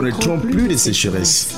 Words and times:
connaîtront 0.00 0.38
plus 0.38 0.66
de 0.66 0.76
sécheresse. 0.76 1.54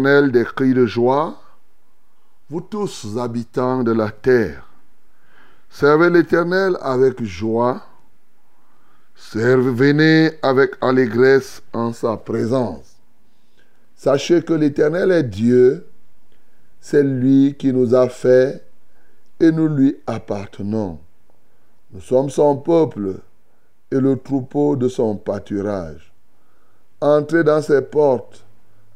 Des 0.00 0.44
cris 0.44 0.72
de 0.72 0.86
joie, 0.86 1.38
vous 2.48 2.62
tous 2.62 3.18
habitants 3.18 3.82
de 3.82 3.92
la 3.92 4.10
terre. 4.10 4.66
Servez 5.68 6.08
l'Éternel 6.08 6.76
avec 6.80 7.22
joie, 7.22 7.82
venez 9.34 10.30
avec 10.42 10.72
allégresse 10.80 11.62
en 11.74 11.92
sa 11.92 12.16
présence. 12.16 12.96
Sachez 13.94 14.42
que 14.42 14.54
l'Éternel 14.54 15.12
est 15.12 15.22
Dieu, 15.22 15.86
c'est 16.80 17.02
lui 17.02 17.54
qui 17.58 17.72
nous 17.72 17.94
a 17.94 18.08
fait 18.08 18.64
et 19.38 19.52
nous 19.52 19.68
lui 19.68 19.96
appartenons. 20.06 20.98
Nous 21.92 22.00
sommes 22.00 22.30
son 22.30 22.56
peuple 22.56 23.16
et 23.90 24.00
le 24.00 24.16
troupeau 24.16 24.76
de 24.76 24.88
son 24.88 25.16
pâturage. 25.16 26.10
Entrez 27.02 27.44
dans 27.44 27.60
ses 27.60 27.82
portes 27.82 28.46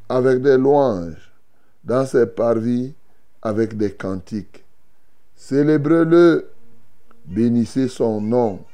avec 0.09 0.43
des 0.43 0.57
louanges, 0.57 1.33
dans 1.83 2.07
ses 2.07 2.27
parvis 2.27 2.95
avec 3.43 3.77
des 3.77 3.93
cantiques. 3.93 4.65
Célébrez-le, 5.35 6.51
bénissez 7.25 7.89
son 7.89 8.21
nom, 8.21 8.65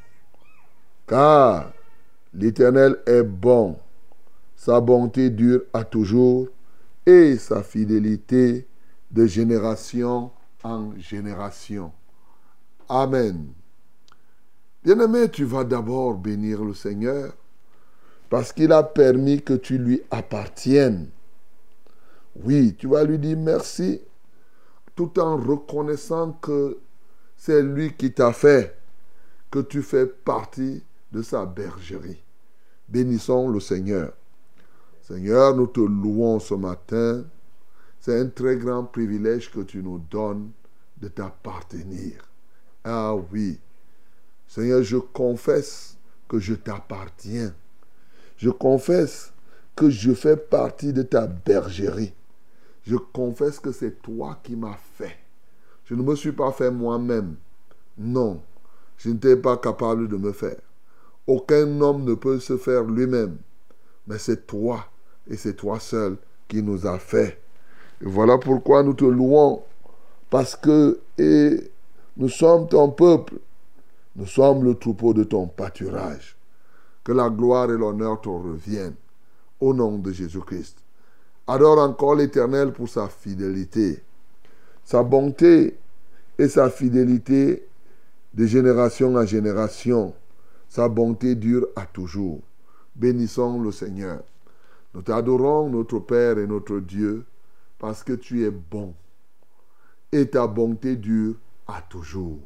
car 1.07 1.73
l'Éternel 2.33 2.97
est 3.07 3.23
bon, 3.23 3.77
sa 4.57 4.81
bonté 4.81 5.31
dure 5.31 5.63
à 5.73 5.85
toujours, 5.85 6.49
et 7.07 7.37
sa 7.37 7.63
fidélité 7.63 8.67
de 9.11 9.27
génération 9.27 10.31
en 10.63 10.93
génération. 10.99 11.93
Amen. 12.89 13.49
Bien-aimé, 14.85 15.29
tu 15.31 15.45
vas 15.45 15.65
d'abord 15.65 16.15
bénir 16.15 16.63
le 16.63 16.75
Seigneur 16.75 17.33
parce 18.29 18.53
qu'il 18.53 18.73
a 18.73 18.83
permis 18.83 19.43
que 19.43 19.55
tu 19.55 19.77
lui 19.79 20.03
appartiennes. 20.11 21.09
Oui, 22.43 22.75
tu 22.79 22.89
vas 22.89 23.05
lui 23.05 23.19
dire 23.19 23.37
merci 23.37 24.01
tout 24.95 25.19
en 25.19 25.37
reconnaissant 25.37 26.33
que 26.33 26.79
c'est 27.37 27.63
lui 27.63 27.95
qui 27.95 28.13
t'a 28.13 28.33
fait, 28.33 28.77
que 29.51 29.61
tu 29.61 29.83
fais 29.83 30.07
partie 30.07 30.83
de 31.13 31.23
sa 31.23 31.47
bergerie. 31.47 32.23
Bénissons 32.89 33.49
le 33.49 33.61
Seigneur. 33.61 34.13
Seigneur, 35.03 35.55
nous 35.57 35.67
te 35.67 35.81
louons 35.81 36.39
ce 36.39 36.55
matin. 36.55 37.25
C'est 38.01 38.19
un 38.19 38.27
très 38.27 38.57
grand 38.57 38.85
privilège 38.85 39.51
que 39.51 39.61
tu 39.61 39.83
nous 39.83 39.99
donnes 39.99 40.51
de 40.99 41.09
t'appartenir. 41.09 42.29
Ah 42.85 43.15
oui. 43.15 43.59
Seigneur, 44.47 44.83
je 44.83 44.97
confesse 44.97 45.97
que 46.29 46.39
je 46.39 46.55
t'appartiens. 46.55 47.55
Je 48.37 48.51
confesse 48.51 49.33
que 49.77 49.91
je 49.91 50.13
fais 50.13 50.37
partie 50.37 50.93
de 50.93 51.03
ta 51.03 51.27
bergerie. 51.27 52.13
Je 52.85 52.97
confesse 52.97 53.59
que 53.59 53.73
c'est 53.73 54.03
toi 54.03 54.39
qui 54.43 54.57
m'as 54.57 54.79
fait. 54.95 55.17
Je 55.85 55.95
ne 55.95 56.03
me 56.03 56.15
suis 56.15 56.33
pas 56.33 56.53
fait 56.53 56.71
moi-même. 56.71 57.37
Non, 57.99 58.41
je 58.97 59.11
n'étais 59.11 59.37
pas 59.37 59.57
capable 59.57 60.09
de 60.09 60.17
me 60.17 60.33
faire. 60.33 60.61
Aucun 61.27 61.81
homme 61.81 62.05
ne 62.05 62.15
peut 62.15 62.39
se 62.39 62.57
faire 62.57 62.85
lui-même. 62.85 63.39
Mais 64.07 64.19
c'est 64.19 64.47
toi 64.47 64.87
et 65.29 65.37
c'est 65.37 65.55
toi 65.55 65.79
seul 65.79 66.17
qui 66.49 66.63
nous 66.63 66.87
a 66.87 66.99
fait. 66.99 67.41
Et 68.01 68.07
voilà 68.07 68.39
pourquoi 68.39 68.83
nous 68.83 68.95
te 68.95 69.05
louons. 69.05 69.63
Parce 70.31 70.57
que 70.57 71.01
et 71.19 71.71
nous 72.17 72.29
sommes 72.29 72.69
ton 72.69 72.91
peuple. 72.91 73.35
Nous 74.17 74.27
sommes 74.27 74.65
le 74.65 74.75
troupeau 74.75 75.15
de 75.15 75.25
ton 75.25 75.47
pâturage. 75.47 76.37
Que 77.05 77.13
la 77.13 77.31
gloire 77.31 77.71
et 77.71 77.79
l'honneur 77.79 78.21
te 78.21 78.29
reviennent. 78.29 78.97
Au 79.61 79.73
nom 79.73 79.99
de 79.99 80.13
Jésus-Christ. 80.13 80.80
Adore 81.51 81.81
encore 81.81 82.15
l'Éternel 82.15 82.73
pour 82.73 82.89
sa 82.89 83.09
fidélité. 83.09 84.01
Sa 84.85 85.03
bonté 85.03 85.77
et 86.39 86.47
sa 86.47 86.71
fidélité 86.71 87.67
de 88.33 88.47
génération 88.47 89.17
en 89.17 89.27
génération. 89.27 90.15
Sa 90.69 90.89
bonté 90.89 91.35
dure 91.35 91.67
à 91.75 91.87
toujours. 91.87 92.39
Bénissons 92.95 93.61
le 93.61 93.73
Seigneur. 93.73 94.23
Nous 94.95 95.03
t'adorons, 95.03 95.69
notre 95.71 95.99
Père 95.99 96.39
et 96.39 96.47
notre 96.47 96.79
Dieu, 96.79 97.25
parce 97.81 98.05
que 98.05 98.13
tu 98.13 98.45
es 98.45 98.51
bon. 98.51 98.95
Et 100.13 100.29
ta 100.29 100.47
bonté 100.47 100.95
dure 100.95 101.35
à 101.67 101.83
toujours. 101.83 102.39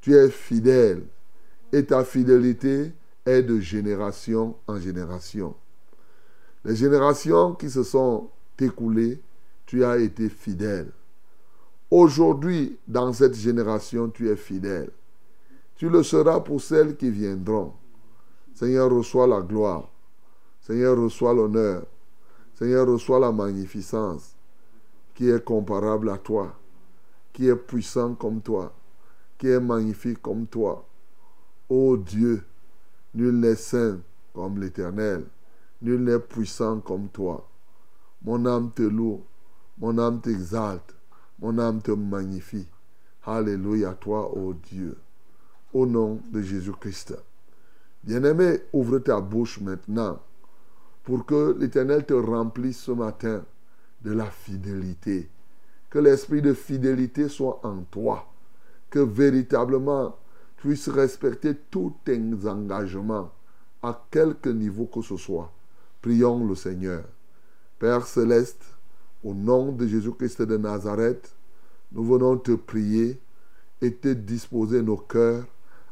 Tu 0.00 0.14
es 0.14 0.30
fidèle 0.30 1.02
et 1.72 1.84
ta 1.84 2.04
fidélité 2.04 2.92
est 3.26 3.42
de 3.42 3.58
génération 3.58 4.54
en 4.68 4.78
génération. 4.78 5.56
Les 6.68 6.76
générations 6.76 7.54
qui 7.54 7.70
se 7.70 7.82
sont 7.82 8.28
écoulées, 8.58 9.22
tu 9.64 9.86
as 9.86 9.96
été 9.96 10.28
fidèle. 10.28 10.90
Aujourd'hui, 11.90 12.76
dans 12.86 13.10
cette 13.14 13.34
génération, 13.36 14.10
tu 14.10 14.28
es 14.28 14.36
fidèle. 14.36 14.90
Tu 15.76 15.88
le 15.88 16.02
seras 16.02 16.40
pour 16.40 16.60
celles 16.60 16.94
qui 16.98 17.10
viendront. 17.10 17.72
Seigneur, 18.54 18.90
reçois 18.90 19.26
la 19.26 19.40
gloire. 19.40 19.88
Seigneur, 20.60 20.98
reçois 20.98 21.32
l'honneur. 21.32 21.86
Seigneur, 22.54 22.86
reçois 22.86 23.18
la 23.18 23.32
magnificence 23.32 24.36
qui 25.14 25.30
est 25.30 25.42
comparable 25.42 26.10
à 26.10 26.18
toi, 26.18 26.54
qui 27.32 27.48
est 27.48 27.56
puissant 27.56 28.14
comme 28.14 28.42
toi, 28.42 28.74
qui 29.38 29.48
est 29.48 29.60
magnifique 29.60 30.20
comme 30.20 30.46
toi. 30.46 30.86
Ô 31.70 31.96
Dieu, 31.96 32.44
nul 33.14 33.40
n'est 33.40 33.56
saint 33.56 34.00
comme 34.34 34.60
l'Éternel, 34.60 35.24
nul 35.82 36.02
n'est 36.02 36.18
puissant 36.18 36.80
comme 36.80 37.08
toi. 37.08 37.48
Mon 38.22 38.44
âme 38.46 38.70
te 38.72 38.82
loue, 38.82 39.22
mon 39.78 39.98
âme 39.98 40.20
t'exalte, 40.20 40.94
mon 41.38 41.58
âme 41.58 41.80
te 41.80 41.92
magnifie. 41.92 42.68
Alléluia, 43.24 43.94
toi, 43.94 44.34
ô 44.36 44.54
Dieu. 44.54 44.96
Au 45.72 45.86
nom 45.86 46.20
de 46.32 46.40
Jésus-Christ. 46.40 47.14
Bien-aimé, 48.02 48.60
ouvre 48.72 48.98
ta 49.00 49.20
bouche 49.20 49.60
maintenant 49.60 50.18
pour 51.04 51.26
que 51.26 51.56
l'Éternel 51.58 52.06
te 52.06 52.14
remplisse 52.14 52.80
ce 52.80 52.92
matin 52.92 53.44
de 54.02 54.12
la 54.12 54.26
fidélité. 54.30 55.28
Que 55.90 55.98
l'esprit 55.98 56.42
de 56.42 56.54
fidélité 56.54 57.28
soit 57.28 57.60
en 57.64 57.82
toi. 57.90 58.26
Que 58.90 58.98
véritablement 58.98 60.16
tu 60.56 60.68
puisses 60.68 60.88
respecter 60.88 61.54
tous 61.70 61.94
tes 62.04 62.18
engagements 62.46 63.30
à 63.82 64.06
quelque 64.10 64.48
niveau 64.48 64.86
que 64.86 65.02
ce 65.02 65.16
soit. 65.16 65.52
Prions 66.02 66.46
le 66.46 66.54
Seigneur. 66.54 67.04
Père 67.78 68.06
céleste, 68.06 68.62
au 69.24 69.34
nom 69.34 69.72
de 69.72 69.86
Jésus-Christ 69.86 70.42
de 70.42 70.56
Nazareth, 70.56 71.34
nous 71.92 72.04
venons 72.04 72.36
te 72.36 72.52
prier 72.52 73.18
et 73.80 73.92
te 73.92 74.08
disposer 74.08 74.82
nos 74.82 74.96
cœurs 74.96 75.44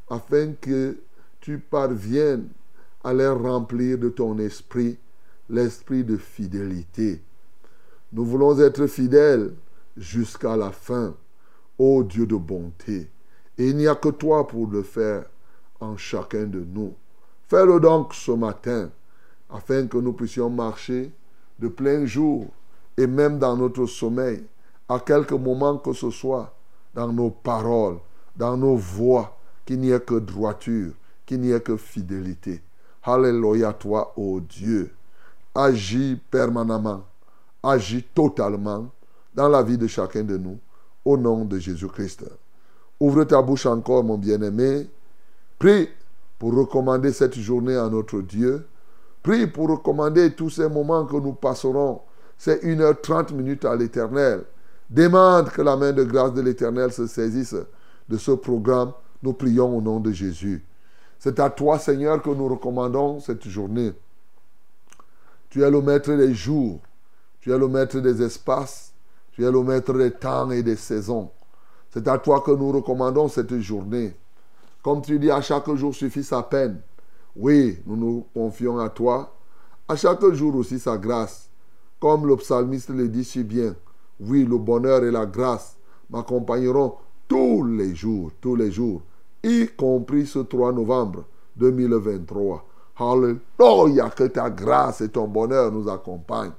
afin 0.09 0.53
que 0.53 0.97
tu 1.41 1.59
parviennes 1.59 2.49
à 3.03 3.15
les 3.15 3.29
remplir 3.29 3.99
de 3.99 4.09
ton 4.09 4.39
esprit, 4.39 4.99
l'esprit 5.49 6.05
de 6.05 6.17
fidélité. 6.17 7.23
Nous 8.13 8.25
voulons 8.25 8.59
être 8.61 8.87
fidèles 8.87 9.53
jusqu'à 9.97 10.57
la 10.57 10.71
fin, 10.71 11.15
ô 11.79 12.03
Dieu 12.03 12.27
de 12.27 12.37
bonté. 12.37 13.09
Et 13.59 13.69
il 13.69 13.77
n'y 13.77 13.87
a 13.87 13.95
que 13.95 14.09
toi 14.09 14.47
pour 14.47 14.67
le 14.69 14.83
faire 14.83 15.25
en 15.81 15.97
chacun 15.97 16.45
de 16.45 16.61
nous. 16.61 16.95
Fais-le 17.49 17.81
donc 17.81 18.13
ce 18.15 18.33
matin, 18.33 18.91
afin 19.51 19.87
que 19.87 19.99
nous 19.99 20.13
puissions 20.13 20.51
marcher 20.51 21.11
de 21.59 21.69
plein 21.69 22.05
jour 22.05 22.47
et 22.97 23.07
même 23.07 23.39
dans 23.39 23.57
notre 23.57 23.87
sommeil, 23.87 24.45
à 24.89 25.01
quelque 25.01 25.35
moment 25.35 25.79
que 25.79 25.93
ce 25.93 26.11
soit, 26.11 26.55
dans 26.95 27.13
nos 27.13 27.31
paroles, 27.31 27.99
dans 28.37 28.57
nos 28.57 28.77
voix, 28.77 29.37
qu'il 29.65 29.81
n'y 29.81 29.91
ait 29.91 30.01
que 30.01 30.15
droiture, 30.15 30.93
qu'il 31.25 31.41
n'y 31.41 31.51
ait 31.51 31.61
que 31.61 31.77
fidélité. 31.77 32.63
Alléluia 33.03 33.73
toi, 33.73 34.13
ô 34.17 34.41
Dieu. 34.41 34.93
Agis 35.55 36.21
permanemment, 36.31 37.05
agis 37.63 38.05
totalement 38.15 38.89
dans 39.35 39.49
la 39.49 39.63
vie 39.63 39.79
de 39.79 39.87
chacun 39.87 40.23
de 40.23 40.37
nous, 40.37 40.59
au 41.05 41.17
nom 41.17 41.45
de 41.45 41.59
Jésus-Christ. 41.59 42.25
Ouvre 42.99 43.25
ta 43.25 43.43
bouche 43.43 43.67
encore, 43.67 44.03
mon 44.03 44.17
bien-aimé. 44.17 44.89
Prie 45.59 45.89
pour 46.39 46.55
recommander 46.55 47.13
cette 47.13 47.39
journée 47.39 47.77
à 47.77 47.89
notre 47.89 48.21
Dieu. 48.21 48.67
Prie 49.27 49.49
pour 49.49 49.69
recommander 49.69 50.37
tous 50.37 50.51
ces 50.51 50.69
moments 50.69 51.05
que 51.05 51.17
nous 51.17 51.33
passerons. 51.33 52.01
C'est 52.39 52.63
1h30 52.63 53.35
minutes 53.35 53.65
à 53.65 53.75
l'Éternel. 53.75 54.45
Demande 54.89 55.51
que 55.51 55.63
la 55.63 55.75
main 55.75 55.93
de 55.93 56.05
grâce 56.05 56.33
de 56.33 56.41
l'Éternel 56.41 56.93
se 56.93 57.09
saisisse 57.09 57.57
de 58.09 58.19
ce 58.19 58.31
programme. 58.31 58.93
Nous 59.25 59.33
prions 59.33 59.77
au 59.77 59.81
nom 59.81 59.99
de 59.99 60.13
Jésus. 60.13 60.65
C'est 61.19 61.41
à 61.41 61.51
toi, 61.51 61.77
Seigneur, 61.81 62.23
que 62.23 62.31
nous 62.31 62.47
recommandons 62.47 63.19
cette 63.19 63.49
journée. 63.49 63.95
Tu 65.51 65.65
es 65.65 65.71
le 65.73 65.83
maître 65.83 66.13
des 66.13 66.33
jours. 66.33 66.79
Tu 67.41 67.53
es 67.53 67.59
le 67.59 67.67
maître 67.67 67.99
des 67.99 68.23
espaces. 68.23 68.93
Tu 69.33 69.45
es 69.45 69.51
le 69.51 69.61
maître 69.65 69.93
des 69.93 70.13
temps 70.13 70.53
et 70.53 70.63
des 70.63 70.77
saisons. 70.77 71.33
C'est 71.91 72.07
à 72.07 72.17
toi 72.19 72.43
que 72.43 72.53
nous 72.53 72.71
recommandons 72.71 73.27
cette 73.27 73.59
journée. 73.59 74.15
Comme 74.85 75.03
tu 75.03 75.19
dis, 75.19 75.33
à 75.33 75.41
chaque 75.41 75.69
jour 75.75 75.93
suffit 75.93 76.23
sa 76.23 76.45
peine. 76.45 76.81
Oui, 77.37 77.79
nous 77.87 77.97
nous 77.97 78.27
confions 78.33 78.79
à 78.79 78.89
toi. 78.89 79.37
À 79.87 79.95
chaque 79.95 80.25
jour 80.33 80.57
aussi 80.57 80.79
sa 80.79 80.97
grâce. 80.97 81.51
Comme 82.01 82.27
le 82.27 82.37
psalmiste 82.37 82.91
le 82.91 83.09
dit 83.09 83.25
si 83.25 83.45
bien. 83.45 83.75
Oui, 84.19 84.45
le 84.45 84.57
bonheur 84.57 85.05
et 85.05 85.11
la 85.11 85.27
grâce 85.27 85.77
m'accompagneront 86.09 86.95
tous 87.29 87.65
les 87.65 87.95
jours, 87.95 88.31
tous 88.41 88.57
les 88.57 88.71
jours, 88.71 89.03
y 89.43 89.67
compris 89.77 90.27
ce 90.27 90.39
3 90.39 90.73
novembre 90.73 91.25
2023. 91.57 92.65
Alléluia, 92.99 94.11
que 94.11 94.25
ta 94.25 94.49
grâce 94.49 95.03
et 95.03 95.09
ton 95.09 95.29
bonheur 95.29 95.71
nous 95.71 95.89
accompagnent. 95.89 96.53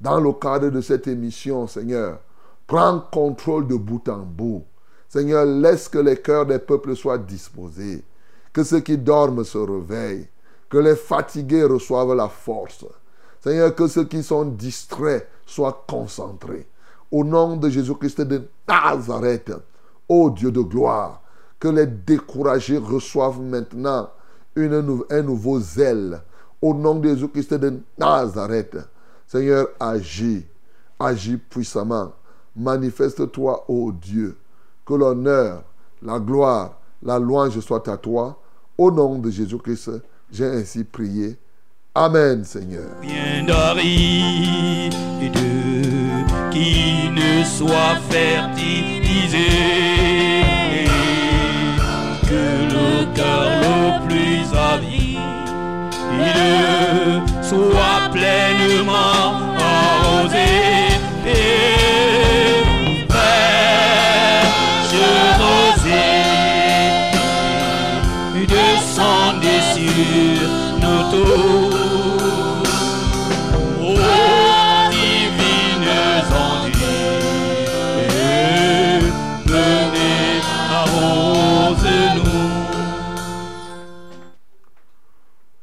Dans 0.00 0.20
le 0.20 0.32
cadre 0.32 0.68
de 0.68 0.80
cette 0.80 1.06
émission, 1.06 1.66
Seigneur, 1.66 2.20
prends 2.66 3.00
contrôle 3.12 3.66
de 3.66 3.76
bout 3.76 4.06
en 4.08 4.18
bout. 4.18 4.64
Seigneur, 5.08 5.46
laisse 5.46 5.88
que 5.88 5.98
les 5.98 6.18
cœurs 6.18 6.44
des 6.44 6.58
peuples 6.58 6.94
soient 6.94 7.16
disposés, 7.16 8.04
que 8.52 8.64
ceux 8.64 8.80
qui 8.80 8.96
dorment 8.98 9.44
se 9.44 9.58
réveillent, 9.58 10.28
que 10.68 10.78
les 10.78 10.96
fatigués 10.96 11.64
reçoivent 11.64 12.14
la 12.14 12.28
force. 12.28 12.84
Seigneur, 13.40 13.74
que 13.74 13.86
ceux 13.86 14.04
qui 14.04 14.22
sont 14.22 14.44
distraits 14.44 15.28
soient 15.46 15.84
concentrés. 15.88 16.66
Au 17.10 17.24
nom 17.24 17.56
de 17.56 17.68
Jésus-Christ 17.70 18.20
de 18.22 18.42
Nazareth, 18.66 19.52
ô 20.08 20.30
Dieu 20.30 20.50
de 20.50 20.60
gloire, 20.60 21.22
que 21.58 21.68
les 21.68 21.86
découragés 21.86 22.78
reçoivent 22.78 23.40
maintenant 23.40 24.10
un 24.56 25.22
nouveau 25.22 25.60
zèle. 25.60 26.20
Au 26.60 26.74
nom 26.74 26.96
de 26.96 27.08
Jésus-Christ 27.08 27.54
de 27.54 27.80
Nazareth, 27.96 28.76
Seigneur, 29.26 29.68
agis, 29.78 30.44
agis 30.98 31.36
puissamment. 31.36 32.12
Manifeste-toi, 32.56 33.64
ô 33.68 33.92
Dieu. 33.92 34.36
Que 34.84 34.94
l'honneur, 34.94 35.62
la 36.02 36.18
gloire, 36.18 36.80
la 37.02 37.18
louange 37.18 37.58
soit 37.60 37.86
à 37.88 37.96
toi. 37.96 38.40
Au 38.76 38.90
nom 38.90 39.18
de 39.18 39.30
Jésus-Christ, 39.30 39.90
j'ai 40.30 40.46
ainsi 40.46 40.84
prié. 40.84 41.36
Amen, 41.94 42.44
Seigneur. 42.44 42.90
Bien 43.00 43.44
d'Aride 43.44 44.94
qui 46.50 47.10
ne 47.10 47.44
soit 47.44 47.96
fertilisé, 48.08 49.48
que 52.22 52.44
le 52.74 53.14
cœur 53.14 53.50
le 53.62 54.06
plus 54.06 54.56
avide 54.56 55.18
soit 57.42 58.10
pleinement 58.12 59.47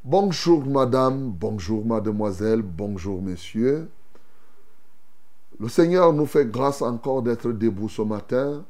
Bonjour 0.04 0.66
madame, 0.66 1.32
bonjour 1.32 1.86
mademoiselle, 1.86 2.62
bonjour 2.62 3.22
messieurs. 3.22 3.90
Le 5.60 5.70
Seigneur 5.70 6.12
nous 6.12 6.26
fait 6.26 6.46
grâce 6.46 6.82
encore 6.82 7.22
d'être 7.22 7.52
debout 7.52 7.88
ce 7.88 8.02
matin. 8.02 8.66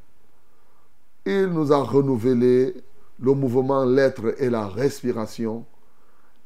Il 1.26 1.48
nous 1.48 1.74
a 1.74 1.82
renouvelé 1.82 2.76
le 3.20 3.34
mouvement, 3.34 3.86
l'être 3.86 4.40
et 4.40 4.50
la 4.52 4.68
respiration. 4.68 5.66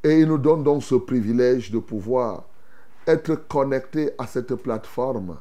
Et 0.02 0.20
il 0.20 0.28
nous 0.28 0.38
donne 0.38 0.62
donc 0.62 0.82
ce 0.82 0.94
privilège 0.94 1.70
de 1.70 1.78
pouvoir 1.78 2.44
être 3.06 3.34
connecté 3.34 4.12
à 4.18 4.26
cette 4.26 4.54
plateforme, 4.54 5.36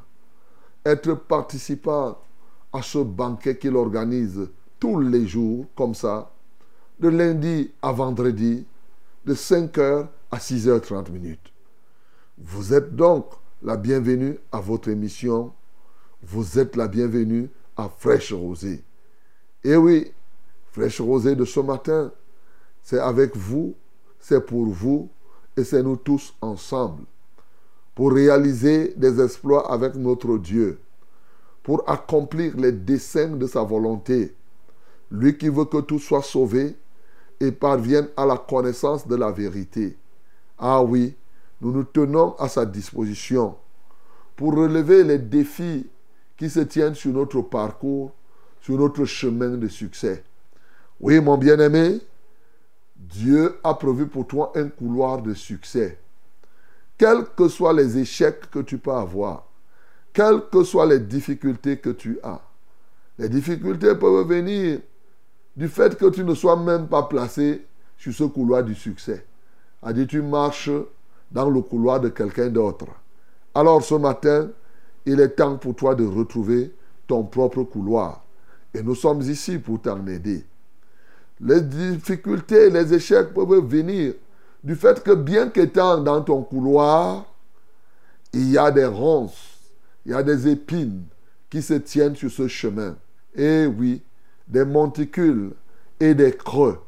être 0.85 1.13
participant 1.13 2.17
à 2.73 2.81
ce 2.81 2.99
banquet 2.99 3.57
qu'il 3.57 3.75
organise 3.75 4.49
tous 4.79 4.99
les 4.99 5.27
jours, 5.27 5.65
comme 5.75 5.95
ça, 5.95 6.31
de 6.99 7.09
lundi 7.09 7.71
à 7.81 7.91
vendredi, 7.91 8.65
de 9.25 9.33
5h 9.33 10.07
à 10.31 10.37
6h30 10.37 11.11
minutes. 11.11 11.53
Vous 12.37 12.73
êtes 12.73 12.95
donc 12.95 13.31
la 13.61 13.77
bienvenue 13.77 14.37
à 14.51 14.59
votre 14.59 14.89
émission. 14.89 15.53
Vous 16.23 16.59
êtes 16.59 16.75
la 16.75 16.87
bienvenue 16.87 17.49
à 17.75 17.89
Fraîche 17.89 18.33
Rosée. 18.33 18.83
Et 19.63 19.75
oui, 19.75 20.11
Fraîche 20.71 21.01
Rosée 21.01 21.35
de 21.35 21.45
ce 21.45 21.59
matin, 21.59 22.11
c'est 22.83 22.99
avec 22.99 23.35
vous, 23.35 23.75
c'est 24.29 24.45
pour 24.45 24.67
vous 24.67 25.09
et 25.57 25.63
c'est 25.63 25.81
nous 25.81 25.95
tous 25.95 26.35
ensemble 26.39 27.03
pour 27.95 28.13
réaliser 28.13 28.93
des 28.95 29.19
exploits 29.19 29.73
avec 29.73 29.95
notre 29.95 30.37
Dieu, 30.37 30.79
pour 31.63 31.83
accomplir 31.89 32.55
les 32.55 32.71
desseins 32.71 33.35
de 33.35 33.47
sa 33.47 33.63
volonté. 33.63 34.35
Lui 35.09 35.35
qui 35.35 35.49
veut 35.49 35.65
que 35.65 35.81
tout 35.81 35.97
soit 35.97 36.21
sauvé 36.21 36.77
et 37.39 37.51
parvienne 37.51 38.07
à 38.15 38.27
la 38.27 38.37
connaissance 38.37 39.07
de 39.07 39.15
la 39.15 39.31
vérité. 39.31 39.97
Ah 40.59 40.83
oui, 40.83 41.15
nous 41.59 41.71
nous 41.71 41.83
tenons 41.83 42.35
à 42.35 42.47
sa 42.47 42.67
disposition 42.67 43.55
pour 44.35 44.55
relever 44.55 45.03
les 45.03 45.17
défis 45.17 45.87
qui 46.37 46.51
se 46.51 46.59
tiennent 46.59 46.95
sur 46.95 47.11
notre 47.13 47.41
parcours, 47.41 48.11
sur 48.61 48.77
notre 48.77 49.05
chemin 49.05 49.57
de 49.57 49.67
succès. 49.67 50.23
Oui, 51.01 51.19
mon 51.19 51.35
bien-aimé, 51.35 51.99
Dieu 53.09 53.59
a 53.63 53.73
prévu 53.73 54.07
pour 54.07 54.27
toi 54.27 54.51
un 54.55 54.67
couloir 54.67 55.21
de 55.21 55.33
succès. 55.33 55.97
Quels 56.97 57.25
que 57.35 57.47
soient 57.47 57.73
les 57.73 57.97
échecs 57.97 58.51
que 58.51 58.59
tu 58.59 58.77
peux 58.77 58.91
avoir, 58.91 59.47
quelles 60.13 60.41
que 60.51 60.63
soient 60.63 60.85
les 60.85 60.99
difficultés 60.99 61.77
que 61.77 61.89
tu 61.89 62.19
as, 62.21 62.41
les 63.17 63.29
difficultés 63.29 63.95
peuvent 63.95 64.27
venir 64.27 64.79
du 65.55 65.67
fait 65.67 65.97
que 65.97 66.09
tu 66.09 66.23
ne 66.23 66.35
sois 66.35 66.55
même 66.55 66.87
pas 66.87 67.03
placé 67.03 67.65
sur 67.97 68.13
ce 68.13 68.25
couloir 68.25 68.63
du 68.63 68.75
succès. 68.75 69.25
A 69.81 69.91
dit 69.91 70.05
tu 70.05 70.21
marches 70.21 70.69
dans 71.31 71.49
le 71.49 71.61
couloir 71.61 71.99
de 71.99 72.09
quelqu'un 72.09 72.49
d'autre. 72.49 72.87
Alors 73.55 73.83
ce 73.83 73.95
matin, 73.95 74.49
il 75.05 75.19
est 75.19 75.29
temps 75.29 75.57
pour 75.57 75.75
toi 75.75 75.95
de 75.95 76.05
retrouver 76.05 76.73
ton 77.07 77.23
propre 77.23 77.63
couloir. 77.63 78.23
Et 78.73 78.83
nous 78.83 78.95
sommes 78.95 79.21
ici 79.21 79.57
pour 79.57 79.81
t'en 79.81 80.05
aider. 80.05 80.45
Les 81.41 81.61
difficultés, 81.61 82.69
les 82.69 82.93
échecs 82.93 83.33
peuvent 83.33 83.65
venir 83.65 84.13
du 84.63 84.75
fait 84.75 85.01
que 85.01 85.13
bien 85.13 85.49
qu'étant 85.49 85.97
dans 85.99 86.21
ton 86.21 86.43
couloir, 86.43 87.25
il 88.33 88.51
y 88.51 88.57
a 88.57 88.71
des 88.71 88.85
ronces, 88.85 89.59
il 90.05 90.11
y 90.11 90.15
a 90.15 90.21
des 90.21 90.47
épines 90.47 91.03
qui 91.49 91.61
se 91.61 91.75
tiennent 91.75 92.15
sur 92.15 92.29
ce 92.29 92.47
chemin. 92.47 92.95
Et 93.35 93.65
oui, 93.65 94.01
des 94.47 94.65
monticules 94.65 95.51
et 95.99 96.13
des 96.13 96.33
creux. 96.33 96.79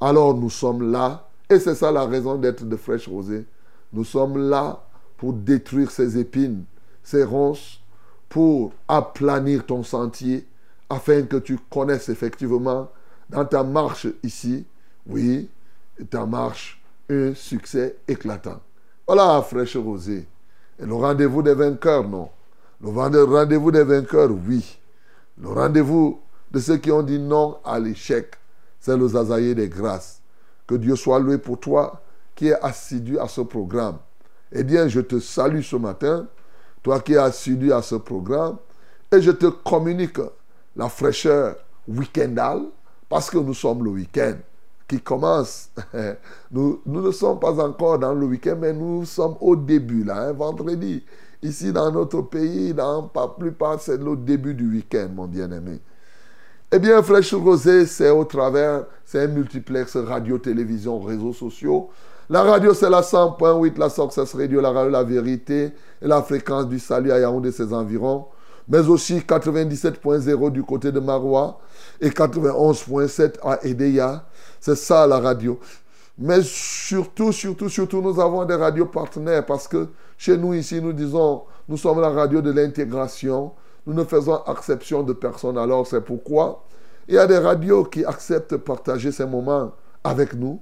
Alors 0.00 0.36
nous 0.36 0.50
sommes 0.50 0.90
là, 0.90 1.28
et 1.48 1.58
c'est 1.58 1.74
ça 1.74 1.90
la 1.90 2.06
raison 2.06 2.36
d'être 2.36 2.64
de 2.64 2.76
Fraîche 2.76 3.08
Rosée. 3.08 3.46
Nous 3.92 4.04
sommes 4.04 4.48
là 4.48 4.84
pour 5.16 5.32
détruire 5.32 5.90
ces 5.90 6.18
épines, 6.18 6.64
ces 7.02 7.24
ronces, 7.24 7.80
pour 8.28 8.72
aplanir 8.88 9.64
ton 9.64 9.82
sentier, 9.82 10.46
afin 10.88 11.22
que 11.22 11.36
tu 11.36 11.58
connaisses 11.70 12.08
effectivement 12.08 12.90
dans 13.28 13.44
ta 13.44 13.62
marche 13.62 14.06
ici, 14.22 14.64
oui, 15.06 15.48
ta 16.10 16.26
marche, 16.26 16.82
un 17.08 17.34
succès 17.34 17.96
éclatant. 18.06 18.60
Voilà, 19.06 19.42
fraîche 19.42 19.76
rosée. 19.76 20.26
Et 20.78 20.84
le 20.84 20.94
rendez-vous 20.94 21.42
des 21.42 21.54
vainqueurs, 21.54 22.08
non. 22.08 22.28
Le 22.80 22.90
rendez-vous 22.90 23.70
des 23.70 23.84
vainqueurs, 23.84 24.30
oui. 24.30 24.78
Le 25.40 25.48
rendez-vous 25.48 26.20
de 26.50 26.58
ceux 26.58 26.76
qui 26.76 26.90
ont 26.90 27.02
dit 27.02 27.18
non 27.18 27.58
à 27.64 27.78
l'échec, 27.78 28.34
c'est 28.80 28.96
le 28.96 29.08
Zazaïe 29.08 29.54
des 29.54 29.68
grâces. 29.68 30.20
Que 30.66 30.74
Dieu 30.74 30.96
soit 30.96 31.18
loué 31.18 31.38
pour 31.38 31.60
toi 31.60 32.02
qui 32.34 32.48
es 32.48 32.60
assidu 32.60 33.18
à 33.18 33.28
ce 33.28 33.40
programme. 33.40 33.98
Eh 34.52 34.62
bien, 34.62 34.88
je 34.88 35.00
te 35.00 35.18
salue 35.18 35.62
ce 35.62 35.76
matin, 35.76 36.26
toi 36.82 37.00
qui 37.00 37.14
es 37.14 37.18
assidu 37.18 37.72
à 37.72 37.82
ce 37.82 37.94
programme, 37.96 38.58
et 39.12 39.20
je 39.20 39.30
te 39.30 39.46
communique 39.46 40.20
la 40.76 40.88
fraîcheur 40.88 41.56
week-endale, 41.88 42.62
parce 43.08 43.30
que 43.30 43.38
nous 43.38 43.54
sommes 43.54 43.84
le 43.84 43.90
week-end 43.90 44.34
qui 44.88 45.00
commence. 45.00 45.70
Nous, 46.52 46.80
nous, 46.86 47.02
ne 47.02 47.10
sommes 47.10 47.40
pas 47.40 47.58
encore 47.60 47.98
dans 47.98 48.14
le 48.14 48.24
week-end, 48.26 48.56
mais 48.60 48.72
nous 48.72 49.04
sommes 49.04 49.34
au 49.40 49.56
début, 49.56 50.04
là, 50.04 50.28
un 50.28 50.32
vendredi. 50.32 51.04
Ici, 51.42 51.72
dans 51.72 51.90
notre 51.90 52.22
pays, 52.22 52.72
dans 52.72 53.10
la 53.14 53.28
plupart, 53.28 53.80
c'est 53.80 53.96
le 53.96 54.16
début 54.16 54.54
du 54.54 54.70
week-end, 54.70 55.08
mon 55.12 55.26
bien-aimé. 55.26 55.80
Eh 56.72 56.78
bien, 56.78 57.02
Flèche 57.02 57.34
Rosée, 57.34 57.86
c'est 57.86 58.10
au 58.10 58.24
travers, 58.24 58.86
c'est 59.04 59.20
un 59.22 59.28
multiplex 59.28 59.96
radio, 59.96 60.38
télévision, 60.38 61.00
réseaux 61.00 61.32
sociaux. 61.32 61.90
La 62.28 62.42
radio, 62.42 62.74
c'est 62.74 62.90
la 62.90 63.02
100.8, 63.02 63.78
la 63.78 63.88
Success 63.88 64.34
Radio, 64.34 64.60
la 64.60 64.72
radio 64.72 64.90
La 64.90 65.04
Vérité 65.04 65.72
et 66.02 66.08
la 66.08 66.22
fréquence 66.22 66.66
du 66.66 66.80
salut 66.80 67.12
à 67.12 67.20
Yaoundé 67.20 67.50
et 67.50 67.52
ses 67.52 67.72
environs. 67.72 68.26
Mais 68.68 68.88
aussi 68.88 69.18
97.0 69.18 70.50
du 70.50 70.62
côté 70.62 70.90
de 70.90 71.00
Marois 71.00 71.60
et 72.00 72.08
91.7 72.10 73.34
à 73.42 73.64
Edeya. 73.64 74.26
C'est 74.60 74.74
ça 74.76 75.06
la 75.06 75.20
radio. 75.20 75.60
Mais 76.18 76.40
surtout, 76.42 77.30
surtout, 77.30 77.68
surtout, 77.68 78.00
nous 78.02 78.18
avons 78.20 78.44
des 78.44 78.54
radios 78.54 78.86
partenaires 78.86 79.44
parce 79.44 79.68
que 79.68 79.88
chez 80.16 80.36
nous 80.36 80.54
ici, 80.54 80.80
nous 80.80 80.92
disons, 80.92 81.42
nous 81.68 81.76
sommes 81.76 82.00
la 82.00 82.10
radio 82.10 82.40
de 82.40 82.50
l'intégration. 82.50 83.52
Nous 83.86 83.94
ne 83.94 84.02
faisons 84.02 84.40
exception 84.50 85.02
de 85.02 85.12
personne. 85.12 85.58
Alors 85.58 85.86
c'est 85.86 86.00
pourquoi 86.00 86.64
il 87.08 87.14
y 87.14 87.18
a 87.18 87.26
des 87.26 87.38
radios 87.38 87.84
qui 87.84 88.04
acceptent 88.04 88.52
de 88.52 88.56
partager 88.56 89.12
ces 89.12 89.26
moments 89.26 89.72
avec 90.02 90.34
nous, 90.34 90.60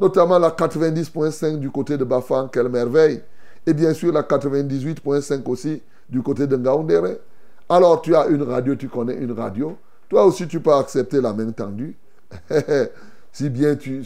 notamment 0.00 0.38
la 0.38 0.50
90.5 0.50 1.58
du 1.58 1.70
côté 1.70 1.98
de 1.98 2.04
Bafang, 2.04 2.48
quelle 2.48 2.70
merveille, 2.70 3.22
et 3.66 3.74
bien 3.74 3.92
sûr 3.92 4.10
la 4.12 4.22
98.5 4.22 5.42
aussi 5.46 5.82
du 6.08 6.22
côté 6.22 6.46
de 6.46 6.56
Ngaoundere. 6.56 7.18
Alors 7.72 8.02
tu 8.02 8.14
as 8.14 8.26
une 8.26 8.42
radio, 8.42 8.74
tu 8.74 8.86
connais 8.90 9.14
une 9.14 9.32
radio. 9.32 9.78
Toi 10.10 10.26
aussi 10.26 10.46
tu 10.46 10.60
peux 10.60 10.74
accepter 10.74 11.22
la 11.22 11.32
main 11.32 11.52
tendue. 11.52 11.96
si 13.32 13.48
bien 13.48 13.76
tu, 13.76 14.04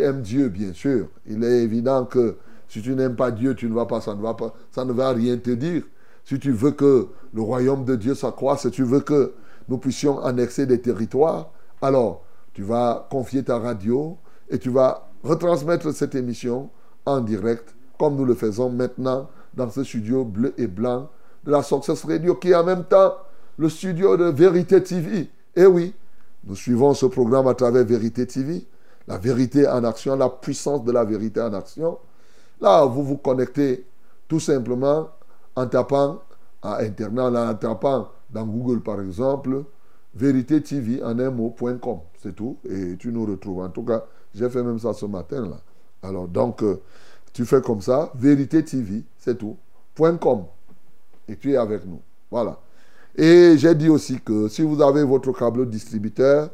aimes 0.00 0.20
Dieu, 0.20 0.48
bien 0.48 0.72
sûr. 0.72 1.06
Il 1.24 1.44
est 1.44 1.62
évident 1.62 2.06
que 2.06 2.34
si 2.66 2.82
tu 2.82 2.92
n'aimes 2.92 3.14
pas 3.14 3.30
Dieu, 3.30 3.54
tu 3.54 3.68
ne 3.68 3.74
vas 3.74 3.86
pas, 3.86 4.00
ça 4.00 4.16
ne 4.16 4.20
va 4.20 4.34
pas, 4.34 4.52
ça 4.72 4.84
ne 4.84 4.92
va 4.92 5.10
rien 5.10 5.36
te 5.36 5.50
dire. 5.50 5.84
Si 6.24 6.40
tu 6.40 6.50
veux 6.50 6.72
que 6.72 7.06
le 7.32 7.40
royaume 7.40 7.84
de 7.84 7.94
Dieu 7.94 8.16
s'accroisse, 8.16 8.62
si 8.62 8.72
tu 8.72 8.82
veux 8.82 8.98
que 8.98 9.34
nous 9.68 9.78
puissions 9.78 10.18
annexer 10.18 10.66
des 10.66 10.80
territoires, 10.80 11.52
alors 11.80 12.24
tu 12.52 12.64
vas 12.64 13.06
confier 13.12 13.44
ta 13.44 13.60
radio 13.60 14.18
et 14.50 14.58
tu 14.58 14.70
vas 14.70 15.08
retransmettre 15.22 15.94
cette 15.94 16.16
émission 16.16 16.68
en 17.06 17.20
direct, 17.20 17.76
comme 17.96 18.16
nous 18.16 18.24
le 18.24 18.34
faisons 18.34 18.70
maintenant 18.70 19.30
dans 19.54 19.70
ce 19.70 19.84
studio 19.84 20.24
bleu 20.24 20.52
et 20.58 20.66
blanc 20.66 21.10
de 21.44 21.50
la 21.50 21.62
Success 21.62 22.04
Radio, 22.04 22.34
qui 22.36 22.50
est 22.50 22.54
en 22.54 22.64
même 22.64 22.84
temps 22.84 23.14
le 23.58 23.68
studio 23.68 24.16
de 24.16 24.24
Vérité 24.24 24.82
TV. 24.82 25.30
Et 25.54 25.66
oui, 25.66 25.94
nous 26.44 26.56
suivons 26.56 26.94
ce 26.94 27.06
programme 27.06 27.46
à 27.46 27.54
travers 27.54 27.84
Vérité 27.84 28.26
TV, 28.26 28.66
la 29.06 29.18
vérité 29.18 29.68
en 29.68 29.84
action, 29.84 30.16
la 30.16 30.28
puissance 30.28 30.84
de 30.84 30.92
la 30.92 31.04
vérité 31.04 31.40
en 31.40 31.52
action. 31.52 31.98
Là, 32.60 32.84
vous 32.84 33.02
vous 33.02 33.16
connectez 33.16 33.86
tout 34.28 34.40
simplement 34.40 35.10
en 35.54 35.66
tapant 35.66 36.22
à 36.62 36.78
Internet, 36.78 37.36
en 37.36 37.54
tapant 37.54 38.08
dans 38.30 38.46
Google 38.46 38.80
par 38.80 39.00
exemple, 39.00 39.64
vérité 40.14 40.62
TV 40.62 41.02
en 41.02 41.18
un 41.18 41.30
mot.com, 41.30 41.98
c'est 42.22 42.34
tout, 42.34 42.56
et 42.68 42.96
tu 42.98 43.12
nous 43.12 43.26
retrouves. 43.26 43.60
En 43.60 43.68
tout 43.68 43.82
cas, 43.82 44.04
j'ai 44.34 44.48
fait 44.48 44.62
même 44.62 44.78
ça 44.78 44.92
ce 44.92 45.06
matin 45.06 45.42
là. 45.42 45.60
Alors 46.02 46.28
donc, 46.28 46.62
euh, 46.62 46.80
tu 47.32 47.44
fais 47.44 47.60
comme 47.60 47.80
ça, 47.80 48.10
vérité 48.14 48.64
TV, 48.64 49.04
c'est 49.18 49.38
tout, 49.38 49.56
.com, 49.96 50.44
et 51.28 51.36
tu 51.36 51.52
es 51.52 51.56
avec 51.56 51.84
nous. 51.86 52.00
Voilà. 52.30 52.58
Et 53.16 53.56
j'ai 53.56 53.74
dit 53.74 53.88
aussi 53.88 54.20
que 54.20 54.48
si 54.48 54.62
vous 54.62 54.82
avez 54.82 55.04
votre 55.04 55.32
câble 55.32 55.68
distributeur, 55.68 56.50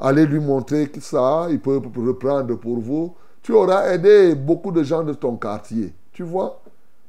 allez 0.00 0.26
lui 0.26 0.40
montrer 0.40 0.88
que 0.88 1.00
ça, 1.00 1.46
il 1.50 1.60
peut 1.60 1.80
reprendre 1.96 2.56
pour 2.56 2.78
vous. 2.78 3.14
Tu 3.42 3.52
auras 3.52 3.92
aidé 3.92 4.34
beaucoup 4.34 4.72
de 4.72 4.82
gens 4.82 5.02
de 5.02 5.12
ton 5.12 5.36
quartier. 5.36 5.92
Tu 6.12 6.22
vois 6.22 6.60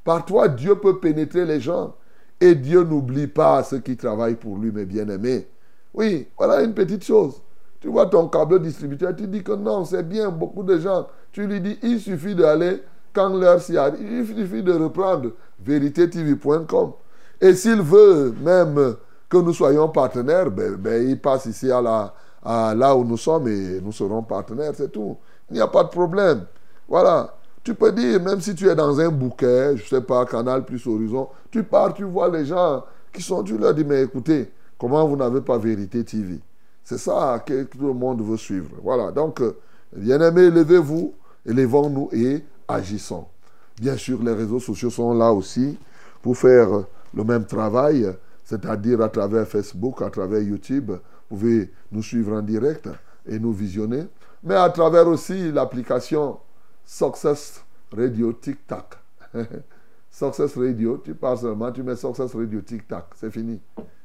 par 0.05 0.23
toi, 0.23 0.47
Dieu 0.47 0.75
peut 0.75 0.99
pénétrer 0.99 1.45
les 1.45 1.59
gens. 1.59 1.95
Et 2.39 2.53
Dieu 2.53 2.83
n'oublie 2.83 3.27
pas 3.27 3.63
ceux 3.63 3.79
qui 3.79 3.97
travaillent 3.97 4.35
pour 4.35 4.57
lui, 4.57 4.71
mes 4.71 4.85
bien-aimés. 4.85 5.47
Oui, 5.93 6.27
voilà 6.37 6.61
une 6.61 6.73
petite 6.73 7.03
chose. 7.03 7.41
Tu 7.79 7.87
vois 7.87 8.05
ton 8.05 8.27
câble 8.27 8.61
distributeur, 8.61 9.15
tu 9.15 9.27
dis 9.27 9.43
que 9.43 9.53
non, 9.53 9.83
c'est 9.83 10.07
bien, 10.07 10.29
beaucoup 10.29 10.63
de 10.63 10.77
gens. 10.77 11.07
Tu 11.31 11.47
lui 11.47 11.59
dis, 11.59 11.79
il 11.81 11.99
suffit 11.99 12.35
d'aller 12.35 12.83
quand 13.13 13.29
l'heure 13.29 13.59
s'y 13.59 13.77
arrive. 13.77 13.99
Il 13.99 14.25
suffit 14.25 14.61
de 14.61 14.73
reprendre 14.73 15.31
véritétv.com. 15.59 16.91
Et 17.41 17.53
s'il 17.53 17.81
veut 17.81 18.33
même 18.41 18.95
que 19.29 19.37
nous 19.37 19.53
soyons 19.53 19.89
partenaires, 19.89 20.49
ben, 20.49 20.75
ben, 20.75 21.07
il 21.07 21.19
passe 21.19 21.45
ici 21.45 21.71
à, 21.71 22.13
à 22.43 22.75
là 22.75 22.95
où 22.95 23.03
nous 23.03 23.17
sommes 23.17 23.47
et 23.47 23.81
nous 23.81 23.91
serons 23.91 24.23
partenaires, 24.23 24.73
c'est 24.75 24.91
tout. 24.91 25.17
Il 25.49 25.55
n'y 25.55 25.61
a 25.61 25.67
pas 25.67 25.83
de 25.83 25.89
problème. 25.89 26.45
Voilà. 26.87 27.35
Tu 27.63 27.73
peux 27.73 27.91
dire, 27.91 28.21
même 28.21 28.41
si 28.41 28.53
tu 28.53 28.69
es 28.69 28.75
dans 28.75 28.99
un 28.99 29.09
bouquet, 29.09 29.75
je 29.75 29.83
ne 29.83 29.87
sais 29.87 30.01
pas, 30.01 30.25
Canal 30.25 30.63
plus 30.65 30.85
Horizon, 30.85 31.29
tu 31.49 31.63
pars, 31.63 31.93
tu 31.93 32.03
vois 32.03 32.29
les 32.29 32.45
gens 32.45 32.83
qui 33.11 33.23
sont, 33.23 33.43
tu 33.43 33.57
leur 33.57 33.73
dis, 33.73 33.83
mais 33.83 34.03
écoutez, 34.03 34.51
comment 34.77 35.07
vous 35.07 35.15
n'avez 35.15 35.41
pas 35.41 35.57
Vérité 35.57 36.03
TV 36.03 36.39
C'est 36.83 36.99
ça 36.99 37.43
que 37.43 37.63
tout 37.63 37.79
le 37.79 37.93
monde 37.93 38.21
veut 38.21 38.37
suivre. 38.37 38.69
Voilà, 38.83 39.11
donc, 39.11 39.41
bien 39.95 40.21
aimé, 40.21 40.51
levez-vous 40.51 41.15
Élevons-nous 41.45 42.09
et 42.11 42.43
agissons. 42.67 43.25
Bien 43.79 43.97
sûr, 43.97 44.23
les 44.23 44.33
réseaux 44.33 44.59
sociaux 44.59 44.89
sont 44.89 45.13
là 45.13 45.31
aussi 45.33 45.77
pour 46.21 46.37
faire 46.37 46.85
le 47.13 47.23
même 47.23 47.45
travail, 47.45 48.07
c'est-à-dire 48.43 49.01
à 49.01 49.09
travers 49.09 49.47
Facebook, 49.47 50.01
à 50.01 50.09
travers 50.09 50.41
YouTube. 50.41 50.91
Vous 51.29 51.37
pouvez 51.37 51.71
nous 51.91 52.03
suivre 52.03 52.33
en 52.33 52.41
direct 52.41 52.87
et 53.25 53.39
nous 53.39 53.51
visionner, 53.51 54.07
mais 54.43 54.55
à 54.55 54.69
travers 54.69 55.07
aussi 55.07 55.51
l'application 55.51 56.37
Success 56.85 57.63
Radio 57.91 58.31
Tic 58.33 58.65
Tac. 58.67 58.97
Success 60.09 60.55
Radio, 60.55 61.01
tu 61.03 61.13
pars 61.13 61.37
seulement, 61.37 61.71
tu 61.71 61.83
mets 61.83 61.95
Success 61.95 62.33
Radio 62.33 62.61
Tic 62.61 62.87
Tac, 62.87 63.07
c'est 63.15 63.31
fini. 63.31 63.59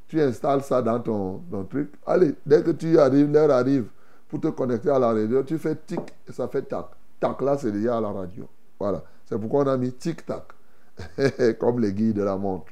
Tu 0.09 0.21
installes 0.21 0.63
ça 0.63 0.83
dans 0.83 0.99
ton, 0.99 1.39
ton 1.51 1.65
truc. 1.65 1.93
Allez, 2.05 2.35
dès 2.45 2.63
que 2.65 2.73
tu 2.73 2.99
arrives, 2.99 3.31
l'heure 3.31 3.51
arrive 3.53 3.87
pour 4.29 4.41
te 4.41 4.49
connecter 4.49 4.91
à 4.91 4.99
la 4.99 5.09
radio, 5.13 5.43
tu 5.45 5.59
fais 5.59 5.77
tic 5.77 6.01
et 6.29 6.33
ça 6.33 6.49
fait 6.49 6.63
tac. 6.63 6.87
Tac 7.21 7.41
là, 7.43 7.57
c'est 7.57 7.71
lié 7.71 7.89
à 7.89 8.01
la 8.01 8.09
radio. 8.09 8.49
Voilà. 8.79 9.05
C'est 9.31 9.39
pourquoi 9.39 9.63
on 9.63 9.69
a 9.69 9.77
mis 9.77 9.93
tic 9.93 10.27
tac, 10.27 10.45
comme 11.61 11.79
les 11.79 11.93
guides 11.93 12.17
de 12.17 12.23
la 12.23 12.37
montre. 12.37 12.67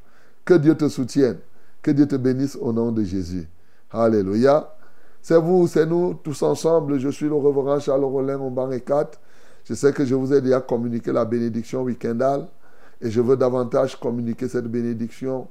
Que 0.44 0.54
Dieu 0.54 0.74
te 0.74 0.88
soutienne. 0.88 1.38
Que 1.82 1.92
Dieu 1.92 2.08
te 2.08 2.16
bénisse 2.16 2.56
au 2.60 2.72
nom 2.72 2.90
de 2.90 3.04
Jésus. 3.04 3.48
Alléluia. 3.92 4.74
C'est 5.22 5.38
vous, 5.38 5.68
c'est 5.68 5.86
nous, 5.86 6.14
tous 6.14 6.42
ensemble. 6.42 6.98
Je 6.98 7.08
suis 7.10 7.26
le 7.26 7.34
reverend 7.34 7.78
Charles 7.78 8.04
Rollin, 8.04 8.38
4. 8.78 9.20
Je 9.64 9.74
sais 9.74 9.92
que 9.92 10.04
je 10.04 10.14
vous 10.14 10.32
ai 10.32 10.40
déjà 10.40 10.60
communiqué 10.60 11.12
la 11.12 11.24
bénédiction 11.24 11.82
week-endale 11.82 12.48
et 13.00 13.10
je 13.10 13.20
veux 13.20 13.36
davantage 13.36 13.98
communiquer 14.00 14.48
cette 14.48 14.66
bénédiction 14.66 15.46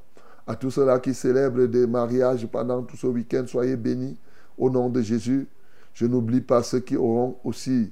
à 0.46 0.56
tous 0.56 0.72
ceux-là 0.72 1.00
qui 1.00 1.14
célèbrent 1.14 1.68
des 1.68 1.88
mariages 1.88 2.46
pendant 2.48 2.82
tout 2.82 2.98
ce 2.98 3.08
week-end. 3.08 3.46
Soyez 3.48 3.78
bénis 3.78 4.18
au 4.58 4.70
nom 4.70 4.90
de 4.90 5.02
Jésus. 5.02 5.48
Je 5.94 6.06
n'oublie 6.06 6.42
pas 6.42 6.64
ceux 6.64 6.80
qui 6.80 6.98
auront 6.98 7.38
aussi 7.44 7.92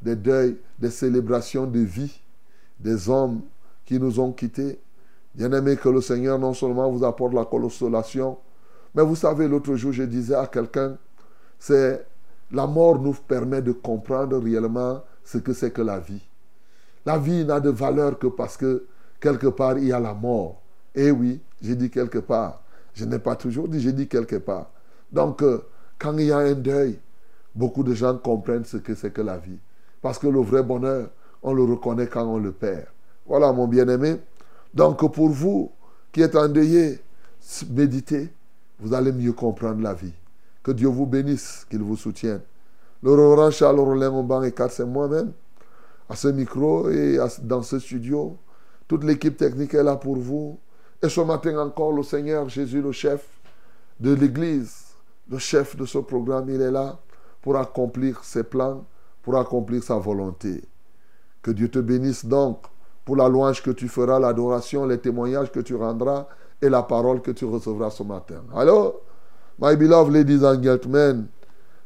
des 0.00 0.16
deuils, 0.16 0.56
des 0.78 0.90
célébrations 0.90 1.66
de 1.66 1.80
vie, 1.80 2.20
des 2.78 3.08
hommes 3.08 3.42
qui 3.84 3.98
nous 3.98 4.20
ont 4.20 4.32
quittés. 4.32 4.78
Bien-aimé, 5.34 5.76
que 5.76 5.88
le 5.88 6.00
Seigneur 6.00 6.38
non 6.38 6.54
seulement 6.54 6.90
vous 6.90 7.04
apporte 7.04 7.34
la 7.34 7.44
consolation, 7.44 8.38
mais 8.94 9.02
vous 9.02 9.16
savez, 9.16 9.48
l'autre 9.48 9.74
jour, 9.74 9.92
je 9.92 10.04
disais 10.04 10.34
à 10.34 10.46
quelqu'un, 10.46 10.96
c'est 11.58 12.06
la 12.52 12.66
mort 12.66 13.00
nous 13.00 13.14
permet 13.14 13.60
de 13.60 13.72
comprendre 13.72 14.38
réellement 14.38 15.02
ce 15.24 15.38
que 15.38 15.52
c'est 15.52 15.72
que 15.72 15.82
la 15.82 15.98
vie. 15.98 16.22
La 17.04 17.18
vie 17.18 17.44
n'a 17.44 17.58
de 17.58 17.70
valeur 17.70 18.18
que 18.18 18.28
parce 18.28 18.56
que 18.56 18.86
quelque 19.20 19.48
part, 19.48 19.78
il 19.78 19.88
y 19.88 19.92
a 19.92 19.98
la 19.98 20.14
mort. 20.14 20.60
Eh 20.94 21.10
oui, 21.10 21.40
j'ai 21.60 21.74
dit 21.74 21.90
quelque 21.90 22.18
part. 22.18 22.62
Je 22.94 23.04
n'ai 23.04 23.18
pas 23.18 23.34
toujours 23.34 23.66
dit, 23.68 23.80
j'ai 23.80 23.92
dit 23.92 24.06
quelque 24.06 24.36
part. 24.36 24.70
Donc, 25.10 25.42
euh, 25.42 25.66
quand 25.98 26.16
il 26.16 26.26
y 26.26 26.32
a 26.32 26.38
un 26.38 26.52
deuil, 26.52 26.98
beaucoup 27.54 27.82
de 27.82 27.94
gens 27.94 28.16
comprennent 28.16 28.64
ce 28.64 28.76
que 28.76 28.94
c'est 28.94 29.10
que 29.10 29.22
la 29.22 29.38
vie. 29.38 29.58
Parce 30.00 30.18
que 30.18 30.28
le 30.28 30.40
vrai 30.40 30.62
bonheur, 30.62 31.08
on 31.44 31.52
le 31.52 31.62
reconnaît 31.62 32.08
quand 32.08 32.24
on 32.24 32.38
le 32.38 32.50
perd. 32.50 32.86
Voilà, 33.26 33.52
mon 33.52 33.68
bien-aimé. 33.68 34.16
Donc, 34.72 35.12
pour 35.12 35.28
vous 35.28 35.70
qui 36.10 36.22
êtes 36.22 36.34
endeuillés, 36.34 37.00
méditez, 37.70 38.30
vous 38.80 38.92
allez 38.92 39.12
mieux 39.12 39.32
comprendre 39.32 39.80
la 39.82 39.94
vie. 39.94 40.12
Que 40.62 40.72
Dieu 40.72 40.88
vous 40.88 41.06
bénisse, 41.06 41.66
qu'il 41.70 41.82
vous 41.82 41.96
soutienne. 41.96 42.40
Le 43.02 43.14
Laurent 43.14 43.50
Charles 43.50 43.78
Rollin 43.78 44.22
banc 44.22 44.42
et 44.42 44.52
4, 44.52 44.72
c'est 44.72 44.86
moi-même. 44.86 45.32
À 46.08 46.16
ce 46.16 46.28
micro 46.28 46.88
et 46.90 47.18
dans 47.42 47.62
ce 47.62 47.78
studio, 47.78 48.36
toute 48.88 49.04
l'équipe 49.04 49.36
technique 49.36 49.74
est 49.74 49.82
là 49.82 49.96
pour 49.96 50.16
vous. 50.16 50.58
Et 51.02 51.08
ce 51.10 51.20
matin 51.20 51.58
encore, 51.58 51.92
le 51.92 52.02
Seigneur 52.02 52.48
Jésus, 52.48 52.80
le 52.80 52.92
chef 52.92 53.26
de 54.00 54.14
l'Église, 54.14 54.94
le 55.30 55.38
chef 55.38 55.76
de 55.76 55.84
ce 55.84 55.98
programme, 55.98 56.48
il 56.48 56.60
est 56.60 56.70
là 56.70 56.98
pour 57.42 57.56
accomplir 57.56 58.24
ses 58.24 58.44
plans, 58.44 58.84
pour 59.22 59.36
accomplir 59.36 59.82
sa 59.82 59.96
volonté. 59.98 60.62
Que 61.44 61.50
Dieu 61.50 61.68
te 61.68 61.78
bénisse 61.78 62.24
donc 62.24 62.64
pour 63.04 63.16
la 63.16 63.28
louange 63.28 63.62
que 63.62 63.70
tu 63.70 63.86
feras, 63.86 64.18
l'adoration, 64.18 64.86
les 64.86 64.98
témoignages 64.98 65.52
que 65.52 65.60
tu 65.60 65.74
rendras 65.74 66.26
et 66.62 66.70
la 66.70 66.82
parole 66.82 67.20
que 67.20 67.32
tu 67.32 67.44
recevras 67.44 67.90
ce 67.90 68.02
matin. 68.02 68.42
Alors, 68.56 68.94
my 69.58 69.76
beloved 69.76 70.10
ladies 70.10 70.42
and 70.42 70.62
gentlemen, 70.62 71.28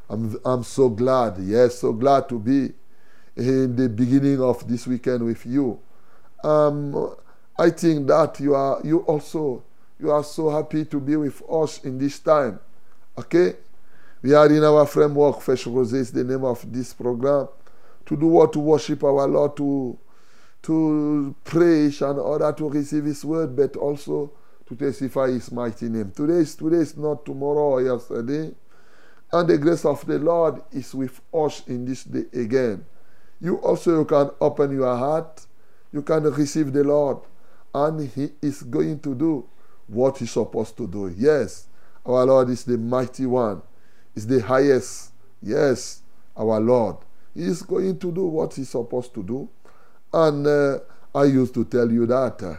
I'm, 0.09 0.39
I'm 0.45 0.63
so 0.63 0.89
glad, 0.89 1.37
yes, 1.39 1.79
so 1.79 1.91
glad 1.91 2.29
to 2.29 2.39
be 2.39 2.73
in 3.35 3.75
the 3.75 3.89
beginning 3.89 4.39
of 4.39 4.65
this 4.65 4.87
weekend 4.87 5.23
with 5.23 5.45
you. 5.45 5.77
Um, 6.41 6.95
I 7.57 7.69
think 7.69 8.07
that 8.07 8.39
you 8.39 8.55
are 8.55 8.79
you 8.85 8.99
also 8.99 9.63
you 9.99 10.09
are 10.09 10.23
so 10.23 10.49
happy 10.49 10.85
to 10.85 10.99
be 11.01 11.17
with 11.17 11.41
us 11.51 11.83
in 11.83 11.97
this 11.97 12.19
time. 12.19 12.61
Okay? 13.17 13.55
We 14.21 14.33
are 14.33 14.47
in 14.47 14.63
our 14.63 14.85
framework, 14.85 15.41
Fresh 15.41 15.67
Rose 15.67 15.91
is 15.91 16.11
the 16.11 16.23
name 16.23 16.45
of 16.45 16.71
this 16.71 16.93
program. 16.93 17.49
To 18.09 18.17
do 18.17 18.25
what? 18.25 18.53
To 18.53 18.59
worship 18.59 19.03
our 19.03 19.27
Lord, 19.27 19.55
to 19.57 19.97
to 20.63 21.35
preach 21.43 22.01
and 22.01 22.17
order 22.19 22.51
to 22.51 22.69
receive 22.69 23.05
his 23.05 23.23
word, 23.23 23.55
but 23.55 23.75
also 23.77 24.31
to 24.67 24.75
testify 24.75 25.27
his 25.27 25.51
mighty 25.51 25.89
name. 25.89 26.11
Today 26.11 26.39
is 26.39 26.55
today 26.55 26.77
is 26.77 26.97
not 26.97 27.23
tomorrow 27.23 27.59
or 27.59 27.83
yesterday. 27.83 28.51
And 29.31 29.47
the 29.47 29.59
grace 29.59 29.85
of 29.85 30.03
the 30.07 30.17
Lord 30.17 30.59
is 30.71 30.95
with 30.95 31.21
us 31.31 31.67
in 31.67 31.85
this 31.85 32.03
day 32.03 32.25
again. 32.33 32.83
You 33.39 33.57
also 33.57 33.99
you 33.99 34.05
can 34.05 34.31
open 34.41 34.71
your 34.71 34.97
heart. 34.97 35.45
You 35.93 36.01
can 36.01 36.23
receive 36.23 36.73
the 36.73 36.83
Lord. 36.83 37.19
And 37.75 38.09
He 38.09 38.31
is 38.41 38.63
going 38.63 39.01
to 39.01 39.13
do 39.13 39.47
what 39.85 40.17
He's 40.17 40.31
supposed 40.31 40.75
to 40.77 40.87
do. 40.87 41.13
Yes, 41.15 41.67
our 42.03 42.25
Lord 42.25 42.49
is 42.49 42.63
the 42.63 42.79
mighty 42.79 43.27
one, 43.27 43.61
is 44.15 44.25
the 44.25 44.41
highest. 44.41 45.11
Yes, 45.43 46.01
our 46.35 46.59
Lord. 46.59 46.97
He 47.35 47.43
is 47.43 47.61
going 47.61 47.99
to 47.99 48.11
do 48.11 48.25
what 48.25 48.53
He's 48.53 48.69
supposed 48.69 49.13
to 49.13 49.23
do. 49.23 49.49
And 50.13 50.45
uh, 50.45 50.79
I 51.13 51.25
used 51.25 51.53
to 51.55 51.65
tell 51.65 51.91
you 51.91 52.05
that 52.07 52.41
uh, 52.43 52.55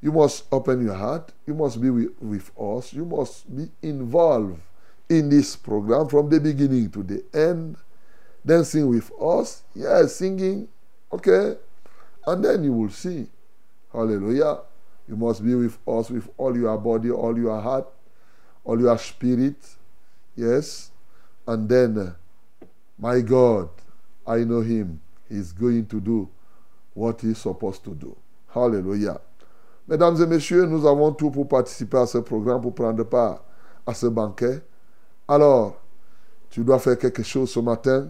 you 0.00 0.12
must 0.12 0.44
open 0.50 0.84
your 0.84 0.94
heart. 0.94 1.32
You 1.46 1.54
must 1.54 1.80
be 1.80 1.90
with, 1.90 2.10
with 2.20 2.50
us. 2.58 2.92
You 2.92 3.04
must 3.04 3.54
be 3.54 3.70
involved 3.82 4.60
in 5.08 5.28
this 5.28 5.56
program 5.56 6.08
from 6.08 6.28
the 6.28 6.40
beginning 6.40 6.90
to 6.90 7.02
the 7.02 7.24
end. 7.32 7.76
Dancing 8.44 8.88
with 8.88 9.10
us. 9.20 9.62
Yes, 9.74 10.16
singing. 10.16 10.68
Okay. 11.12 11.56
And 12.26 12.44
then 12.44 12.64
you 12.64 12.72
will 12.72 12.90
see. 12.90 13.28
Hallelujah. 13.92 14.58
You 15.08 15.16
must 15.16 15.44
be 15.44 15.54
with 15.54 15.78
us 15.86 16.10
with 16.10 16.28
all 16.36 16.56
your 16.56 16.76
body, 16.78 17.10
all 17.10 17.36
your 17.38 17.60
heart, 17.60 17.86
all 18.64 18.80
your 18.80 18.98
spirit. 18.98 19.56
Yes. 20.34 20.90
And 21.46 21.68
then, 21.68 21.98
uh, 21.98 22.66
my 22.98 23.20
God, 23.20 23.68
I 24.26 24.44
know 24.44 24.60
Him. 24.60 25.00
He's 25.28 25.52
going 25.52 25.84
to 25.86 26.00
do 26.00 26.28
what 26.94 27.16
He's 27.22 27.38
supposed 27.38 27.84
to 27.84 27.94
do. 27.94 28.16
Hallelujah. 28.54 29.20
Mesdames 29.88 30.20
et 30.22 30.26
messieurs, 30.26 30.66
nous 30.66 30.86
avons 30.86 31.12
tout 31.12 31.30
pour 31.30 31.48
participer 31.48 31.98
à 31.98 32.06
ce 32.06 32.18
programme, 32.18 32.60
pour 32.60 32.74
prendre 32.74 33.02
part 33.04 33.42
à 33.86 33.94
ce 33.94 34.06
banquet. 34.06 34.62
Alors, 35.26 35.76
tu 36.50 36.62
dois 36.62 36.78
faire 36.78 36.98
quelque 36.98 37.22
chose 37.22 37.50
ce 37.50 37.60
matin. 37.60 38.08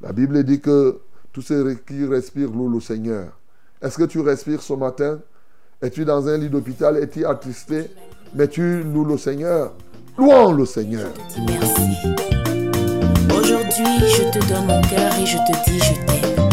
La 0.00 0.12
Bible 0.12 0.42
dit 0.44 0.60
que 0.60 1.00
tous 1.32 1.42
ceux 1.42 1.74
qui 1.74 2.04
respirent 2.06 2.50
louent 2.50 2.72
le 2.72 2.80
Seigneur. 2.80 3.32
Est-ce 3.80 3.98
que 3.98 4.04
tu 4.04 4.20
respires 4.20 4.62
ce 4.62 4.72
matin? 4.72 5.20
Es-tu 5.80 6.04
dans 6.04 6.28
un 6.28 6.38
lit 6.38 6.48
d'hôpital? 6.48 6.96
Es-tu 6.96 7.26
attristé? 7.26 7.90
Mais 8.34 8.48
tu 8.48 8.82
loues 8.82 9.04
le 9.04 9.18
Seigneur. 9.18 9.74
Louons 10.16 10.52
le 10.52 10.64
Seigneur. 10.64 11.10
Aujourd'hui, 13.52 13.84
je 14.08 14.22
te 14.30 14.48
donne 14.48 14.66
mon 14.66 14.80
cœur 14.80 15.12
et 15.20 15.26
je 15.26 15.36
te 15.36 15.70
dis 15.70 15.78
je 15.78 15.92
t'aime. 16.06 16.48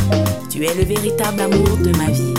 Tu 0.49 0.65
es 0.65 0.73
le 0.73 0.83
véritable 0.83 1.39
amour 1.39 1.77
de 1.77 1.95
ma 1.97 2.11
vie. 2.11 2.38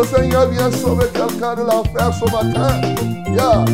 Le 0.00 0.06
Seigneur 0.06 0.48
vient 0.48 0.70
sauver 0.70 1.04
quelqu'un 1.12 1.54
de 1.56 1.60
l'enfer 1.60 2.10
ce 2.18 2.24
matin. 2.32 2.80
Yeah. 3.34 3.64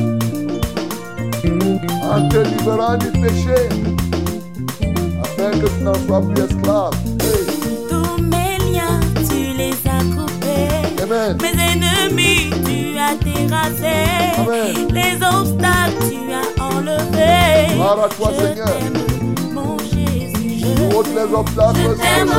En 2.03 2.29
te 2.29 2.39
libérant 2.39 2.97
du 2.97 3.13
péché. 3.13 3.69
Afin 5.23 5.51
que 5.53 5.67
tu 5.69 5.85
n'en 5.85 5.95
sois 5.95 6.21
plus 6.23 6.43
esclave. 6.43 6.95
Hey. 7.21 7.47
Tous 7.89 8.21
mes 8.23 8.59
liens, 8.73 8.99
tu 9.31 9.57
les 9.57 9.71
as 9.87 10.03
coupés. 10.17 11.05
Amen. 11.05 11.39
Mes 11.41 11.55
ennemis, 11.63 12.51
tu 12.65 12.99
as 12.99 13.15
terrassé. 13.23 13.95
Amen. 14.41 14.89
Les 14.93 15.15
obstacles, 15.25 16.11
tu 16.11 16.19
as 16.33 16.49
enlevé. 16.61 17.73
Gloire 17.75 18.05
à 18.05 18.09
toi, 18.09 18.31
je 18.37 18.47
Seigneur. 18.47 18.75
mon 19.53 19.79
Jésus. 19.79 20.59
Je 20.59 20.97
Ôte 20.97 21.09
les 21.15 21.33
obstacles. 21.33 21.79
Je 21.83 21.89
t'aime. 22.03 22.33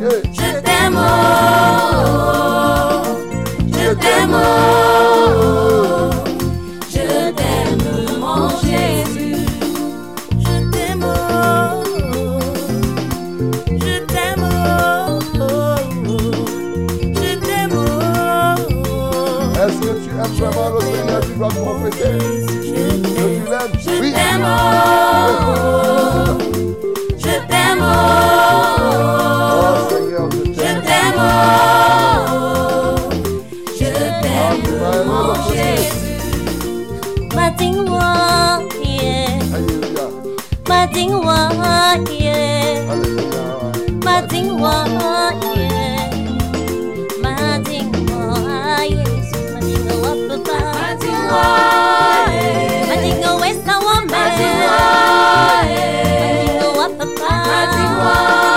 Hey. 0.00 0.20
Je 0.32 0.63
t'aime, 0.84 0.98
oh, 0.98 1.04
je 3.72 3.94
t'aime, 3.94 4.34
oh, 4.34 6.10
je 6.90 7.06
t'aime, 7.32 7.84
mon 8.20 8.48
Jésus. 8.60 9.46
Je 10.40 10.54
t'aime, 10.70 11.04
oh, 11.04 11.82
je 13.68 13.94
t'aime, 14.04 14.44
oh, 14.44 15.18
je 17.14 17.30
t'aime, 17.40 17.78
Est-ce 19.56 19.78
que 19.80 19.92
tu 20.04 20.10
aimes 20.10 20.34
vraiment 20.38 20.68
le 20.74 20.80
Seigneur 20.80 21.20
Tu 21.22 21.32
dois 21.38 21.48
confesser 21.48 22.16
je 22.62 22.72
t'aime, 22.74 23.72
je 23.78 23.94
t'aime, 24.12 24.44
Jésus. 37.64 37.84
Matingwa, 37.84 38.60
yeah, 38.84 39.54
Alléluia. 39.54 40.06
matingwa, 40.68 41.38
yeah, 42.10 42.92
Alléluia. 42.92 43.44
matingwa, 44.04 44.74
yeah, 45.56 46.10
matingwa, 47.22 48.24
yes, 48.84 49.28
matingwa, 49.54 50.10
papa, 50.28 50.58
matingwa, 50.74 51.44
matingwa, 52.88 53.32
wesa 53.40 53.74
wame, 53.78 54.10
matingwa, 54.12 54.78
matingwa, 55.48 56.86
papa, 56.98 57.32
matingwa, 57.48 58.14
matingwa, 58.14 58.53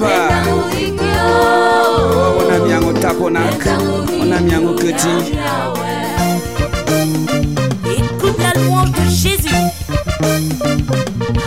Yanimisangoikiapa 0.00 2.28
ona 2.38 2.58
miango 2.66 2.92
taponak 2.92 3.66
ona 4.22 4.40
miango 4.40 4.74
keti 4.74 5.08
Écoute 7.96 8.38
la 8.38 8.52
louange 8.60 8.92
de 8.92 9.04
Jésus. 9.10 9.54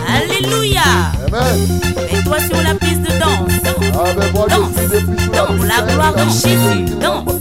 Alléluia. 0.08 0.84
Amen. 1.28 1.60
Mets-toi 2.12 2.40
sur 2.40 2.62
la 2.64 2.74
piste 2.76 3.02
de 3.02 3.12
danse. 3.20 3.54
Depuis 3.64 3.92
Danse, 3.92 4.48
la 4.48 4.58
danse, 5.38 5.66
la 5.68 5.76
scène. 5.76 5.88
gloire 5.94 6.14
de 6.14 6.20
Jésus. 6.30 6.86
Danse. 7.02 7.34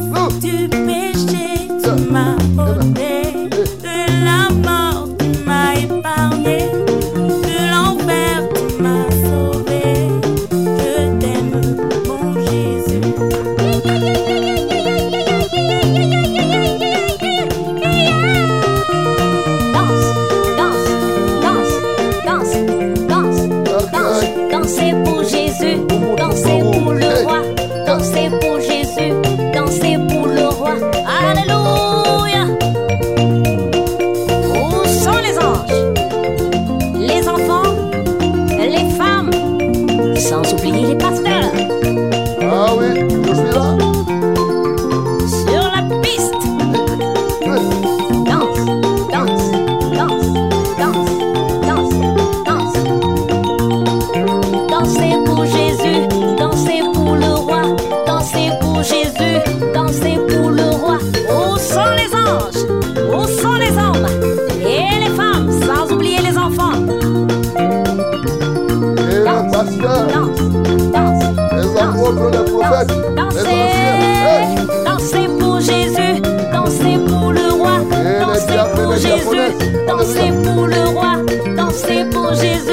longe 82.34 82.63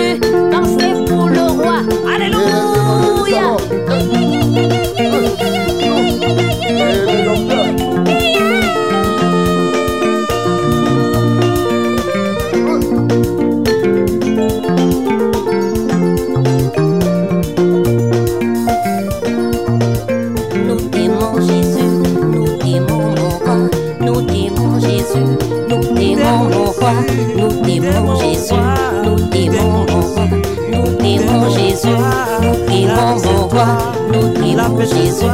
Jésus, 31.84 31.96
nous 32.44 32.56
t'aimons 32.68 33.18
au 33.18 33.48
roi, 33.48 33.66
nous 34.14 34.28
t'aimons 34.30 34.80
Jésus, 34.82 35.26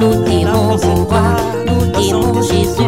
nous 0.00 0.22
t'aimons 0.24 0.74
au 0.74 1.04
roi, 1.04 1.22
nous 1.66 1.86
t'aimons 1.92 2.42
Jésus, 2.42 2.82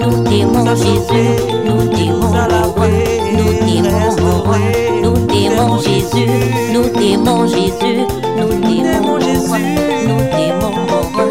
nous 0.00 0.22
t'aimons 0.24 0.76
Jésus, 0.76 1.28
nous 1.64 1.88
t'aimons 1.88 2.28
au 2.28 2.70
roi, 2.72 2.88
nous 3.32 3.52
t'aimons 3.64 4.16
au 4.20 4.42
roi, 4.42 4.58
nous 5.02 5.16
t'aimons 5.26 5.78
Jésus, 5.78 6.26
nous 6.72 6.88
t'aimons 6.88 7.46
Jésus, 7.46 8.04
nous 8.36 8.52
t'aimons 8.60 9.18
Jésus, 9.20 9.64
nous 10.06 10.20
t'aimons 10.30 10.74
au 10.88 11.00
roi, 11.14 11.24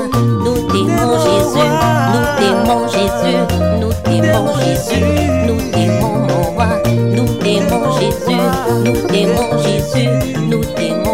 nous 0.43 0.60
t'aimons 0.69 1.13
Jésus, 1.23 1.69
nous 2.13 2.26
t'aimons 2.39 2.88
Jésus, 2.88 3.38
nous 3.80 3.93
t'aimons 4.04 4.47
Jésus, 4.60 5.04
nous 5.45 5.62
t'aimons 5.71 6.15
au 6.30 6.56
roi, 6.56 6.67
nous 7.15 7.28
t'aimons 7.43 7.91
Jésus, 8.00 8.41
nous 8.84 9.08
t'aimons 9.08 9.58
Jésus, 9.60 10.10
nous 10.50 10.63
t'aimons 10.76 11.07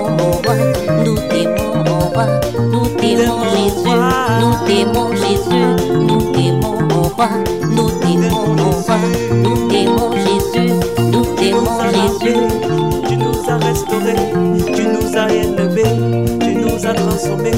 nous 1.06 1.16
t'aimons 1.30 2.10
roi, 2.14 2.26
nous 2.72 2.88
t'aimons 2.98 3.44
Jésus, 3.54 3.98
nous 4.40 4.56
t'aimons 4.66 5.16
Jésus, 5.16 5.66
nous 5.94 6.22
t'aimons 6.32 6.78
roi, 7.16 7.30
nous 7.70 7.90
t'aimons 8.02 8.56
roi, 8.56 8.98
nous 9.32 9.70
t'aimons 9.70 10.12
Jésus, 10.14 10.74
nous 11.12 11.26
t'aimons 11.36 11.80
Jésus. 11.92 12.38
Tu 13.08 13.18
nous 13.18 13.50
as 13.50 13.58
restaurés, 13.58 14.16
tu 14.76 14.84
nous 14.88 15.18
as 15.18 15.32
élevés, 15.32 15.84
tu 16.40 16.56
nous 16.56 16.86
as 16.86 16.94
transformés, 16.94 17.52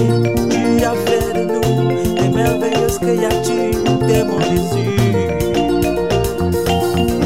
tu 0.50 0.84
as 0.84 0.96
fait 1.06 1.34
de 1.34 1.44
nous 1.54 2.16
des 2.16 2.30
merveilleuses 2.30 3.00
créatures, 3.00 3.80
nous 3.86 4.08
t'aimons 4.08 4.40
Jésus. 4.42 4.96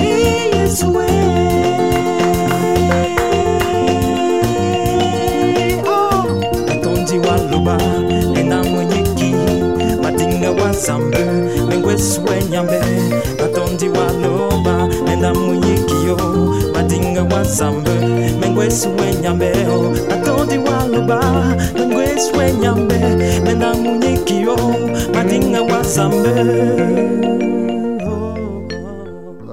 Et 0.02 0.56
Yeshua. 0.58 1.49
yesu 12.00 12.22
enyambe 12.34 12.80
katonzi 13.38 13.90
nenda 15.06 15.34
muyikiyo 15.34 16.16
madinga 16.74 17.24
wa 17.24 17.44
zambe 17.44 17.92
mengo 18.40 18.64
yesu 18.64 18.90
enyambe 19.08 19.52
katonzi 20.10 20.58
oh, 20.58 20.68
wa 20.68 20.88
nenda 23.44 23.74
muyikiyo 23.74 24.56
madinga 25.14 25.62
wa 25.62 25.84
zambe 25.84 26.34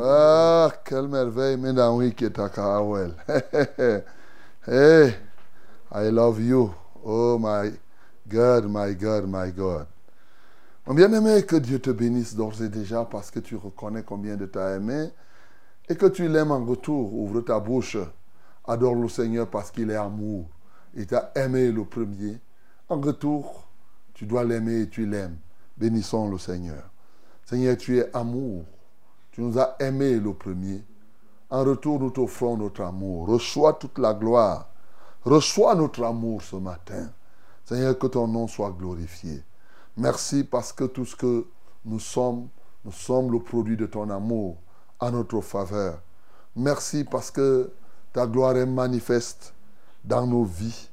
Ah, 0.08 0.70
quelle 0.84 1.08
merveille, 1.08 1.56
mesdames, 1.56 1.96
oui, 1.98 2.14
qui 2.14 2.30
Hey, 4.66 5.14
I 5.92 6.10
love 6.10 6.40
you. 6.40 6.72
Oh, 7.04 7.38
my 7.38 7.72
God, 8.28 8.66
my 8.70 8.94
God, 8.94 9.28
my 9.28 9.50
God. 9.50 9.86
Bien-aimé, 10.96 11.44
que 11.44 11.56
Dieu 11.56 11.78
te 11.78 11.90
bénisse 11.90 12.34
d'ores 12.34 12.62
et 12.62 12.70
déjà 12.70 13.04
parce 13.04 13.30
que 13.30 13.38
tu 13.38 13.54
reconnais 13.54 14.02
combien 14.02 14.34
de 14.34 14.46
t'as 14.46 14.76
aimé 14.76 15.10
et 15.90 15.94
que 15.94 16.06
tu 16.06 16.26
l'aimes 16.26 16.52
en 16.52 16.64
retour. 16.64 17.12
Ouvre 17.12 17.42
ta 17.42 17.60
bouche. 17.60 17.98
Adore 18.66 18.94
le 18.94 19.06
Seigneur 19.10 19.46
parce 19.46 19.70
qu'il 19.70 19.90
est 19.90 19.96
amour. 19.96 20.48
Il 20.94 21.06
t'a 21.06 21.32
aimé 21.34 21.70
le 21.70 21.84
premier. 21.84 22.40
En 22.88 22.98
retour, 22.98 23.68
tu 24.14 24.24
dois 24.24 24.42
l'aimer 24.42 24.80
et 24.80 24.88
tu 24.88 25.04
l'aimes. 25.04 25.36
Bénissons 25.76 26.30
le 26.30 26.38
Seigneur. 26.38 26.88
Seigneur, 27.44 27.76
tu 27.76 27.98
es 27.98 28.16
amour. 28.16 28.64
Tu 29.32 29.42
nous 29.42 29.58
as 29.58 29.76
aimé 29.78 30.18
le 30.18 30.32
premier. 30.32 30.82
En 31.50 31.62
retour, 31.62 32.00
nous 32.00 32.08
t'offrons 32.08 32.56
notre 32.56 32.80
amour. 32.80 33.28
Reçois 33.28 33.74
toute 33.74 33.98
la 33.98 34.14
gloire. 34.14 34.70
Reçois 35.26 35.74
notre 35.74 36.04
amour 36.04 36.40
ce 36.40 36.56
matin. 36.56 37.10
Seigneur, 37.66 37.98
que 37.98 38.06
ton 38.06 38.26
nom 38.26 38.48
soit 38.48 38.70
glorifié. 38.70 39.42
Merci 39.96 40.44
parce 40.44 40.72
que 40.72 40.84
tout 40.84 41.04
ce 41.04 41.16
que 41.16 41.46
nous 41.84 42.00
sommes, 42.00 42.48
nous 42.84 42.92
sommes 42.92 43.32
le 43.32 43.40
produit 43.40 43.76
de 43.76 43.86
ton 43.86 44.10
amour 44.10 44.58
à 45.00 45.10
notre 45.10 45.40
faveur. 45.40 46.00
Merci 46.54 47.04
parce 47.04 47.30
que 47.30 47.70
ta 48.12 48.26
gloire 48.26 48.56
est 48.56 48.66
manifeste 48.66 49.54
dans 50.04 50.26
nos 50.26 50.44
vies 50.44 50.88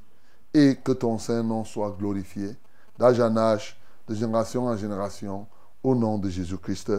et 0.53 0.75
que 0.75 0.91
ton 0.91 1.17
Saint-Nom 1.17 1.63
soit 1.65 1.95
glorifié 1.97 2.55
d'âge 2.97 3.19
en 3.19 3.35
âge, 3.37 3.77
de 4.07 4.15
génération 4.15 4.67
en 4.67 4.77
génération, 4.77 5.47
au 5.83 5.95
nom 5.95 6.17
de 6.17 6.29
Jésus-Christ. 6.29 6.91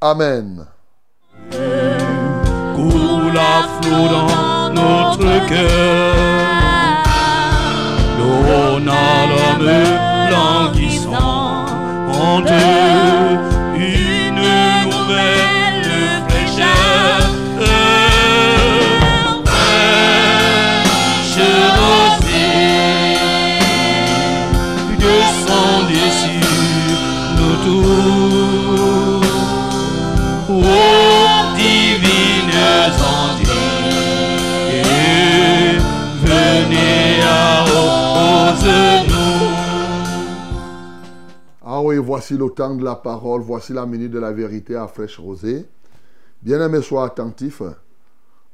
Amen. 0.00 0.66
N'a 10.30 10.36
l'homme 10.36 10.74
languissante, 10.74 12.50
une 13.76 14.42
nouvelle 14.90 15.47
Voici 41.98 42.36
le 42.36 42.48
temps 42.50 42.74
de 42.74 42.84
la 42.84 42.96
parole, 42.96 43.40
voici 43.42 43.72
la 43.72 43.86
minute 43.86 44.10
de 44.10 44.18
la 44.18 44.32
vérité 44.32 44.76
à 44.76 44.86
fraîche 44.86 45.18
rosée. 45.18 45.66
Bien-aimé, 46.42 46.80
sois 46.82 47.06
attentif 47.06 47.62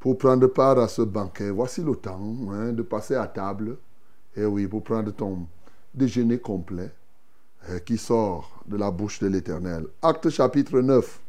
pour 0.00 0.18
prendre 0.18 0.46
part 0.46 0.78
à 0.78 0.88
ce 0.88 1.02
banquet. 1.02 1.50
Voici 1.50 1.82
le 1.82 1.96
temps 1.96 2.20
hein, 2.50 2.72
de 2.72 2.82
passer 2.82 3.14
à 3.14 3.26
table. 3.26 3.76
Et 4.36 4.44
oui, 4.44 4.66
pour 4.66 4.82
prendre 4.82 5.10
ton 5.12 5.46
déjeuner 5.94 6.38
complet 6.38 6.92
euh, 7.70 7.78
qui 7.78 7.96
sort 7.96 8.62
de 8.66 8.76
la 8.76 8.90
bouche 8.90 9.20
de 9.20 9.28
l'Éternel. 9.28 9.86
Acte 10.02 10.28
chapitre 10.30 10.80
9. 10.80 11.20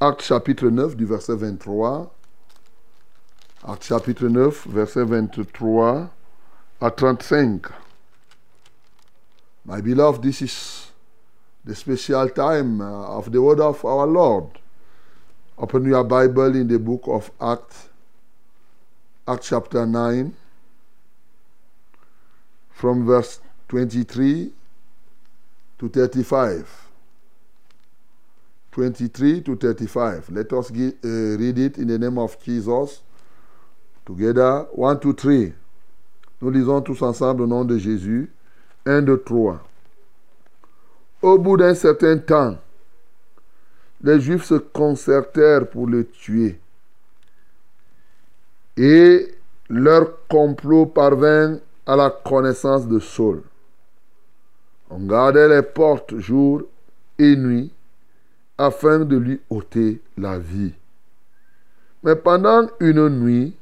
Acte 0.00 0.22
chapitre 0.22 0.68
9 0.68 0.96
du 0.96 1.04
verset 1.04 1.36
23. 1.36 2.14
Acte 3.62 3.84
chapitre 3.84 4.26
9, 4.26 4.68
verset 4.68 5.04
23 5.04 6.10
à 6.80 6.90
35. 6.90 7.66
My 9.66 9.82
beloved, 9.82 10.22
this 10.22 10.40
is 10.40 10.89
the 11.70 11.76
special 11.76 12.28
time 12.30 12.80
uh, 12.80 13.16
of 13.16 13.30
the 13.30 13.40
word 13.40 13.60
of 13.60 13.84
our 13.84 14.04
Lord. 14.04 14.58
Open 15.56 15.84
your 15.84 16.02
Bible 16.02 16.56
in 16.56 16.66
the 16.66 16.80
book 16.80 17.02
of 17.06 17.30
Acts, 17.40 17.90
Acts 19.28 19.50
chapter 19.50 19.86
9, 19.86 20.34
from 22.72 23.06
verse 23.06 23.38
23 23.68 24.50
to 25.78 25.88
35. 25.88 26.88
23 28.72 29.40
to 29.42 29.54
35. 29.54 30.28
Let 30.30 30.52
us 30.52 30.72
uh, 30.72 30.74
read 30.74 31.56
it 31.56 31.78
in 31.78 31.86
the 31.86 32.00
name 32.00 32.18
of 32.18 32.36
Jesus. 32.42 33.00
Together, 34.04 34.66
1, 34.72 34.98
2, 34.98 35.12
3. 35.12 35.52
Nous 36.40 36.50
lisons 36.50 36.80
tous 36.80 37.00
ensemble 37.02 37.42
au 37.42 37.46
nom 37.46 37.64
de 37.64 37.78
Jésus. 37.78 38.28
1, 38.86 39.02
2, 39.02 39.22
3. 39.24 39.69
Au 41.22 41.38
bout 41.38 41.58
d'un 41.58 41.74
certain 41.74 42.16
temps, 42.16 42.56
les 44.02 44.20
Juifs 44.20 44.44
se 44.44 44.54
concertèrent 44.54 45.68
pour 45.68 45.86
le 45.86 46.06
tuer. 46.06 46.58
Et 48.76 49.34
leur 49.68 50.26
complot 50.28 50.86
parvint 50.86 51.58
à 51.86 51.96
la 51.96 52.10
connaissance 52.10 52.88
de 52.88 52.98
Saul. 52.98 53.42
On 54.88 55.06
gardait 55.06 55.48
les 55.48 55.62
portes 55.62 56.16
jour 56.18 56.62
et 57.18 57.36
nuit 57.36 57.70
afin 58.56 59.00
de 59.00 59.16
lui 59.16 59.40
ôter 59.50 60.00
la 60.16 60.38
vie. 60.38 60.72
Mais 62.02 62.16
pendant 62.16 62.68
une 62.80 63.08
nuit, 63.08 63.54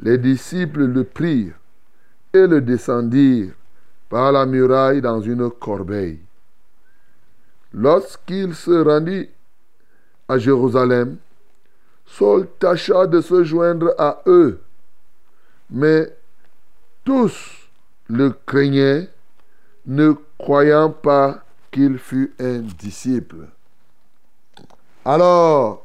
les 0.00 0.16
disciples 0.16 0.86
le 0.86 1.04
prirent 1.04 1.58
et 2.32 2.46
le 2.46 2.60
descendirent 2.60 3.52
par 4.08 4.32
la 4.32 4.46
muraille 4.46 5.02
dans 5.02 5.20
une 5.20 5.50
corbeille. 5.50 6.25
Lorsqu'il 7.78 8.54
se 8.54 8.70
rendit 8.70 9.28
à 10.28 10.38
Jérusalem, 10.38 11.18
Saul 12.06 12.48
tâcha 12.58 13.06
de 13.06 13.20
se 13.20 13.44
joindre 13.44 13.94
à 13.98 14.22
eux, 14.26 14.62
mais 15.68 16.10
tous 17.04 17.68
le 18.08 18.30
craignaient, 18.46 19.10
ne 19.84 20.14
croyant 20.38 20.88
pas 20.88 21.44
qu'il 21.70 21.98
fût 21.98 22.32
un 22.40 22.60
disciple. 22.60 23.46
Alors, 25.04 25.84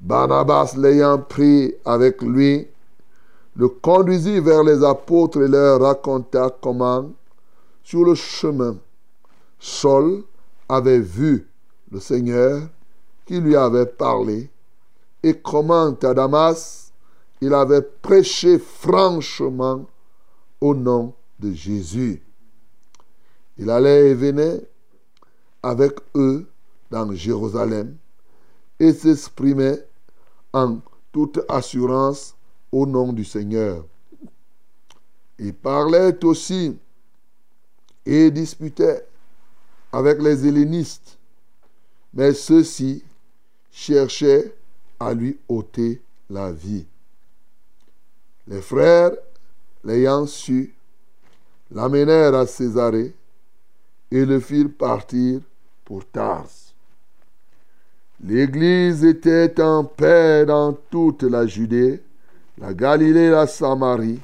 Barnabas 0.00 0.74
l'ayant 0.78 1.18
pris 1.18 1.74
avec 1.84 2.22
lui, 2.22 2.66
le 3.54 3.68
conduisit 3.68 4.40
vers 4.40 4.64
les 4.64 4.82
apôtres 4.82 5.42
et 5.42 5.48
leur 5.48 5.78
raconta 5.82 6.48
comment, 6.62 7.10
sur 7.84 8.02
le 8.02 8.14
chemin, 8.14 8.78
Saul 9.60 10.24
avait 10.72 11.00
vu 11.00 11.46
le 11.90 12.00
Seigneur 12.00 12.66
qui 13.26 13.38
lui 13.38 13.54
avait 13.54 13.84
parlé 13.84 14.50
et 15.22 15.34
comment 15.34 15.94
à 16.02 16.14
Damas 16.14 16.92
il 17.42 17.52
avait 17.52 17.82
prêché 17.82 18.58
franchement 18.58 19.86
au 20.62 20.74
nom 20.74 21.12
de 21.38 21.52
Jésus. 21.52 22.22
Il 23.58 23.68
allait 23.68 24.10
et 24.10 24.14
venait 24.14 24.66
avec 25.62 25.98
eux 26.14 26.46
dans 26.90 27.12
Jérusalem 27.12 27.96
et 28.80 28.94
s'exprimait 28.94 29.86
en 30.54 30.78
toute 31.12 31.40
assurance 31.48 32.34
au 32.70 32.86
nom 32.86 33.12
du 33.12 33.26
Seigneur. 33.26 33.84
Il 35.38 35.52
parlait 35.52 36.24
aussi 36.24 36.78
et 38.06 38.30
disputait 38.30 39.06
avec 39.92 40.22
les 40.22 40.46
hellénistes, 40.46 41.18
mais 42.14 42.32
ceux-ci 42.32 43.04
cherchaient 43.70 44.54
à 44.98 45.12
lui 45.14 45.38
ôter 45.48 46.00
la 46.30 46.50
vie. 46.50 46.86
Les 48.48 48.60
frères, 48.60 49.12
l'ayant 49.84 50.26
su, 50.26 50.74
l'amenèrent 51.70 52.34
à 52.34 52.46
Césarée 52.46 53.14
et 54.10 54.24
le 54.24 54.40
firent 54.40 54.72
partir 54.76 55.40
pour 55.84 56.04
Tars. 56.06 56.48
L'Église 58.24 59.04
était 59.04 59.60
en 59.60 59.84
paix 59.84 60.46
dans 60.46 60.72
toute 60.72 61.24
la 61.24 61.46
Judée, 61.46 62.02
la 62.58 62.72
Galilée 62.72 63.24
et 63.24 63.30
la 63.30 63.46
Samarie, 63.46 64.20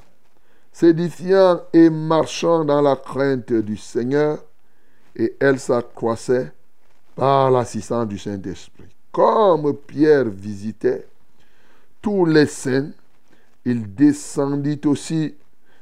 s'édifiant 0.73 1.63
et 1.73 1.91
marchant 1.91 2.65
dans 2.65 2.81
la 2.81 2.95
crainte 2.95 3.53
du 3.53 3.77
Seigneur, 3.77 4.39
et 5.19 5.37
elle 5.41 5.59
s'accroissait 5.59 6.53
par 7.17 7.51
l'assistance 7.51 8.07
du 8.07 8.17
Saint-Esprit. 8.17 8.87
Comme 9.11 9.75
Pierre 9.75 10.29
visitait 10.29 11.07
tous 12.01 12.25
les 12.25 12.47
saints, 12.47 12.91
il 13.65 13.93
descendit 13.95 14.81
aussi 14.85 15.35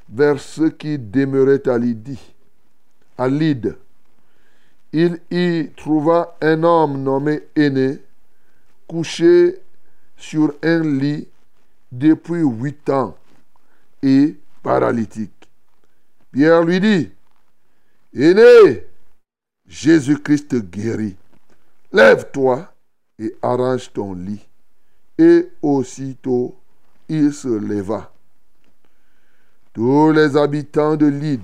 vers 0.09 0.40
ceux 0.40 0.70
qui 0.70 0.99
demeuraient 0.99 1.68
à 1.68 1.77
Lydie, 1.77 2.35
à 3.18 3.29
Lyde. 3.29 3.77
Il 4.92 5.20
y 5.31 5.68
trouva 5.77 6.37
un 6.40 6.62
homme 6.62 7.03
nommé 7.03 7.42
Aîné, 7.55 7.99
couché 8.87 9.59
sur 10.16 10.55
un 10.62 10.81
lit 10.99 11.29
depuis 11.92 12.40
huit 12.40 12.88
ans 12.88 13.16
et 14.03 14.37
paralytique. 14.62 15.33
Pierre 16.33 16.62
lui 16.62 16.81
dit, 16.81 17.11
Aîné, 18.14 18.87
Jésus-Christ 19.68 20.55
guérit. 20.70 21.16
Lève-toi 21.92 22.72
et 23.18 23.35
arrange 23.42 23.92
ton 23.92 24.14
lit. 24.14 24.46
Et 25.18 25.48
aussitôt, 25.62 26.57
il 27.09 27.33
se 27.33 27.48
leva. 27.48 28.12
Tous 29.72 30.12
les 30.12 30.37
habitants 30.37 30.96
de 30.96 31.07
Lyde 31.07 31.40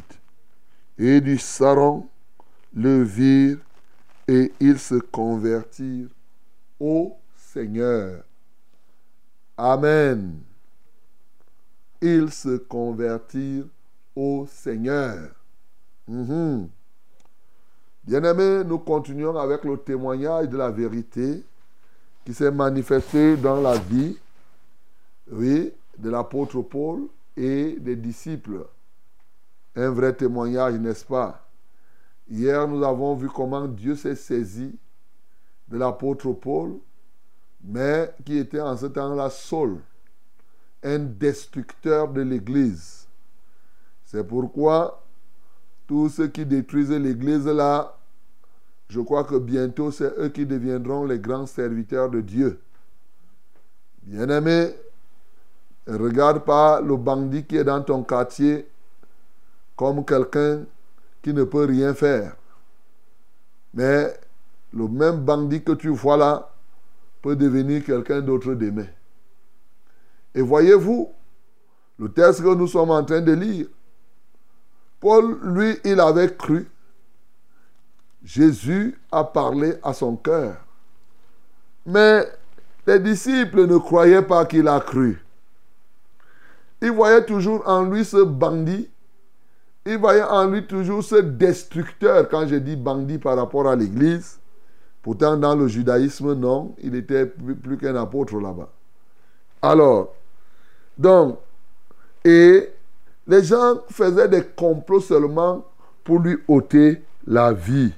et 0.98 1.20
du 1.20 1.38
Saron 1.38 2.06
le 2.74 3.02
virent 3.02 3.58
et 4.28 4.52
ils 4.60 4.78
se 4.78 4.94
convertirent 4.94 6.08
au 6.80 7.16
Seigneur. 7.36 8.24
Amen. 9.56 10.40
Ils 12.00 12.30
se 12.30 12.56
convertirent 12.56 13.68
au 14.16 14.46
Seigneur. 14.46 15.30
Mhm. 16.08 16.68
Bien-aimés, 18.04 18.64
nous 18.64 18.80
continuons 18.80 19.36
avec 19.36 19.62
le 19.62 19.76
témoignage 19.76 20.48
de 20.48 20.56
la 20.56 20.70
vérité 20.70 21.44
qui 22.24 22.34
s'est 22.34 22.50
manifesté 22.50 23.36
dans 23.36 23.60
la 23.60 23.78
vie, 23.78 24.18
oui, 25.30 25.72
de 25.98 26.10
l'apôtre 26.10 26.62
Paul 26.62 27.06
et 27.36 27.76
des 27.78 27.94
disciples. 27.94 28.66
Un 29.76 29.90
vrai 29.90 30.12
témoignage, 30.12 30.74
n'est-ce 30.74 31.04
pas? 31.04 31.46
Hier, 32.28 32.66
nous 32.66 32.82
avons 32.82 33.14
vu 33.14 33.28
comment 33.28 33.68
Dieu 33.68 33.94
s'est 33.94 34.16
saisi 34.16 34.76
de 35.68 35.78
l'apôtre 35.78 36.32
Paul, 36.32 36.78
mais 37.62 38.12
qui 38.24 38.36
était 38.36 38.60
en 38.60 38.76
ce 38.76 38.86
temps-là 38.86 39.30
Saul, 39.30 39.78
un 40.82 40.98
destructeur 40.98 42.08
de 42.08 42.22
l'Église. 42.22 43.06
C'est 44.04 44.26
pourquoi 44.26 45.01
tous 45.92 46.08
ceux 46.08 46.28
qui 46.28 46.46
détruisent 46.46 46.90
l'Église 46.90 47.46
là, 47.46 47.98
je 48.88 48.98
crois 48.98 49.24
que 49.24 49.34
bientôt 49.34 49.90
c'est 49.90 50.18
eux 50.18 50.30
qui 50.30 50.46
deviendront 50.46 51.04
les 51.04 51.18
grands 51.18 51.44
serviteurs 51.44 52.08
de 52.08 52.22
Dieu. 52.22 52.58
Bien-aimé, 54.02 54.74
regarde 55.86 56.46
pas 56.46 56.80
le 56.80 56.96
bandit 56.96 57.44
qui 57.44 57.58
est 57.58 57.64
dans 57.64 57.82
ton 57.82 58.04
quartier 58.04 58.66
comme 59.76 60.02
quelqu'un 60.02 60.64
qui 61.20 61.34
ne 61.34 61.44
peut 61.44 61.66
rien 61.66 61.92
faire. 61.92 62.36
Mais 63.74 64.18
le 64.72 64.88
même 64.88 65.18
bandit 65.20 65.62
que 65.62 65.72
tu 65.72 65.88
vois 65.88 66.16
là 66.16 66.50
peut 67.20 67.36
devenir 67.36 67.84
quelqu'un 67.84 68.22
d'autre 68.22 68.54
demain. 68.54 68.88
Et 70.34 70.40
voyez-vous, 70.40 71.12
le 71.98 72.08
texte 72.10 72.42
que 72.42 72.54
nous 72.54 72.66
sommes 72.66 72.92
en 72.92 73.04
train 73.04 73.20
de 73.20 73.32
lire, 73.32 73.66
Paul, 75.02 75.36
lui, 75.42 75.76
il 75.84 75.98
avait 75.98 76.32
cru. 76.32 76.70
Jésus 78.24 78.96
a 79.10 79.24
parlé 79.24 79.74
à 79.82 79.92
son 79.92 80.14
cœur. 80.14 80.54
Mais 81.84 82.24
les 82.86 83.00
disciples 83.00 83.66
ne 83.66 83.78
croyaient 83.78 84.22
pas 84.22 84.46
qu'il 84.46 84.68
a 84.68 84.78
cru. 84.78 85.20
Ils 86.80 86.92
voyaient 86.92 87.24
toujours 87.24 87.68
en 87.68 87.82
lui 87.82 88.04
ce 88.04 88.22
bandit. 88.22 88.88
Ils 89.84 89.98
voyaient 89.98 90.22
en 90.22 90.46
lui 90.46 90.64
toujours 90.68 91.02
ce 91.02 91.16
destructeur. 91.16 92.28
Quand 92.28 92.46
je 92.46 92.54
dis 92.54 92.76
bandit 92.76 93.18
par 93.18 93.36
rapport 93.36 93.66
à 93.66 93.74
l'Église, 93.74 94.38
pourtant 95.02 95.36
dans 95.36 95.56
le 95.56 95.66
judaïsme, 95.66 96.34
non, 96.34 96.76
il 96.80 96.94
était 96.94 97.26
plus, 97.26 97.56
plus 97.56 97.76
qu'un 97.76 97.96
apôtre 97.96 98.38
là-bas. 98.38 98.70
Alors, 99.62 100.14
donc, 100.96 101.40
et 102.24 102.70
les 103.26 103.44
gens 103.44 103.80
faisaient 103.90 104.28
des 104.28 104.44
complots 104.44 105.00
seulement 105.00 105.64
pour 106.04 106.18
lui 106.18 106.38
ôter 106.48 107.02
la 107.26 107.52
vie. 107.52 107.92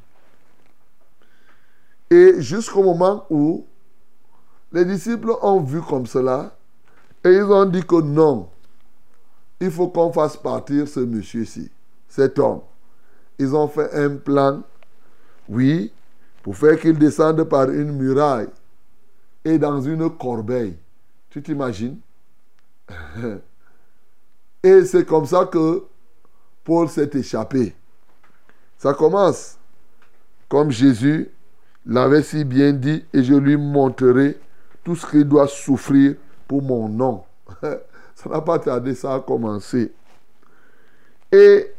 Et 2.10 2.40
jusqu'au 2.40 2.82
moment 2.82 3.24
où 3.30 3.64
les 4.72 4.84
disciples 4.84 5.32
ont 5.42 5.60
vu 5.60 5.80
comme 5.80 6.06
cela, 6.06 6.54
et 7.24 7.30
ils 7.30 7.44
ont 7.44 7.64
dit 7.64 7.82
que 7.82 8.00
non, 8.02 8.48
il 9.60 9.70
faut 9.70 9.88
qu'on 9.88 10.12
fasse 10.12 10.36
partir 10.36 10.86
ce 10.86 11.00
monsieur-ci, 11.00 11.70
cet 12.08 12.38
homme. 12.38 12.60
Ils 13.38 13.54
ont 13.54 13.68
fait 13.68 13.92
un 13.94 14.16
plan, 14.16 14.62
oui, 15.48 15.90
pour 16.42 16.56
faire 16.56 16.78
qu'il 16.78 16.98
descende 16.98 17.42
par 17.44 17.70
une 17.70 17.92
muraille 17.92 18.50
et 19.44 19.58
dans 19.58 19.80
une 19.80 20.10
corbeille. 20.10 20.76
Tu 21.30 21.42
t'imagines? 21.42 21.98
Et 24.64 24.86
c'est 24.86 25.04
comme 25.04 25.26
ça 25.26 25.44
que 25.44 25.84
Paul 26.64 26.88
s'est 26.88 27.10
échappé. 27.12 27.76
Ça 28.78 28.94
commence 28.94 29.58
comme 30.48 30.70
Jésus 30.70 31.30
l'avait 31.84 32.22
si 32.22 32.44
bien 32.44 32.72
dit, 32.72 33.04
et 33.12 33.22
je 33.22 33.34
lui 33.34 33.58
montrerai 33.58 34.38
tout 34.82 34.96
ce 34.96 35.06
qu'il 35.06 35.24
doit 35.24 35.48
souffrir 35.48 36.14
pour 36.48 36.62
mon 36.62 36.88
nom. 36.88 37.24
ça 38.14 38.30
n'a 38.30 38.40
pas 38.40 38.58
tardé, 38.58 38.94
ça 38.94 39.14
a 39.14 39.20
commencé. 39.20 39.92
Et 41.30 41.70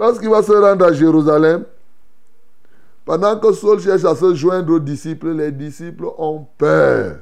lorsqu'il 0.00 0.28
va 0.28 0.42
se 0.42 0.52
rendre 0.52 0.84
à 0.84 0.92
Jérusalem, 0.92 1.64
pendant 3.04 3.38
que 3.38 3.52
Saul 3.52 3.78
cherche 3.78 4.04
à 4.04 4.16
se 4.16 4.34
joindre 4.34 4.72
aux 4.72 4.80
disciples, 4.80 5.30
les 5.30 5.52
disciples 5.52 6.06
ont 6.18 6.44
peur. 6.58 7.20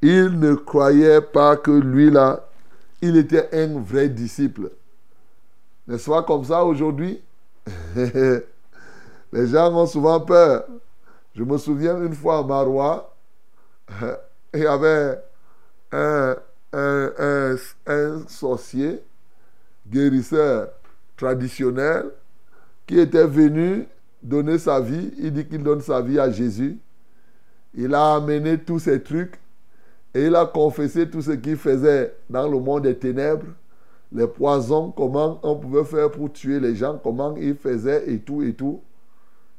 Ils 0.00 0.40
ne 0.40 0.54
croyaient 0.54 1.20
pas 1.20 1.56
que 1.56 1.70
lui 1.70 2.10
là, 2.10 2.48
il 3.02 3.16
était 3.16 3.48
un 3.52 3.80
vrai 3.80 4.08
disciple. 4.08 4.70
N'est-ce 5.88 6.08
pas 6.08 6.22
comme 6.22 6.44
ça 6.44 6.64
aujourd'hui 6.64 7.20
Les 7.96 9.46
gens 9.48 9.74
ont 9.74 9.86
souvent 9.86 10.20
peur. 10.20 10.64
Je 11.34 11.42
me 11.42 11.58
souviens 11.58 12.00
une 12.00 12.14
fois 12.14 12.38
à 12.38 12.42
Marois, 12.44 13.14
il 14.54 14.60
y 14.60 14.66
avait 14.66 15.18
un, 15.90 16.36
un, 16.72 17.56
un, 17.86 18.28
sorcier, 18.28 19.02
guérisseur 19.88 20.68
traditionnel, 21.16 22.10
qui 22.86 23.00
était 23.00 23.26
venu 23.26 23.88
donner 24.22 24.58
sa 24.58 24.80
vie. 24.80 25.12
Il 25.18 25.32
dit 25.32 25.46
qu'il 25.46 25.62
donne 25.62 25.80
sa 25.80 26.00
vie 26.00 26.20
à 26.20 26.30
Jésus. 26.30 26.78
Il 27.74 27.94
a 27.94 28.14
amené 28.14 28.58
tous 28.58 28.78
ces 28.78 29.02
trucs 29.02 29.41
et 30.14 30.26
il 30.26 30.36
a 30.36 30.46
confessé 30.46 31.08
tout 31.08 31.22
ce 31.22 31.32
qu'il 31.32 31.56
faisait 31.56 32.14
dans 32.28 32.48
le 32.48 32.58
monde 32.58 32.82
des 32.82 32.96
ténèbres. 32.96 33.46
les 34.12 34.26
poisons, 34.26 34.90
comment 34.90 35.40
on 35.42 35.56
pouvait 35.56 35.84
faire 35.84 36.10
pour 36.10 36.30
tuer 36.32 36.60
les 36.60 36.74
gens, 36.74 37.00
comment 37.02 37.34
ils 37.36 37.56
faisaient 37.56 38.04
et 38.10 38.18
tout 38.18 38.42
et 38.42 38.52
tout. 38.52 38.82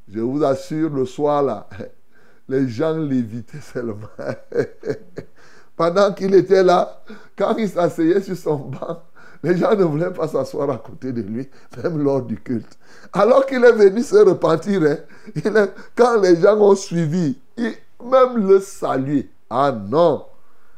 Je 0.07 0.19
vous 0.19 0.43
assure, 0.43 0.91
le 0.91 1.05
soir 1.05 1.41
là, 1.41 1.67
les 2.49 2.67
gens 2.67 2.95
l'évitaient 2.97 3.61
seulement. 3.61 4.07
Pendant 5.75 6.13
qu'il 6.13 6.35
était 6.35 6.61
là, 6.61 7.01
quand 7.35 7.55
il 7.57 7.67
s'asseyait 7.67 8.21
sur 8.21 8.37
son 8.37 8.57
banc, 8.57 9.01
les 9.41 9.57
gens 9.57 9.75
ne 9.75 9.83
voulaient 9.83 10.13
pas 10.13 10.27
s'asseoir 10.27 10.69
à 10.69 10.77
côté 10.77 11.11
de 11.11 11.21
lui, 11.21 11.49
même 11.83 12.01
lors 12.01 12.21
du 12.21 12.39
culte. 12.39 12.77
Alors 13.11 13.45
qu'il 13.47 13.63
est 13.63 13.71
venu 13.71 14.03
se 14.03 14.15
repentir, 14.17 14.83
hein, 14.83 14.97
il 15.35 15.69
quand 15.95 16.21
les 16.21 16.39
gens 16.39 16.57
ont 16.59 16.75
suivi, 16.75 17.37
il, 17.57 17.73
même 18.03 18.47
le 18.47 18.59
saluer. 18.59 19.29
Ah 19.49 19.71
non, 19.71 20.25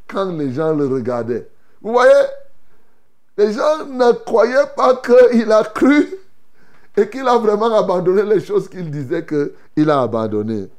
quand 0.07 0.31
les 0.31 0.51
gens 0.51 0.73
le 0.73 0.87
regardaient. 0.87 1.47
Vous 1.81 1.91
voyez, 1.91 2.11
les 3.37 3.53
gens 3.53 3.85
ne 3.85 4.11
croyaient 4.13 4.71
pas 4.75 4.95
qu'il 4.95 5.51
a 5.51 5.63
cru 5.63 6.07
et 6.97 7.09
qu'il 7.09 7.27
a 7.27 7.37
vraiment 7.37 7.73
abandonné 7.77 8.23
les 8.23 8.39
choses 8.39 8.69
qu'il 8.69 8.89
disait 8.89 9.25
qu'il 9.25 9.89
a 9.89 10.01
abandonnées. 10.01 10.69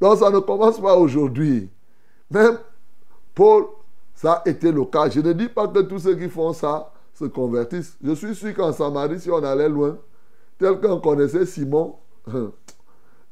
Donc 0.00 0.18
ça 0.18 0.30
ne 0.30 0.38
commence 0.38 0.80
pas 0.80 0.96
aujourd'hui. 0.96 1.68
Même 2.30 2.58
Paul, 3.34 3.66
ça 4.14 4.42
a 4.44 4.48
été 4.48 4.72
le 4.72 4.84
cas. 4.84 5.08
Je 5.10 5.20
ne 5.20 5.32
dis 5.32 5.48
pas 5.48 5.68
que 5.68 5.80
tous 5.80 6.00
ceux 6.00 6.16
qui 6.16 6.28
font 6.28 6.52
ça 6.52 6.90
se 7.14 7.24
convertissent. 7.24 7.96
Je 8.02 8.12
suis 8.12 8.34
sûr 8.34 8.54
qu'en 8.54 8.72
Samarie, 8.72 9.20
si 9.20 9.30
on 9.30 9.42
allait 9.42 9.68
loin, 9.68 9.96
tel 10.58 10.80
qu'on 10.80 11.00
connaissait 11.00 11.46
Simon, 11.46 11.96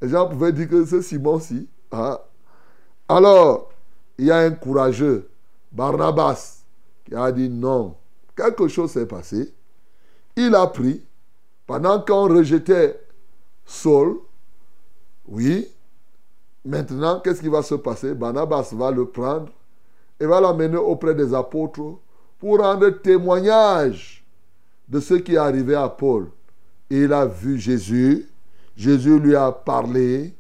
les 0.03 0.09
gens 0.09 0.29
pouvaient 0.29 0.53
dire 0.53 0.69
que 0.69 0.85
c'est 0.85 1.03
Simon-ci. 1.03 1.69
Ah. 1.91 2.21
Alors, 3.09 3.71
il 4.19 4.27
y 4.27 4.31
a 4.31 4.39
un 4.39 4.51
courageux, 4.51 5.29
Barnabas, 5.75 6.63
qui 7.05 7.15
a 7.15 7.31
dit 7.33 7.51
non. 7.51 7.97
Quelque 8.37 8.69
chose 8.69 8.93
s'est 8.93 9.07
passé. 9.07 9.53
Il 10.37 10.55
a 10.55 10.67
pris, 10.69 11.03
pendant 11.67 12.01
qu'on 12.01 12.29
rejetait 12.29 13.01
Saul, 13.65 14.19
oui, 15.27 15.69
maintenant, 16.65 17.21
qu'est-ce 17.21 17.41
qui 17.41 17.49
va 17.49 17.63
se 17.63 17.75
passer? 17.75 18.15
Barnabas 18.15 18.71
va 18.73 18.91
le 18.91 19.07
prendre 19.07 19.51
et 20.21 20.27
va 20.27 20.41
l'amener 20.41 20.77
auprès 20.77 21.15
des 21.15 21.35
apôtres 21.35 21.99
pour 22.39 22.59
rendre 22.59 22.89
témoignage 22.91 24.25
de 24.89 25.01
ce 25.01 25.15
qui 25.15 25.35
est 25.35 25.39
arrivé 25.39 25.75
à 25.75 25.89
Paul. 25.89 26.31
Il 26.91 27.13
a 27.13 27.27
vu 27.27 27.59
Jésus, 27.59 28.29
Jésus 28.77 29.19
lui 29.19 29.35
a 29.35 29.51
parlé, 29.51 30.35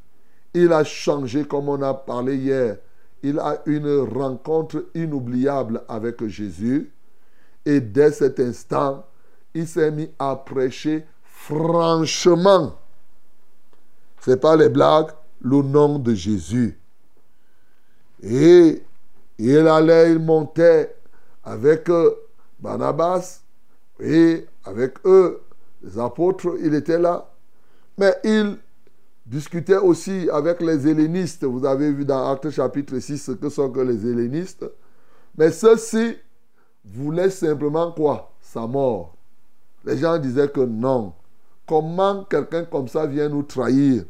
il 0.53 0.73
a 0.73 0.85
changé 0.85 1.45
comme 1.45 1.69
on 1.69 1.81
a 1.83 1.95
parlé 1.95 2.37
hier. 2.37 2.77
Il 3.25 3.39
a 3.39 3.63
une 3.65 4.01
rencontre 4.01 4.85
inoubliable 4.95 5.83
avec 5.89 6.27
Jésus. 6.27 6.93
Et 7.65 7.81
dès 7.81 8.13
cet 8.13 8.39
instant, 8.39 9.07
il 9.55 9.67
s'est 9.67 9.91
mis 9.91 10.11
à 10.19 10.37
prêcher 10.37 11.07
franchement. 11.25 12.79
Ce 14.21 14.31
n'est 14.31 14.37
pas 14.37 14.57
les 14.57 14.69
blagues, 14.69 15.11
le 15.41 15.63
nom 15.63 15.99
de 15.99 16.13
Jésus. 16.13 16.79
Et 18.23 18.83
il 19.39 19.69
allait, 19.69 20.13
il 20.13 20.19
montait 20.19 20.95
avec 21.45 21.89
euh, 21.89 22.15
Barnabas 22.61 23.41
et 24.01 24.45
avec 24.67 24.99
eux, 25.07 25.41
les 25.83 25.99
apôtres, 25.99 26.57
il 26.63 26.75
était 26.75 26.99
là. 26.99 27.31
Mais 27.97 28.15
il 28.23 28.59
discutait 29.27 29.77
aussi 29.77 30.29
avec 30.31 30.61
les 30.61 30.87
hellénistes. 30.89 31.45
Vous 31.45 31.65
avez 31.65 31.93
vu 31.93 32.05
dans 32.05 32.31
Actes 32.31 32.51
chapitre 32.51 32.99
6 32.99 33.19
ce 33.19 33.33
que 33.33 33.49
sont 33.49 33.71
que 33.71 33.81
les 33.81 34.07
hellénistes. 34.07 34.65
Mais 35.37 35.51
ceux-ci 35.51 36.17
voulaient 36.85 37.31
simplement 37.31 37.93
quoi? 37.93 38.33
Sa 38.41 38.67
mort. 38.67 39.15
Les 39.85 39.99
gens 39.99 40.19
disaient 40.19 40.49
que 40.49 40.61
non. 40.61 41.15
Comment 41.67 42.25
quelqu'un 42.25 42.65
comme 42.65 42.89
ça 42.89 43.07
vient 43.07 43.29
nous 43.29 43.43
trahir? 43.43 44.05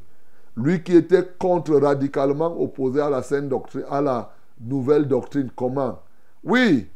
Lui 0.57 0.83
qui 0.83 0.97
était 0.97 1.27
contre 1.39 1.75
radicalement 1.77 2.61
opposé 2.61 3.01
à 3.01 3.11
la 3.11 3.23
doctrine, 3.43 3.85
à 3.91 4.01
la 4.01 4.33
nouvelle 4.61 5.07
doctrine. 5.07 5.51
Comment? 5.55 6.01
Oui, 6.45 6.89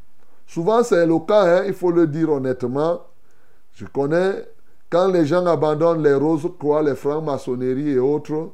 souvent 0.47 0.83
c'est 0.83 1.07
le 1.07 1.19
cas, 1.21 1.61
hein, 1.61 1.65
il 1.67 1.75
faut 1.75 1.91
le 1.91 2.07
dire 2.07 2.31
honnêtement. 2.31 3.01
Je 3.73 3.85
connais 3.87 4.45
quand 4.91 5.09
les 5.09 5.27
gens 5.27 5.45
abandonnent 5.47 6.03
les 6.03 6.15
roses 6.15 6.51
croix, 6.59 6.83
les 6.83 6.95
francs-maçonneries 6.95 7.91
et 7.91 7.99
autres, 7.99 8.53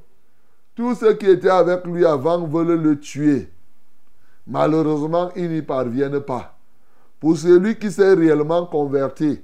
tous 0.74 0.96
ceux 0.96 1.14
qui 1.14 1.26
étaient 1.26 1.48
avec 1.48 1.86
lui 1.86 2.04
avant 2.04 2.46
veulent 2.46 2.80
le 2.80 2.98
tuer. 2.98 3.50
Malheureusement, 4.46 5.30
ils 5.36 5.48
n'y 5.48 5.62
parviennent 5.62 6.20
pas. 6.20 6.58
Pour 7.20 7.36
celui 7.36 7.78
qui 7.78 7.90
s'est 7.90 8.14
réellement 8.14 8.66
converti, 8.66 9.40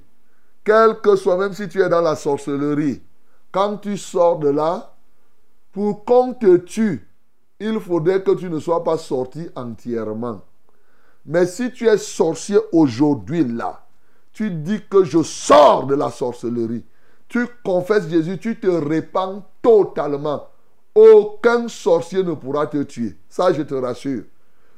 quel 0.63 0.99
que 0.99 1.15
soit, 1.15 1.37
même 1.37 1.53
si 1.53 1.67
tu 1.67 1.81
es 1.81 1.89
dans 1.89 2.01
la 2.01 2.15
sorcellerie, 2.15 3.01
quand 3.51 3.77
tu 3.77 3.97
sors 3.97 4.37
de 4.37 4.49
là, 4.49 4.93
pour 5.71 6.05
qu'on 6.05 6.33
te 6.33 6.57
tue, 6.57 7.07
il 7.59 7.79
faudrait 7.79 8.21
que 8.21 8.31
tu 8.31 8.49
ne 8.49 8.59
sois 8.59 8.83
pas 8.83 8.97
sorti 8.97 9.47
entièrement. 9.55 10.41
Mais 11.25 11.45
si 11.45 11.71
tu 11.71 11.87
es 11.87 11.97
sorcier 11.97 12.57
aujourd'hui 12.71 13.43
là, 13.43 13.85
tu 14.33 14.51
dis 14.51 14.81
que 14.89 15.03
je 15.03 15.23
sors 15.23 15.85
de 15.85 15.95
la 15.95 16.09
sorcellerie. 16.09 16.85
Tu 17.27 17.47
confesses 17.63 18.09
Jésus, 18.09 18.37
tu 18.37 18.59
te 18.59 18.67
répands 18.67 19.45
totalement. 19.61 20.47
Aucun 20.93 21.67
sorcier 21.67 22.23
ne 22.23 22.33
pourra 22.33 22.67
te 22.67 22.83
tuer. 22.83 23.15
Ça, 23.29 23.53
je 23.53 23.61
te 23.61 23.73
rassure. 23.73 24.23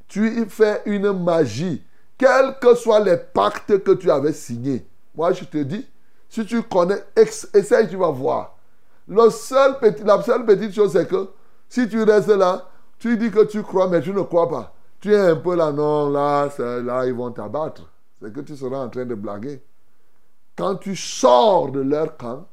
Tu 0.07 0.45
fais 0.47 0.81
une 0.85 1.11
magie, 1.23 1.83
quels 2.17 2.55
que 2.61 2.75
soient 2.75 2.99
les 2.99 3.17
pactes 3.17 3.83
que 3.83 3.91
tu 3.91 4.11
avais 4.11 4.33
signés. 4.33 4.85
Moi, 5.15 5.33
je 5.33 5.45
te 5.45 5.57
dis, 5.57 5.87
si 6.29 6.45
tu 6.45 6.61
connais, 6.63 7.03
essaye, 7.15 7.87
tu 7.87 7.95
vas 7.95 8.11
voir. 8.11 8.55
La 9.07 9.29
seule 9.29 9.79
petite 9.79 10.73
chose, 10.73 10.91
c'est 10.91 11.07
que 11.07 11.29
si 11.67 11.87
tu 11.89 12.03
restes 12.03 12.27
là, 12.27 12.69
tu 12.99 13.17
dis 13.17 13.31
que 13.31 13.43
tu 13.45 13.63
crois, 13.63 13.87
mais 13.87 14.01
tu 14.01 14.13
ne 14.13 14.21
crois 14.21 14.47
pas. 14.47 14.73
Tu 15.01 15.13
es 15.13 15.19
un 15.19 15.35
peu 15.35 15.55
là, 15.55 15.71
non, 15.71 16.09
là, 16.09 16.49
là, 16.59 17.05
ils 17.05 17.13
vont 17.13 17.31
t'abattre. 17.31 17.89
C'est 18.23 18.31
que 18.31 18.39
tu 18.39 18.55
seras 18.55 18.85
en 18.85 18.89
train 18.89 19.05
de 19.05 19.15
blaguer. 19.15 19.61
Quand 20.55 20.77
tu 20.77 20.95
sors 20.95 21.73
de 21.73 21.81
leur 21.81 22.15
camp, 22.15 22.47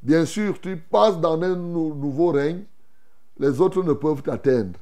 bien 0.00 0.24
sûr, 0.24 0.60
tu 0.60 0.76
passes 0.76 1.18
dans 1.18 1.40
un 1.42 1.56
nouveau 1.56 2.30
règne, 2.30 2.62
les 3.38 3.60
autres 3.60 3.82
ne 3.82 3.92
peuvent 3.92 4.22
t'atteindre. 4.22 4.78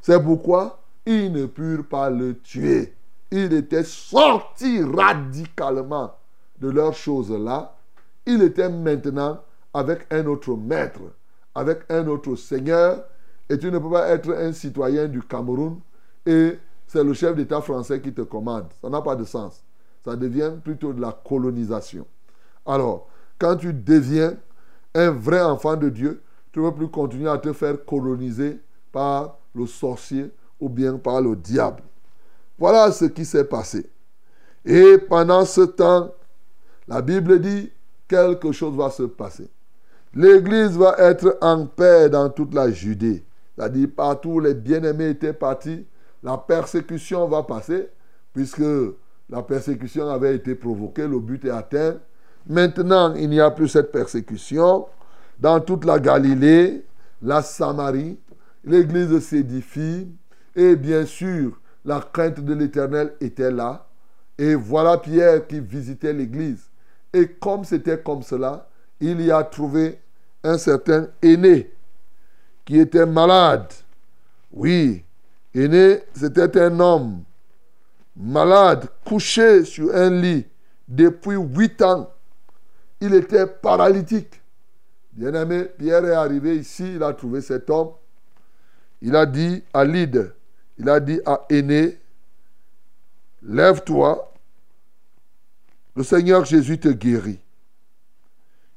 C'est 0.00 0.22
pourquoi 0.22 0.80
ils 1.04 1.30
ne 1.30 1.44
purent 1.44 1.86
pas 1.86 2.08
le 2.08 2.38
tuer. 2.38 2.94
Il 3.30 3.52
était 3.52 3.84
sorti 3.84 4.82
radicalement 4.82 6.14
de 6.58 6.70
leurs 6.70 6.94
choses-là. 6.94 7.76
Il 8.24 8.40
était 8.40 8.70
maintenant 8.70 9.42
avec 9.74 10.06
un 10.10 10.24
autre 10.24 10.56
maître, 10.56 11.00
avec 11.54 11.80
un 11.90 12.06
autre 12.06 12.34
seigneur. 12.36 13.04
Et 13.50 13.58
tu 13.58 13.70
ne 13.70 13.78
peux 13.78 13.90
pas 13.90 14.08
être 14.08 14.32
un 14.32 14.52
citoyen 14.54 15.06
du 15.06 15.20
Cameroun 15.20 15.80
et 16.24 16.58
c'est 16.86 17.04
le 17.04 17.12
chef 17.12 17.36
d'État 17.36 17.60
français 17.60 18.00
qui 18.00 18.14
te 18.14 18.22
commande. 18.22 18.68
Ça 18.80 18.88
n'a 18.88 19.02
pas 19.02 19.16
de 19.16 19.24
sens. 19.24 19.62
Ça 20.04 20.16
devient 20.16 20.52
plutôt 20.62 20.92
de 20.92 21.00
la 21.00 21.12
colonisation. 21.12 22.06
Alors, 22.66 23.08
quand 23.38 23.56
tu 23.56 23.72
deviens 23.72 24.36
un 24.94 25.10
vrai 25.10 25.40
enfant 25.40 25.76
de 25.76 25.88
Dieu, 25.88 26.22
tu 26.52 26.60
ne 26.60 26.68
peux 26.68 26.76
plus 26.76 26.88
continuer 26.88 27.30
à 27.30 27.38
te 27.38 27.52
faire 27.52 27.84
coloniser 27.84 28.60
par 28.90 29.38
le 29.54 29.66
sorcier 29.66 30.30
ou 30.60 30.68
bien 30.68 30.96
par 30.98 31.20
le 31.20 31.34
diable. 31.34 31.82
Voilà 32.58 32.92
ce 32.92 33.06
qui 33.06 33.24
s'est 33.24 33.44
passé. 33.44 33.90
Et 34.64 34.98
pendant 34.98 35.44
ce 35.44 35.62
temps, 35.62 36.12
la 36.86 37.02
Bible 37.02 37.40
dit 37.40 37.72
quelque 38.06 38.52
chose 38.52 38.76
va 38.76 38.90
se 38.90 39.04
passer. 39.04 39.48
L'Église 40.14 40.76
va 40.76 40.94
être 40.98 41.38
en 41.40 41.66
paix 41.66 42.10
dans 42.10 42.28
toute 42.28 42.54
la 42.54 42.70
Judée. 42.70 43.24
C'est-à-dire 43.56 43.88
partout 43.96 44.30
où 44.30 44.40
les 44.40 44.54
bien-aimés 44.54 45.10
étaient 45.10 45.32
partis, 45.32 45.86
la 46.22 46.36
persécution 46.36 47.26
va 47.28 47.42
passer, 47.42 47.88
puisque 48.32 48.62
la 49.28 49.42
persécution 49.42 50.08
avait 50.08 50.36
été 50.36 50.54
provoquée, 50.54 51.06
le 51.06 51.18
but 51.18 51.44
est 51.44 51.50
atteint. 51.50 51.96
Maintenant, 52.46 53.14
il 53.14 53.30
n'y 53.30 53.40
a 53.40 53.50
plus 53.50 53.68
cette 53.68 53.92
persécution. 53.92 54.86
Dans 55.38 55.60
toute 55.60 55.84
la 55.84 55.98
Galilée, 55.98 56.84
la 57.22 57.42
Samarie, 57.42 58.18
l'Église 58.64 59.18
s'édifie. 59.20 60.08
Et 60.54 60.76
bien 60.76 61.06
sûr, 61.06 61.58
la 61.84 62.00
crainte 62.00 62.40
de 62.40 62.54
l'Éternel 62.54 63.14
était 63.20 63.50
là. 63.50 63.86
Et 64.38 64.54
voilà 64.54 64.98
Pierre 64.98 65.46
qui 65.46 65.60
visitait 65.60 66.12
l'Église. 66.12 66.68
Et 67.12 67.28
comme 67.28 67.64
c'était 67.64 67.98
comme 67.98 68.22
cela, 68.22 68.68
il 69.00 69.20
y 69.20 69.30
a 69.30 69.42
trouvé 69.44 69.98
un 70.44 70.58
certain 70.58 71.08
aîné 71.22 71.72
qui 72.64 72.78
était 72.78 73.06
malade. 73.06 73.72
Oui, 74.52 75.04
aîné, 75.54 76.00
c'était 76.14 76.60
un 76.60 76.80
homme 76.80 77.22
malade, 78.16 78.88
couché 79.04 79.64
sur 79.64 79.94
un 79.94 80.10
lit 80.10 80.46
depuis 80.88 81.36
huit 81.36 81.80
ans. 81.82 82.10
Il 83.00 83.14
était 83.14 83.46
paralytique. 83.46 84.40
Bien 85.12 85.34
aimé, 85.34 85.64
Pierre 85.78 86.04
est 86.04 86.14
arrivé 86.14 86.56
ici, 86.56 86.94
il 86.94 87.02
a 87.02 87.12
trouvé 87.12 87.40
cet 87.40 87.68
homme. 87.68 87.90
Il 89.00 89.16
a 89.16 89.26
dit 89.26 89.62
à 89.74 89.84
Lyd, 89.84 90.32
il 90.78 90.88
a 90.88 91.00
dit 91.00 91.20
à 91.26 91.44
Aîné, 91.50 91.98
lève-toi, 93.42 94.32
le 95.94 96.02
Seigneur 96.02 96.44
Jésus 96.44 96.78
te 96.78 96.88
guérit. 96.88 97.40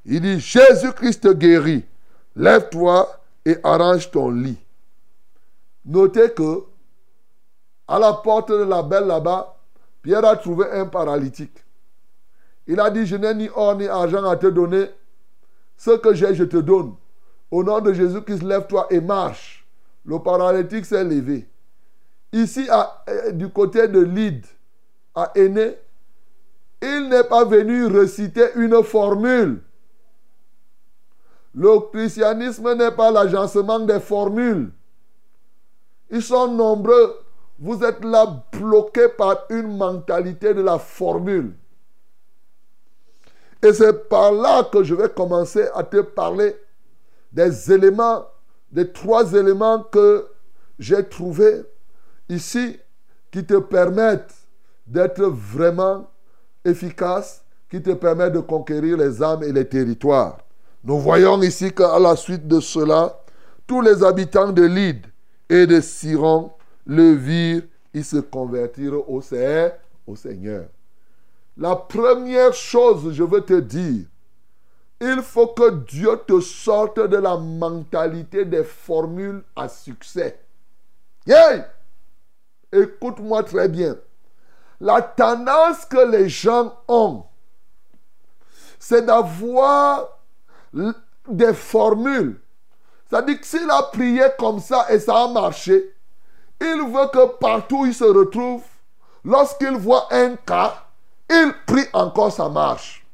Il 0.04 0.20
dit, 0.20 0.38
Jésus-Christ 0.40 1.22
te 1.22 1.32
guérit. 1.32 1.84
Lève-toi 2.36 3.20
et 3.44 3.56
arrange 3.64 4.10
ton 4.10 4.30
lit. 4.30 4.58
Notez 5.84 6.30
que, 6.30 6.64
à 7.88 7.98
la 7.98 8.12
porte 8.12 8.50
de 8.50 8.64
la 8.64 8.82
belle 8.82 9.06
là-bas, 9.06 9.56
Pierre 10.02 10.24
a 10.24 10.36
trouvé 10.36 10.70
un 10.72 10.86
paralytique. 10.86 11.64
Il 12.66 12.80
a 12.80 12.90
dit, 12.90 13.06
je 13.06 13.16
n'ai 13.16 13.34
ni 13.34 13.48
or 13.54 13.76
ni 13.76 13.86
argent 13.86 14.24
à 14.24 14.36
te 14.36 14.46
donner. 14.46 14.90
Ce 15.76 15.90
que 15.90 16.14
j'ai, 16.14 16.34
je 16.34 16.44
te 16.44 16.56
donne. 16.56 16.94
Au 17.50 17.62
nom 17.62 17.80
de 17.80 17.92
Jésus-Christ, 17.92 18.42
lève-toi 18.42 18.86
et 18.90 19.00
marche. 19.00 19.66
Le 20.04 20.18
paralytique 20.18 20.84
s'est 20.84 21.04
levé. 21.04 21.48
Ici, 22.32 22.68
euh, 23.08 23.32
du 23.32 23.48
côté 23.50 23.86
de 23.88 24.00
Lyd, 24.00 24.44
à 25.14 25.32
Aîné, 25.34 25.76
il 26.82 27.08
n'est 27.08 27.24
pas 27.24 27.44
venu 27.44 27.86
reciter 27.86 28.46
une 28.56 28.82
formule. 28.82 29.62
Le 31.54 31.80
christianisme 31.90 32.74
n'est 32.74 32.90
pas 32.90 33.10
l'agencement 33.10 33.78
des 33.80 34.00
formules. 34.00 34.70
Ils 36.10 36.22
sont 36.22 36.48
nombreux. 36.48 37.16
Vous 37.58 37.82
êtes 37.82 38.04
là 38.04 38.44
bloqués 38.52 39.08
par 39.08 39.44
une 39.50 39.76
mentalité 39.76 40.52
de 40.52 40.60
la 40.60 40.78
formule. 40.78 41.54
Et 43.62 43.72
c'est 43.72 44.08
par 44.08 44.32
là 44.32 44.64
que 44.64 44.82
je 44.82 44.94
vais 44.94 45.08
commencer 45.08 45.66
à 45.74 45.82
te 45.82 46.00
parler 46.02 46.54
des 47.32 47.72
éléments, 47.72 48.26
des 48.70 48.92
trois 48.92 49.32
éléments 49.32 49.82
que 49.82 50.26
j'ai 50.78 51.02
trouvés 51.08 51.62
ici 52.28 52.78
qui 53.30 53.44
te 53.44 53.58
permettent 53.58 54.34
d'être 54.86 55.24
vraiment 55.24 56.10
efficace, 56.64 57.42
qui 57.70 57.82
te 57.82 57.90
permettent 57.90 58.34
de 58.34 58.40
conquérir 58.40 58.98
les 58.98 59.22
âmes 59.22 59.42
et 59.42 59.52
les 59.52 59.66
territoires. 59.66 60.38
Nous 60.84 60.98
voyons 60.98 61.40
ici 61.42 61.72
qu'à 61.72 61.98
la 61.98 62.14
suite 62.14 62.46
de 62.46 62.60
cela, 62.60 63.18
tous 63.66 63.80
les 63.80 64.04
habitants 64.04 64.52
de 64.52 64.62
Lyd 64.62 65.06
et 65.48 65.66
de 65.66 65.80
Siron 65.80 66.52
le 66.86 67.12
virent, 67.12 67.62
ils 67.92 68.04
se 68.04 68.18
convertirent 68.18 69.08
au 69.08 69.20
Seigneur. 69.20 70.66
La 71.56 71.74
première 71.74 72.52
chose, 72.52 73.12
je 73.12 73.22
veux 73.22 73.40
te 73.40 73.58
dire, 73.58 74.04
il 75.00 75.20
faut 75.22 75.48
que 75.48 75.70
Dieu 75.70 76.18
te 76.26 76.40
sorte 76.40 77.00
de 77.00 77.16
la 77.16 77.36
mentalité 77.36 78.44
des 78.44 78.64
formules 78.64 79.42
à 79.54 79.68
succès. 79.68 80.38
Yeah! 81.26 81.68
Écoute-moi 82.72 83.42
très 83.42 83.68
bien. 83.68 83.96
La 84.80 85.00
tendance 85.00 85.84
que 85.86 86.10
les 86.10 86.28
gens 86.28 86.74
ont, 86.88 87.24
c'est 88.78 89.04
d'avoir 89.04 90.18
des 91.28 91.54
formules. 91.54 92.40
C'est-à-dire 93.08 93.40
que 93.40 93.46
s'il 93.46 93.70
a 93.70 93.82
prié 93.84 94.24
comme 94.38 94.60
ça 94.60 94.86
et 94.90 94.98
ça 94.98 95.24
a 95.24 95.28
marché, 95.28 95.95
il 96.60 96.92
veut 96.92 97.08
que 97.12 97.26
partout 97.38 97.80
où 97.80 97.86
il 97.86 97.94
se 97.94 98.04
retrouve, 98.04 98.62
lorsqu'il 99.24 99.76
voit 99.76 100.08
un 100.10 100.36
cas, 100.36 100.84
il 101.30 101.52
prie 101.66 101.86
encore, 101.92 102.32
ça 102.32 102.48
marche. 102.48 103.06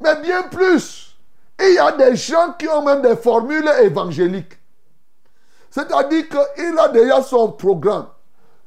Mais 0.00 0.20
bien 0.20 0.42
plus, 0.44 1.16
il 1.60 1.74
y 1.74 1.78
a 1.78 1.92
des 1.92 2.14
gens 2.16 2.52
qui 2.58 2.68
ont 2.68 2.84
même 2.84 3.02
des 3.02 3.16
formules 3.16 3.70
évangéliques. 3.82 4.58
C'est-à-dire 5.70 6.24
qu'il 6.28 6.78
a 6.78 6.88
déjà 6.88 7.22
son 7.22 7.52
programme. 7.52 8.06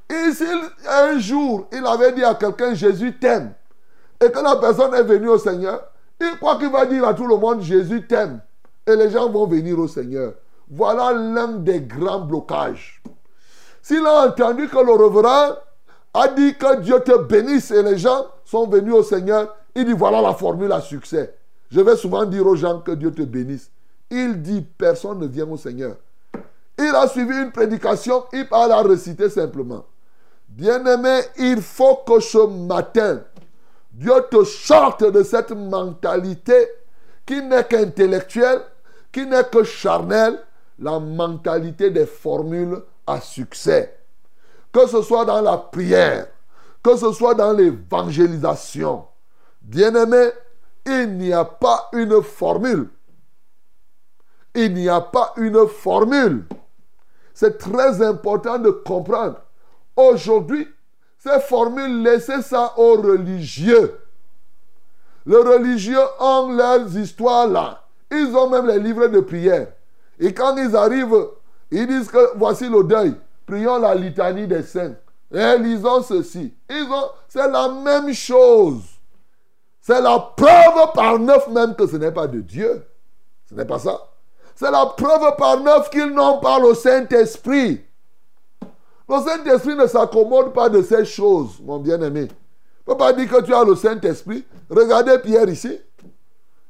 Et 0.09 0.31
si 0.31 0.45
un 0.87 1.19
jour, 1.19 1.67
il 1.71 1.85
avait 1.85 2.13
dit 2.13 2.23
à 2.23 2.33
quelqu'un, 2.33 2.73
Jésus 2.73 3.17
t'aime, 3.19 3.53
et 4.19 4.31
que 4.31 4.39
la 4.39 4.55
personne 4.55 4.93
est 4.95 5.03
venue 5.03 5.29
au 5.29 5.37
Seigneur, 5.37 5.81
il 6.19 6.37
croit 6.37 6.57
qu'il 6.57 6.69
va 6.69 6.85
dire 6.85 7.07
à 7.07 7.13
tout 7.13 7.27
le 7.27 7.37
monde, 7.37 7.61
Jésus 7.61 8.05
t'aime. 8.05 8.41
Et 8.85 8.95
les 8.95 9.11
gens 9.11 9.29
vont 9.29 9.45
venir 9.45 9.77
au 9.77 9.87
Seigneur. 9.87 10.33
Voilà 10.69 11.13
l'un 11.13 11.47
des 11.47 11.81
grands 11.81 12.19
blocages. 12.21 13.01
S'il 13.81 14.05
a 14.05 14.27
entendu 14.27 14.67
que 14.67 14.77
le 14.77 14.91
reverend 14.91 15.55
a 16.13 16.27
dit 16.29 16.55
que 16.55 16.79
Dieu 16.81 16.99
te 16.99 17.17
bénisse 17.17 17.71
et 17.71 17.83
les 17.83 17.97
gens 17.97 18.25
sont 18.45 18.67
venus 18.67 18.93
au 18.93 19.03
Seigneur, 19.03 19.55
il 19.75 19.85
dit 19.85 19.93
voilà 19.93 20.21
la 20.21 20.33
formule 20.33 20.71
à 20.71 20.81
succès. 20.81 21.35
Je 21.71 21.81
vais 21.81 21.95
souvent 21.95 22.25
dire 22.25 22.45
aux 22.45 22.55
gens 22.55 22.79
que 22.79 22.91
Dieu 22.91 23.11
te 23.11 23.21
bénisse. 23.21 23.71
Il 24.09 24.41
dit 24.41 24.61
personne 24.61 25.19
ne 25.19 25.27
vient 25.27 25.47
au 25.47 25.57
Seigneur. 25.57 25.95
Il 26.77 26.95
a 26.95 27.07
suivi 27.07 27.35
une 27.35 27.51
prédication, 27.51 28.23
il 28.33 28.47
parle 28.47 28.71
à 28.71 28.81
reciter 28.81 29.29
simplement. 29.29 29.85
Bien-aimé, 30.47 31.19
il 31.37 31.61
faut 31.61 31.97
que 32.07 32.19
ce 32.19 32.47
matin, 32.47 33.21
Dieu 33.91 34.13
te 34.31 34.43
sorte 34.43 35.03
de 35.03 35.21
cette 35.23 35.51
mentalité 35.51 36.67
qui 37.25 37.41
n'est 37.43 37.65
qu'intellectuelle, 37.65 38.61
qui 39.11 39.25
n'est 39.25 39.43
que 39.43 39.63
charnelle, 39.63 40.39
la 40.79 40.99
mentalité 40.99 41.91
des 41.91 42.05
formules 42.05 42.81
à 43.09 43.21
succès. 43.21 43.97
Que 44.71 44.87
ce 44.87 45.01
soit 45.01 45.25
dans 45.25 45.41
la 45.41 45.57
prière, 45.57 46.27
que 46.83 46.95
ce 46.95 47.11
soit 47.11 47.33
dans 47.33 47.53
l'évangélisation. 47.53 49.05
Bien-aimé, 49.61 50.29
il 50.85 51.17
n'y 51.17 51.33
a 51.33 51.45
pas 51.45 51.89
une 51.93 52.21
formule. 52.21 52.89
Il 54.55 54.73
n'y 54.73 54.89
a 54.89 55.01
pas 55.01 55.33
une 55.37 55.67
formule. 55.67 56.45
C'est 57.33 57.57
très 57.57 58.01
important 58.01 58.59
de 58.59 58.69
comprendre. 58.69 59.39
Aujourd'hui, 59.95 60.67
ces 61.17 61.39
formules, 61.39 62.03
laissez 62.03 62.41
ça 62.41 62.73
aux 62.77 62.95
religieux. 62.95 63.99
Les 65.25 65.37
religieux 65.37 65.99
ont 66.19 66.51
leurs 66.51 66.97
histoires 66.97 67.47
là. 67.47 67.83
Ils 68.11 68.35
ont 68.35 68.49
même 68.49 68.67
les 68.67 68.79
livres 68.79 69.07
de 69.07 69.19
prière. 69.19 69.67
Et 70.19 70.33
quand 70.33 70.57
ils 70.57 70.75
arrivent, 70.75 71.27
ils 71.71 71.87
disent 71.87 72.09
que 72.09 72.37
voici 72.37 72.67
le 72.69 72.83
deuil. 72.83 73.15
Prions 73.45 73.79
la 73.79 73.95
litanie 73.95 74.47
des 74.47 74.63
saints. 74.63 74.95
Et 75.31 75.57
lisons 75.57 76.01
ceci. 76.01 76.53
C'est 77.27 77.47
la 77.47 77.69
même 77.69 78.13
chose. 78.13 78.81
C'est 79.81 80.01
la 80.01 80.19
preuve 80.19 80.91
par 80.93 81.19
neuf 81.19 81.47
même 81.49 81.75
que 81.75 81.87
ce 81.87 81.95
n'est 81.97 82.11
pas 82.11 82.27
de 82.27 82.39
Dieu. 82.39 82.85
Ce 83.47 83.55
n'est 83.55 83.65
pas 83.65 83.79
ça. 83.79 83.99
C'est 84.55 84.69
la 84.69 84.85
preuve 84.85 85.35
par 85.37 85.59
neuf 85.61 85.89
qu'ils 85.89 86.11
n'ont 86.13 86.39
pas 86.39 86.59
le 86.59 86.73
Saint-Esprit. 86.73 87.81
Le 89.07 89.17
Saint-Esprit 89.19 89.75
ne 89.75 89.87
s'accommode 89.87 90.53
pas 90.53 90.69
de 90.69 90.83
ces 90.83 91.05
choses, 91.05 91.59
mon 91.63 91.79
bien-aimé. 91.79 92.23
ne 92.23 92.93
peut 92.93 92.97
pas 92.97 93.13
dire 93.13 93.29
que 93.29 93.41
tu 93.41 93.53
as 93.53 93.63
le 93.63 93.75
Saint-Esprit. 93.75 94.45
Regardez 94.69 95.17
Pierre 95.19 95.49
ici. 95.49 95.79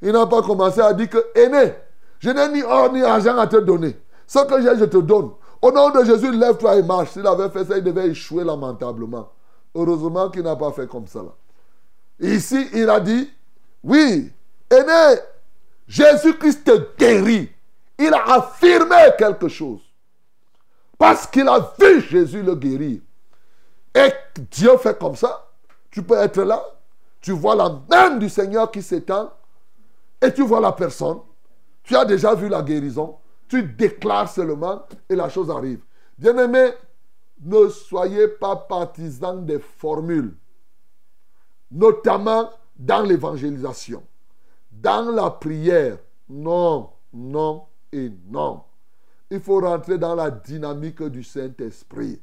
Il 0.02 0.12
n'a 0.12 0.26
pas 0.26 0.42
commencé 0.42 0.80
à 0.80 0.94
dire 0.94 1.10
que, 1.10 1.18
aîné, 1.36 1.74
je 2.20 2.30
n'ai 2.30 2.48
ni 2.50 2.64
or 2.64 2.94
ni 2.94 3.02
argent 3.02 3.38
à 3.38 3.48
te 3.48 3.58
donner. 3.58 3.98
Ce 4.30 4.46
que 4.46 4.62
j'ai, 4.62 4.78
je 4.78 4.86
te 4.86 4.98
donne. 4.98 5.32
Au 5.60 5.72
nom 5.72 5.90
de 5.90 6.06
Jésus, 6.06 6.32
lève-toi 6.32 6.76
et 6.76 6.84
marche. 6.84 7.14
S'il 7.14 7.26
avait 7.26 7.50
fait 7.50 7.66
ça, 7.66 7.80
il 7.80 7.84
devait 7.84 8.10
échouer 8.10 8.44
lamentablement. 8.44 9.28
Heureusement 9.74 10.30
qu'il 10.30 10.44
n'a 10.44 10.56
pas 10.56 10.72
fait 10.72 10.88
comme 10.88 11.08
ça. 11.08 11.22
Ici, 12.20 12.68
il 12.76 12.88
a 12.92 13.00
dit, 13.00 13.28
oui, 13.84 14.32
aîné, 14.70 15.20
Jésus-Christ 15.88 16.64
te 16.64 16.96
guérit. 16.96 17.50
Il 17.98 18.14
a 18.14 18.36
affirmé 18.36 18.98
quelque 19.18 19.48
chose. 19.48 19.82
Parce 20.96 21.26
qu'il 21.26 21.48
a 21.48 21.74
vu 21.80 22.00
Jésus 22.02 22.44
le 22.44 22.54
guérir. 22.54 23.02
Et 23.96 24.14
Dieu 24.52 24.78
fait 24.78 25.00
comme 25.00 25.16
ça. 25.16 25.48
Tu 25.90 26.04
peux 26.04 26.18
être 26.18 26.44
là. 26.44 26.64
Tu 27.20 27.32
vois 27.32 27.56
la 27.56 27.82
main 27.90 28.12
du 28.18 28.30
Seigneur 28.30 28.70
qui 28.70 28.84
s'étend. 28.84 29.32
Et 30.22 30.32
tu 30.32 30.44
vois 30.44 30.60
la 30.60 30.72
personne. 30.72 31.18
Tu 31.82 31.96
as 31.96 32.06
déjà 32.06 32.36
vu 32.36 32.48
la 32.48 32.62
guérison. 32.62 33.18
Tu 33.50 33.64
déclares 33.64 34.30
seulement 34.30 34.84
et 35.10 35.16
la 35.16 35.28
chose 35.28 35.50
arrive. 35.50 35.82
Bien-aimé, 36.18 36.72
ne 37.42 37.68
soyez 37.68 38.28
pas 38.28 38.56
partisans 38.56 39.46
des 39.46 39.60
formules. 39.60 40.38
Notamment 41.72 42.50
dans 42.78 43.02
l'évangélisation. 43.02 44.04
Dans 44.72 45.12
la 45.12 45.30
prière. 45.32 45.98
Non, 46.30 46.92
non 47.12 47.66
et 47.92 48.12
non 48.30 48.64
il 49.32 49.40
faut 49.40 49.60
rentrer 49.60 49.98
dans 49.98 50.16
la 50.16 50.32
dynamique 50.32 51.04
du 51.04 51.24
Saint-Esprit. 51.24 52.20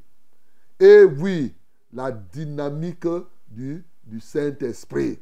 Et 0.79 1.03
oui, 1.03 1.55
la 1.93 2.11
dynamique 2.11 3.07
du, 3.47 3.85
du 4.03 4.19
Saint-Esprit. 4.19 5.19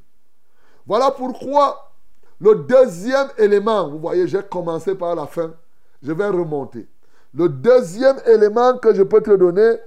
Voilà 0.85 1.11
pourquoi 1.11 1.91
le 2.39 2.55
deuxième 2.55 3.29
élément, 3.37 3.87
vous 3.87 3.99
voyez, 3.99 4.27
j'ai 4.27 4.43
commencé 4.43 4.95
par 4.95 5.15
la 5.15 5.25
fin, 5.25 5.53
je 6.01 6.11
vais 6.11 6.27
remonter. 6.27 6.87
Le 7.33 7.49
deuxième 7.49 8.17
élément 8.25 8.77
que 8.77 8.93
je 8.93 9.03
peux 9.03 9.21
te 9.21 9.35
donner 9.35 9.77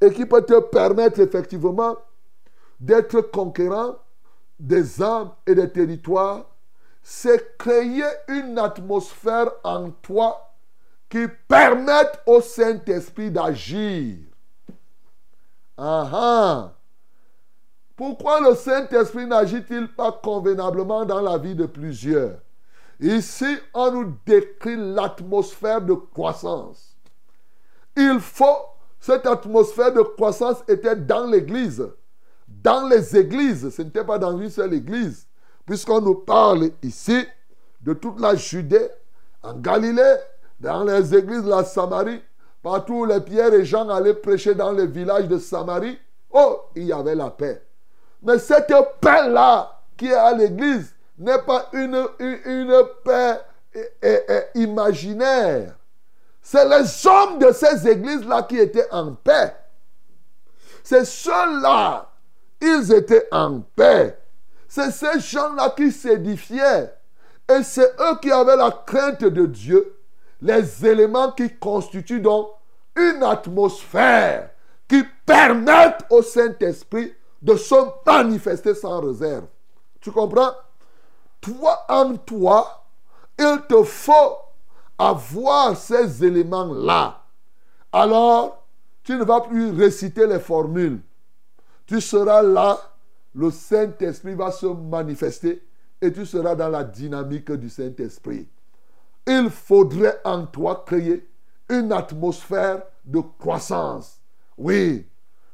et 0.00 0.10
qui 0.10 0.26
peut 0.26 0.42
te 0.42 0.58
permettre 0.60 1.20
effectivement 1.20 1.96
d'être 2.80 3.20
conquérant 3.20 3.96
des 4.58 5.02
âmes 5.02 5.30
et 5.46 5.54
des 5.54 5.70
territoires, 5.70 6.46
c'est 7.02 7.56
créer 7.56 8.04
une 8.28 8.58
atmosphère 8.58 9.50
en 9.62 9.90
toi 9.90 10.52
qui 11.08 11.26
permettent 11.46 12.20
au 12.26 12.40
Saint-Esprit 12.40 13.30
d'agir. 13.30 14.18
Ah, 15.76 16.10
ah. 16.12 16.72
Pourquoi 17.96 18.40
le 18.40 18.54
Saint-Esprit 18.54 19.26
n'agit-il 19.26 19.88
pas 19.94 20.12
convenablement 20.12 21.04
dans 21.04 21.20
la 21.20 21.38
vie 21.38 21.54
de 21.54 21.66
plusieurs? 21.66 22.38
Ici, 23.00 23.58
on 23.74 23.92
nous 23.92 24.14
décrit 24.26 24.76
l'atmosphère 24.76 25.80
de 25.80 25.94
croissance. 25.94 26.96
Il 27.96 28.18
faut, 28.20 28.58
cette 28.98 29.26
atmosphère 29.26 29.92
de 29.92 30.02
croissance 30.02 30.58
était 30.68 30.96
dans 30.96 31.26
l'Église. 31.26 31.86
Dans 32.48 32.88
les 32.88 33.16
églises, 33.16 33.70
ce 33.70 33.82
n'était 33.82 34.04
pas 34.04 34.18
dans 34.18 34.36
une 34.38 34.50
seule 34.50 34.74
église. 34.74 35.26
Puisqu'on 35.64 36.00
nous 36.00 36.14
parle 36.14 36.70
ici 36.82 37.26
de 37.82 37.92
toute 37.92 38.20
la 38.20 38.34
Judée, 38.34 38.88
en 39.42 39.54
Galilée, 39.54 40.16
dans 40.58 40.82
les 40.82 41.14
églises 41.14 41.44
de 41.44 41.50
la 41.50 41.62
Samarie, 41.62 42.22
partout 42.62 42.94
où 42.94 43.04
les 43.04 43.20
pierres 43.20 43.54
et 43.54 43.64
Jean 43.64 43.88
allaient 43.88 44.14
prêcher 44.14 44.54
dans 44.54 44.72
les 44.72 44.86
villages 44.86 45.28
de 45.28 45.38
Samarie, 45.38 45.98
oh, 46.30 46.62
il 46.74 46.84
y 46.84 46.92
avait 46.92 47.14
la 47.14 47.30
paix. 47.30 47.62
Mais 48.22 48.38
cette 48.38 48.72
paix-là 49.00 49.82
qui 49.96 50.06
est 50.06 50.14
à 50.14 50.32
l'église 50.34 50.94
n'est 51.18 51.42
pas 51.42 51.68
une, 51.72 52.06
une, 52.18 52.82
paix 53.04 53.40
imaginaire. 54.54 55.74
C'est 56.40 56.68
les 56.68 57.06
hommes 57.06 57.38
de 57.38 57.52
ces 57.52 57.88
églises-là 57.88 58.42
qui 58.44 58.58
étaient 58.58 58.90
en 58.90 59.14
paix. 59.14 59.54
C'est 60.82 61.04
ceux-là, 61.04 62.10
ils 62.60 62.92
étaient 62.92 63.28
en 63.30 63.60
paix. 63.60 64.18
C'est 64.68 64.90
ces 64.90 65.20
gens-là 65.20 65.74
qui 65.76 65.92
s'édifiaient. 65.92 66.94
Et 67.50 67.62
c'est 67.62 67.94
eux 68.00 68.18
qui 68.20 68.30
avaient 68.30 68.56
la 68.56 68.70
crainte 68.70 69.24
de 69.24 69.46
Dieu. 69.46 69.96
Les 70.40 70.86
éléments 70.86 71.32
qui 71.32 71.56
constituent 71.56 72.20
donc 72.20 72.50
une 72.96 73.22
atmosphère 73.22 74.50
qui 74.88 75.02
permettent 75.26 76.04
au 76.10 76.22
Saint-Esprit 76.22 77.14
de 77.40 77.56
se 77.56 77.74
manifester 78.06 78.74
sans 78.74 79.00
réserve. 79.00 79.46
Tu 80.00 80.10
comprends? 80.10 80.52
Toi, 81.40 81.84
en 81.88 82.16
toi, 82.16 82.84
il 83.38 83.62
te 83.68 83.82
faut 83.84 84.36
avoir 84.98 85.76
ces 85.76 86.24
éléments-là. 86.24 87.22
Alors, 87.92 88.66
tu 89.04 89.16
ne 89.16 89.24
vas 89.24 89.40
plus 89.40 89.70
réciter 89.70 90.26
les 90.26 90.40
formules. 90.40 91.00
Tu 91.86 92.00
seras 92.00 92.42
là, 92.42 92.78
le 93.34 93.50
Saint-Esprit 93.50 94.34
va 94.34 94.50
se 94.50 94.66
manifester 94.66 95.64
et 96.00 96.12
tu 96.12 96.26
seras 96.26 96.54
dans 96.54 96.68
la 96.68 96.84
dynamique 96.84 97.50
du 97.52 97.70
Saint-Esprit. 97.70 98.48
Il 99.26 99.50
faudrait 99.50 100.20
en 100.24 100.46
toi 100.46 100.84
créer 100.86 101.28
une 101.68 101.92
atmosphère 101.92 102.82
de 103.04 103.20
croissance. 103.38 104.20
Oui, 104.56 105.06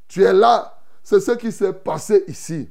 tu 0.08 0.22
es 0.22 0.32
là. 0.32 0.78
C'est 1.02 1.20
ce 1.20 1.32
qui 1.32 1.52
s'est 1.52 1.72
passé 1.72 2.24
ici. 2.26 2.70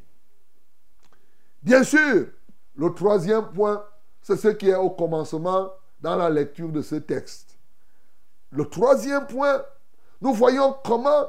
Bien 1.61 1.83
sûr, 1.83 2.27
le 2.75 2.93
troisième 2.93 3.49
point, 3.51 3.83
c'est 4.21 4.37
ce 4.37 4.47
qui 4.49 4.69
est 4.69 4.75
au 4.75 4.89
commencement 4.89 5.71
dans 5.99 6.15
la 6.15 6.29
lecture 6.29 6.69
de 6.69 6.81
ce 6.81 6.95
texte. 6.95 7.57
Le 8.51 8.65
troisième 8.65 9.27
point, 9.27 9.63
nous 10.21 10.33
voyons 10.33 10.75
comment 10.83 11.27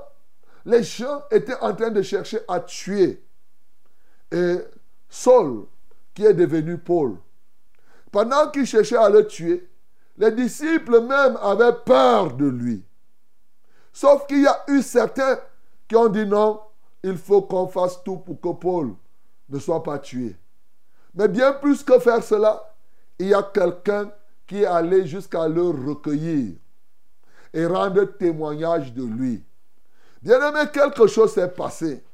les 0.64 0.82
gens 0.82 1.22
étaient 1.30 1.58
en 1.60 1.74
train 1.74 1.90
de 1.90 2.02
chercher 2.02 2.40
à 2.48 2.60
tuer. 2.60 3.22
Et 4.32 4.56
Saul, 5.08 5.66
qui 6.14 6.24
est 6.24 6.34
devenu 6.34 6.78
Paul, 6.78 7.16
pendant 8.10 8.50
qu'il 8.50 8.66
cherchait 8.66 8.96
à 8.96 9.08
le 9.08 9.26
tuer, 9.26 9.68
les 10.16 10.30
disciples 10.30 11.00
même 11.00 11.36
avaient 11.42 11.76
peur 11.84 12.34
de 12.34 12.46
lui. 12.46 12.84
Sauf 13.92 14.26
qu'il 14.26 14.42
y 14.42 14.46
a 14.46 14.64
eu 14.68 14.82
certains 14.82 15.38
qui 15.88 15.96
ont 15.96 16.08
dit 16.08 16.26
non, 16.26 16.60
il 17.02 17.16
faut 17.16 17.42
qu'on 17.42 17.66
fasse 17.68 18.02
tout 18.02 18.18
pour 18.18 18.40
que 18.40 18.48
Paul 18.48 18.94
ne 19.48 19.58
soit 19.58 19.82
pas 19.82 19.98
tué. 19.98 20.36
Mais 21.14 21.28
bien 21.28 21.52
plus 21.52 21.82
que 21.82 21.98
faire 21.98 22.22
cela, 22.22 22.74
il 23.18 23.28
y 23.28 23.34
a 23.34 23.42
quelqu'un 23.42 24.10
qui 24.46 24.62
est 24.62 24.66
allé 24.66 25.06
jusqu'à 25.06 25.48
le 25.48 25.62
recueillir 25.62 26.56
et 27.52 27.66
rendre 27.66 28.04
témoignage 28.04 28.92
de 28.92 29.04
lui. 29.04 29.44
Bien 30.20 30.48
aimé, 30.48 30.70
quelque 30.72 31.06
chose 31.06 31.32
s'est 31.32 31.48
passé. 31.48 32.04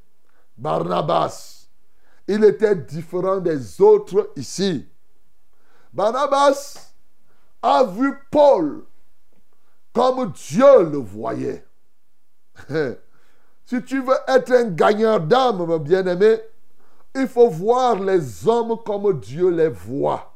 Barnabas, 0.56 1.68
il 2.28 2.44
était 2.44 2.76
différent 2.76 3.38
des 3.38 3.80
autres 3.80 4.32
ici. 4.36 4.86
Barnabas 5.92 6.92
a 7.62 7.84
vu 7.84 8.12
Paul 8.30 8.84
comme 9.92 10.32
Dieu 10.32 10.82
le 10.84 10.98
voyait. 10.98 11.64
si 13.64 13.82
tu 13.84 14.02
veux 14.02 14.16
être 14.28 14.52
un 14.52 14.64
gagneur 14.64 15.20
d'âme, 15.20 15.64
mon 15.64 15.78
bien-aimé, 15.78 16.40
il 17.14 17.28
faut 17.28 17.48
voir 17.48 17.96
les 17.96 18.46
hommes 18.46 18.76
comme 18.84 19.18
Dieu 19.20 19.50
les 19.50 19.68
voit. 19.68 20.32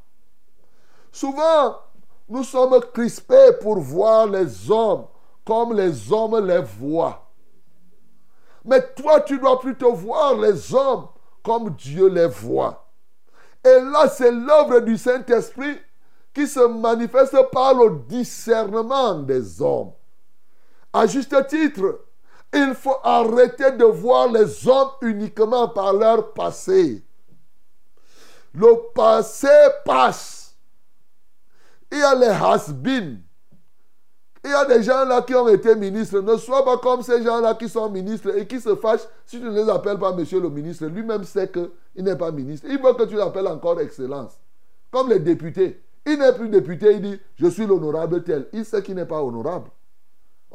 Souvent, 1.13 1.79
nous 2.29 2.45
sommes 2.45 2.81
crispés 2.93 3.53
pour 3.61 3.79
voir 3.79 4.27
les 4.27 4.71
hommes 4.71 5.07
comme 5.45 5.75
les 5.75 6.13
hommes 6.13 6.45
les 6.47 6.63
voient. 6.63 7.31
Mais 8.65 8.81
toi, 8.95 9.21
tu 9.21 9.39
dois 9.39 9.61
plutôt 9.61 9.93
voir 9.93 10.35
les 10.37 10.75
hommes 10.75 11.09
comme 11.43 11.71
Dieu 11.71 12.09
les 12.09 12.27
voit. 12.27 12.91
Et 13.63 13.81
là, 13.81 14.09
c'est 14.09 14.33
l'œuvre 14.33 14.81
du 14.81 14.97
Saint-Esprit 14.97 15.79
qui 16.33 16.47
se 16.47 16.61
manifeste 16.61 17.37
par 17.53 17.75
le 17.75 18.01
discernement 18.09 19.15
des 19.15 19.63
hommes. 19.63 19.93
À 20.93 21.07
juste 21.07 21.47
titre, 21.47 22.01
il 22.55 22.75
faut 22.75 22.97
arrêter 23.03 23.73
de 23.73 23.85
voir 23.85 24.31
les 24.31 24.69
hommes 24.69 24.91
uniquement 25.03 25.69
par 25.69 25.93
leur 25.93 26.33
passé. 26.33 27.05
Le 28.55 28.93
passé 28.95 29.49
passe. 29.85 30.55
Il 31.91 31.99
y 31.99 32.03
a 32.03 32.15
les 32.15 32.27
has 32.27 32.73
-been. 32.73 33.19
Il 34.45 34.51
y 34.51 34.55
a 34.55 34.65
des 34.67 34.83
gens 34.83 35.05
là 35.07 35.23
qui 35.23 35.35
ont 35.35 35.49
été 35.49 35.75
ministres. 35.75 36.21
Ne 36.21 36.37
sois 36.37 36.65
pas 36.65 36.77
comme 36.77 37.03
ces 37.03 37.23
gens-là 37.23 37.55
qui 37.55 37.69
sont 37.69 37.89
ministres 37.89 38.37
et 38.37 38.47
qui 38.47 38.61
se 38.61 38.77
fâchent 38.77 39.09
si 39.25 39.41
tu 39.41 39.45
ne 39.45 39.51
les 39.51 39.69
appelles 39.71 39.99
pas 39.99 40.13
monsieur 40.13 40.39
le 40.41 40.51
ministre. 40.51 40.87
Lui-même 40.87 41.25
sait 41.25 41.49
qu'il 41.49 42.05
n'est 42.05 42.17
pas 42.17 42.31
ministre. 42.31 42.67
Il 42.69 42.81
veut 42.81 42.93
que 42.93 43.05
tu 43.05 43.15
l'appelles 43.15 43.49
encore 43.49 43.81
excellence. 43.81 44.39
Comme 44.91 45.09
les 45.09 45.19
députés. 45.19 45.83
Il 46.07 46.19
n'est 46.19 46.35
plus 46.35 46.51
député, 46.51 46.93
il 46.93 47.01
dit 47.01 47.21
je 47.37 47.47
suis 47.47 47.67
l'honorable 47.67 48.23
tel. 48.23 48.47
Il 48.53 48.65
sait 48.67 48.83
qu'il 48.83 48.97
n'est 48.97 49.07
pas 49.07 49.23
honorable. 49.23 49.71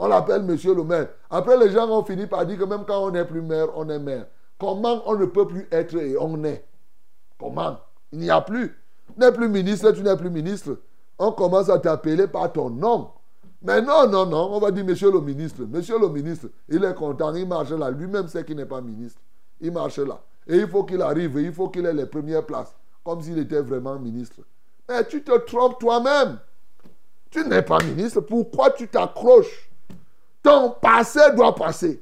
On 0.02 0.08
l'appelle 0.08 0.44
monsieur 0.44 0.74
le 0.74 0.86
maire. 0.86 1.10
Après, 1.30 1.58
les 1.58 1.72
gens 1.72 1.90
ont 1.90 2.06
fini 2.06 2.26
par 2.26 2.46
dire 2.46 2.58
que 2.58 2.64
même 2.64 2.86
quand 2.88 3.04
on 3.04 3.12
n'est 3.12 3.26
plus 3.26 3.42
maire, 3.42 3.68
on 3.76 3.90
est 3.90 4.00
maire. 4.00 4.28
Comment 4.58 5.04
on 5.06 5.16
ne 5.16 5.26
peut 5.26 5.46
plus 5.46 5.68
être 5.72 5.94
et 5.96 6.18
on 6.18 6.42
est? 6.46 6.66
Comment? 7.38 7.78
Il 8.14 8.20
n'y 8.20 8.30
a 8.30 8.40
plus. 8.40 8.78
Tu 9.08 9.20
n'es 9.20 9.32
plus 9.34 9.50
ministre, 9.50 9.92
tu 9.92 10.02
n'es 10.02 10.16
plus 10.16 10.30
ministre. 10.30 10.78
On 11.18 11.34
commence 11.34 11.70
à 11.70 11.80
t'appeler 11.80 12.28
par 12.28 12.50
ton 12.54 12.70
nom. 12.70 13.10
Mais 13.62 13.82
non, 13.82 14.08
non, 14.08 14.26
non, 14.26 14.54
on 14.54 14.60
va 14.60 14.72
dire 14.72 14.86
monsieur 14.86 15.12
le 15.12 15.20
ministre. 15.20 15.64
Monsieur 15.64 16.00
le 16.00 16.08
ministre, 16.08 16.48
il 16.70 16.82
est 16.82 16.96
content, 16.96 17.36
il 17.36 17.46
marche 17.46 17.72
là. 17.72 17.92
Lui-même 17.92 18.30
sait 18.30 18.46
qu'il 18.46 18.56
n'est 18.56 18.66
pas 18.66 18.80
ministre. 18.80 19.20
Il 19.60 19.74
marche 19.74 20.00
là. 20.00 20.22
Et 20.48 20.60
il 20.60 20.68
faut 20.70 20.86
qu'il 20.86 21.02
arrive, 21.02 21.38
il 21.42 21.52
faut 21.52 21.68
qu'il 21.68 21.86
ait 21.86 21.94
les 21.94 22.06
premières 22.06 22.46
places. 22.46 22.74
Comme 23.04 23.22
s'il 23.22 23.38
était 23.38 23.62
vraiment 23.62 24.00
ministre. 24.00 24.38
Mais 24.88 25.06
tu 25.06 25.22
te 25.24 25.38
trompes 25.40 25.78
toi-même. 25.78 26.38
Tu 27.30 27.46
n'es 27.46 27.62
pas 27.62 27.80
ministre. 27.84 28.22
Pourquoi 28.22 28.70
tu 28.70 28.88
t'accroches? 28.88 29.69
Ton 30.44 30.72
passé 30.82 31.20
doit 31.36 31.56
passer. 31.56 32.00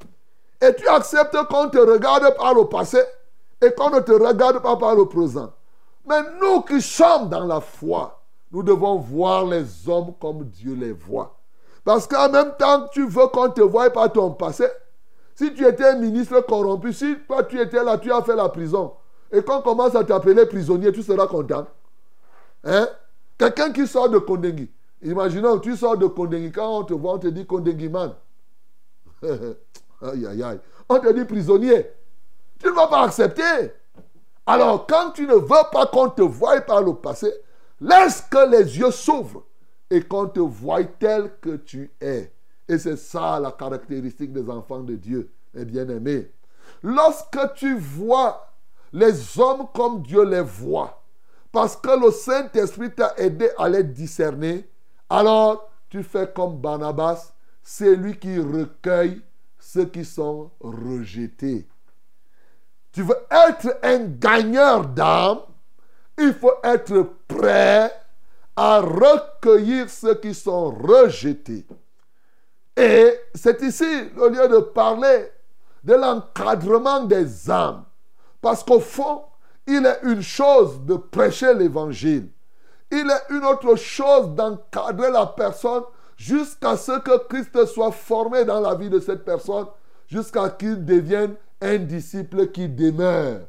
Et 0.61 0.73
tu 0.75 0.87
acceptes 0.87 1.37
qu'on 1.49 1.69
te 1.69 1.77
regarde 1.77 2.35
par 2.35 2.53
le 2.53 2.65
passé 2.65 2.99
et 3.61 3.71
qu'on 3.71 3.89
ne 3.89 3.99
te 3.99 4.11
regarde 4.11 4.61
pas 4.61 4.75
par 4.75 4.95
le 4.95 5.05
présent. 5.05 5.51
Mais 6.07 6.21
nous 6.41 6.61
qui 6.61 6.81
sommes 6.81 7.29
dans 7.29 7.45
la 7.45 7.59
foi, 7.59 8.21
nous 8.51 8.63
devons 8.63 8.97
voir 8.97 9.45
les 9.45 9.65
hommes 9.87 10.13
comme 10.19 10.45
Dieu 10.45 10.73
les 10.73 10.93
voit. 10.93 11.37
Parce 11.83 12.07
qu'en 12.07 12.29
même 12.29 12.53
temps, 12.57 12.87
tu 12.91 13.07
veux 13.07 13.27
qu'on 13.27 13.49
te 13.49 13.61
voie 13.61 13.89
par 13.89 14.11
ton 14.11 14.31
passé. 14.31 14.65
Si 15.35 15.53
tu 15.53 15.65
étais 15.65 15.85
un 15.85 15.97
ministre 15.97 16.39
corrompu, 16.41 16.93
si 16.93 17.15
toi 17.27 17.43
tu 17.43 17.59
étais 17.61 17.83
là, 17.83 17.97
tu 17.97 18.11
as 18.11 18.21
fait 18.23 18.35
la 18.35 18.49
prison, 18.49 18.93
et 19.31 19.41
qu'on 19.43 19.61
commence 19.61 19.95
à 19.95 20.03
t'appeler 20.03 20.45
prisonnier, 20.45 20.91
tu 20.91 21.03
seras 21.03 21.27
content. 21.27 21.67
Hein? 22.63 22.87
Quelqu'un 23.37 23.71
qui 23.71 23.85
sort 23.85 24.09
de 24.09 24.17
Kondengi. 24.17 24.69
Imaginons, 25.03 25.59
tu 25.59 25.75
sors 25.75 25.95
de 25.97 26.07
Kondengi, 26.07 26.51
quand 26.51 26.79
on 26.79 26.83
te 26.83 26.93
voit, 26.93 27.13
on 27.13 27.19
te 27.19 27.27
dit 27.27 27.45
Kondengi 27.45 27.87
man. 27.87 28.13
aïe, 30.01 30.25
aïe, 30.25 30.43
aïe. 30.43 30.59
On 30.89 30.99
te 30.99 31.11
dit 31.11 31.25
prisonnier. 31.25 31.87
Tu 32.59 32.67
ne 32.67 32.71
vas 32.73 32.87
pas 32.87 33.03
accepter. 33.03 33.71
Alors, 34.45 34.87
quand 34.87 35.11
tu 35.11 35.27
ne 35.27 35.33
veux 35.33 35.69
pas 35.71 35.87
qu'on 35.87 36.09
te 36.09 36.21
voie 36.21 36.61
par 36.61 36.81
le 36.81 36.93
passé, 36.95 37.31
laisse 37.81 38.21
que 38.21 38.49
les 38.49 38.77
yeux 38.77 38.91
s'ouvrent 38.91 39.43
et 39.89 40.01
qu'on 40.01 40.27
te 40.27 40.39
voie 40.39 40.83
tel 40.83 41.31
que 41.41 41.57
tu 41.57 41.91
es. 41.99 42.31
Et 42.67 42.77
c'est 42.77 42.97
ça 42.97 43.39
la 43.39 43.51
caractéristique 43.51 44.33
des 44.33 44.49
enfants 44.49 44.81
de 44.81 44.95
Dieu, 44.95 45.31
mes 45.53 45.65
bien-aimés. 45.65 46.31
Lorsque 46.83 47.53
tu 47.55 47.77
vois 47.77 48.47
les 48.91 49.39
hommes 49.39 49.67
comme 49.73 50.01
Dieu 50.01 50.23
les 50.23 50.41
voit, 50.41 51.01
parce 51.51 51.75
que 51.75 51.99
le 51.99 52.11
Saint-Esprit 52.11 52.93
t'a 52.93 53.13
aidé 53.17 53.49
à 53.57 53.69
les 53.69 53.83
discerner, 53.83 54.69
alors 55.09 55.69
tu 55.89 56.03
fais 56.03 56.31
comme 56.33 56.57
Barnabas 56.57 57.33
c'est 57.69 57.97
lui 57.97 58.17
qui 58.17 58.39
recueille 58.39 59.21
ceux 59.59 59.83
qui 59.87 60.05
sont 60.05 60.51
rejetés. 60.61 61.67
tu 62.93 63.03
veux 63.03 63.17
être 63.29 63.77
un 63.83 64.05
gagneur 64.05 64.87
d'âme, 64.87 65.39
il 66.17 66.33
faut 66.33 66.53
être 66.63 67.09
prêt 67.27 67.91
à 68.55 68.79
recueillir 68.79 69.89
ceux 69.89 70.15
qui 70.15 70.33
sont 70.33 70.69
rejetés. 70.71 71.67
Et 72.77 73.19
c'est 73.35 73.61
ici, 73.61 74.11
au 74.15 74.29
lieu 74.29 74.47
de 74.47 74.59
parler 74.59 75.29
de 75.83 75.93
l'encadrement 75.93 77.03
des 77.03 77.51
âmes, 77.51 77.83
parce 78.39 78.63
qu'au 78.63 78.79
fond, 78.79 79.23
il 79.67 79.85
est 79.85 79.99
une 80.03 80.21
chose 80.21 80.79
de 80.85 80.95
prêcher 80.95 81.53
l'évangile. 81.53 82.29
Il 82.89 83.11
est 83.11 83.35
une 83.35 83.43
autre 83.43 83.75
chose 83.75 84.29
d'encadrer 84.35 85.11
la 85.11 85.25
personne 85.25 85.83
jusqu'à 86.17 86.75
ce 86.75 86.99
que 86.99 87.27
Christ 87.27 87.65
soit 87.67 87.91
formé 87.91 88.43
dans 88.43 88.59
la 88.59 88.75
vie 88.75 88.89
de 88.89 88.99
cette 88.99 89.23
personne, 89.23 89.67
jusqu'à 90.07 90.49
qu'il 90.49 90.83
devienne 90.83 91.35
un 91.61 91.77
disciple 91.77 92.47
qui 92.47 92.67
demeure. 92.67 93.41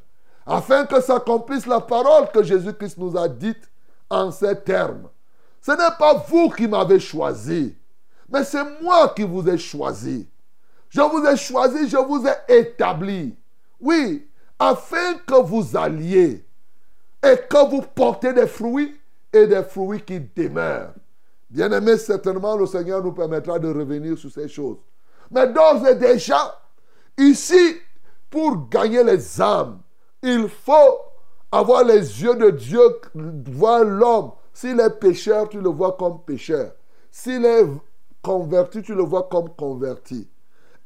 Afin 0.47 0.87
que 0.87 1.01
s'accomplisse 1.01 1.67
la 1.67 1.81
parole 1.81 2.31
que 2.33 2.43
Jésus-Christ 2.43 2.99
nous 2.99 3.17
a 3.17 3.29
dite 3.29 3.71
en 4.09 4.31
ces 4.31 4.59
termes. 4.61 5.09
Ce 5.61 5.73
n'est 5.73 5.97
pas 5.99 6.15
vous 6.29 6.49
qui 6.51 6.69
m'avez 6.69 7.01
choisi, 7.01 7.77
mais 8.29 8.45
c'est 8.45 8.81
moi 8.81 9.09
qui 9.09 9.25
vous 9.25 9.47
ai 9.49 9.59
choisi. 9.59 10.29
Je 10.89 11.01
vous 11.01 11.25
ai 11.27 11.37
choisi, 11.37 11.89
je 11.89 11.99
vous 11.99 12.25
ai 12.27 12.61
établi. 12.61 13.37
Oui, 13.81 14.27
afin 14.59 15.15
que 15.27 15.43
vous 15.43 15.77
alliez 15.77 16.47
et 17.23 17.37
que 17.49 17.69
vous 17.69 17.83
portez 17.83 18.33
des 18.33 18.47
fruits 18.47 18.99
et 19.33 19.47
des 19.47 19.63
fruits 19.63 20.03
qui 20.03 20.21
demeurent. 20.21 20.95
Bien 21.51 21.73
aimé, 21.73 21.97
certainement 21.97 22.57
le 22.57 22.67
Seigneur 22.67 23.03
nous 23.03 23.13
permettra 23.13 23.59
de 23.59 23.69
revenir 23.69 24.19
sur 24.19 24.31
ces 24.31 24.49
choses. 24.49 24.79
Mais 25.31 25.47
d'ores 25.51 25.87
et 25.87 25.95
déjà, 25.95 26.61
ici, 27.17 27.77
pour 28.31 28.69
gagner 28.69 29.03
les 29.03 29.41
âmes, 29.41 29.81
il 30.23 30.49
faut 30.49 30.99
avoir 31.51 31.85
les 31.85 32.23
yeux 32.23 32.35
de 32.35 32.51
Dieu, 32.51 32.81
voir 33.47 33.85
l'homme. 33.85 34.33
S'il 34.53 34.81
est 34.81 34.99
pécheur, 34.99 35.49
tu 35.49 35.61
le 35.61 35.71
vois 35.71 35.97
comme 35.99 36.21
pécheur. 36.23 36.73
S'il 37.11 37.45
est 37.45 37.65
converti, 38.23 38.83
tu 38.83 38.95
le 38.95 39.03
vois 39.03 39.29
comme 39.31 39.49
converti. 39.57 40.29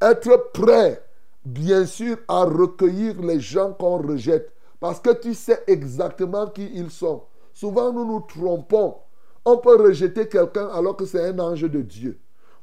Être 0.00 0.50
prêt, 0.52 1.02
bien 1.44 1.86
sûr, 1.86 2.18
à 2.28 2.44
recueillir 2.44 3.20
les 3.22 3.40
gens 3.40 3.72
qu'on 3.72 3.98
rejette. 3.98 4.52
Parce 4.78 5.00
que 5.00 5.10
tu 5.10 5.34
sais 5.34 5.62
exactement 5.66 6.48
qui 6.48 6.70
ils 6.74 6.90
sont. 6.90 7.22
Souvent, 7.52 7.92
nous 7.92 8.04
nous 8.04 8.20
trompons. 8.20 8.96
On 9.44 9.56
peut 9.58 9.76
rejeter 9.76 10.28
quelqu'un 10.28 10.68
alors 10.68 10.96
que 10.96 11.04
c'est 11.04 11.28
un 11.28 11.38
ange 11.38 11.62
de 11.62 11.82
Dieu. 11.82 12.18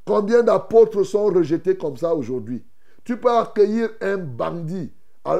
Combien 0.05 0.43
d'apôtres 0.43 1.03
sont 1.03 1.25
rejetés 1.25 1.77
comme 1.77 1.97
ça 1.97 2.15
aujourd'hui? 2.15 2.63
Tu 3.03 3.17
peux 3.17 3.31
accueillir 3.31 3.89
un 4.01 4.17
bandit 4.17 4.91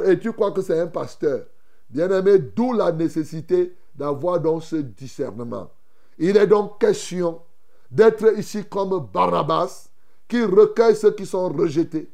et 0.06 0.20
tu 0.20 0.34
crois 0.34 0.52
que 0.52 0.62
c'est 0.62 0.80
un 0.80 0.88
pasteur. 0.88 1.46
Bien-aimé, 1.90 2.40
d'où 2.40 2.74
la 2.74 2.92
nécessité 2.92 3.76
d'avoir 3.96 4.40
donc 4.40 4.64
ce 4.64 4.76
discernement. 4.76 5.72
Il 6.18 6.38
est 6.38 6.48
donc 6.48 6.80
question 6.80 7.42
d'être 7.90 8.38
ici 8.38 8.66
comme 8.66 9.08
Barabbas, 9.12 9.90
qui 10.28 10.44
recueille 10.44 10.96
ceux 10.96 11.12
qui 11.12 11.26
sont 11.26 11.50
rejetés, 11.50 12.12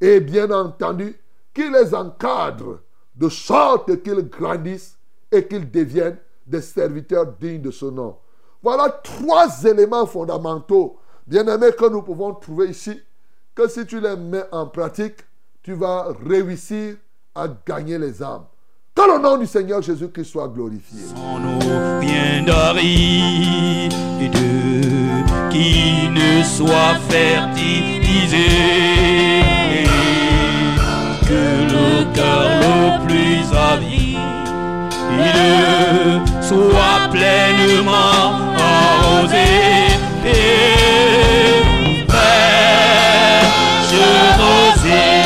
et 0.00 0.20
bien 0.20 0.50
entendu, 0.50 1.14
qui 1.52 1.68
les 1.68 1.94
encadre 1.94 2.80
de 3.14 3.28
sorte 3.28 4.02
qu'ils 4.02 4.28
grandissent 4.28 4.96
et 5.30 5.46
qu'ils 5.46 5.70
deviennent 5.70 6.18
des 6.46 6.62
serviteurs 6.62 7.26
dignes 7.38 7.60
de 7.60 7.70
ce 7.70 7.86
nom. 7.86 8.16
Voilà 8.62 8.88
trois 8.88 9.64
éléments 9.64 10.06
fondamentaux, 10.06 10.98
bien-aimés, 11.26 11.72
que 11.78 11.88
nous 11.88 12.02
pouvons 12.02 12.34
trouver 12.34 12.70
ici, 12.70 13.00
que 13.54 13.68
si 13.68 13.86
tu 13.86 14.00
les 14.00 14.16
mets 14.16 14.44
en 14.50 14.66
pratique, 14.66 15.16
tu 15.62 15.74
vas 15.74 16.08
réussir 16.26 16.96
à 17.34 17.46
gagner 17.66 17.98
les 17.98 18.22
âmes. 18.22 18.44
Que 18.94 19.02
le 19.02 19.18
nom 19.22 19.36
du 19.36 19.46
Seigneur 19.46 19.80
Jésus-Christ 19.80 20.24
soit 20.24 20.48
glorifié. 20.48 21.02
Ne 26.10 26.42
soit 26.42 26.94
que 31.28 31.34
le 31.34 32.14
cœur 32.14 32.48
le 32.60 33.06
plus 33.06 33.46
avide 33.56 34.18
soit 36.48 37.08
pleinement 37.10 38.24
arrosé. 38.56 39.48
Et 40.24 41.62
fraîche 42.08 43.96
rosée, 44.40 45.18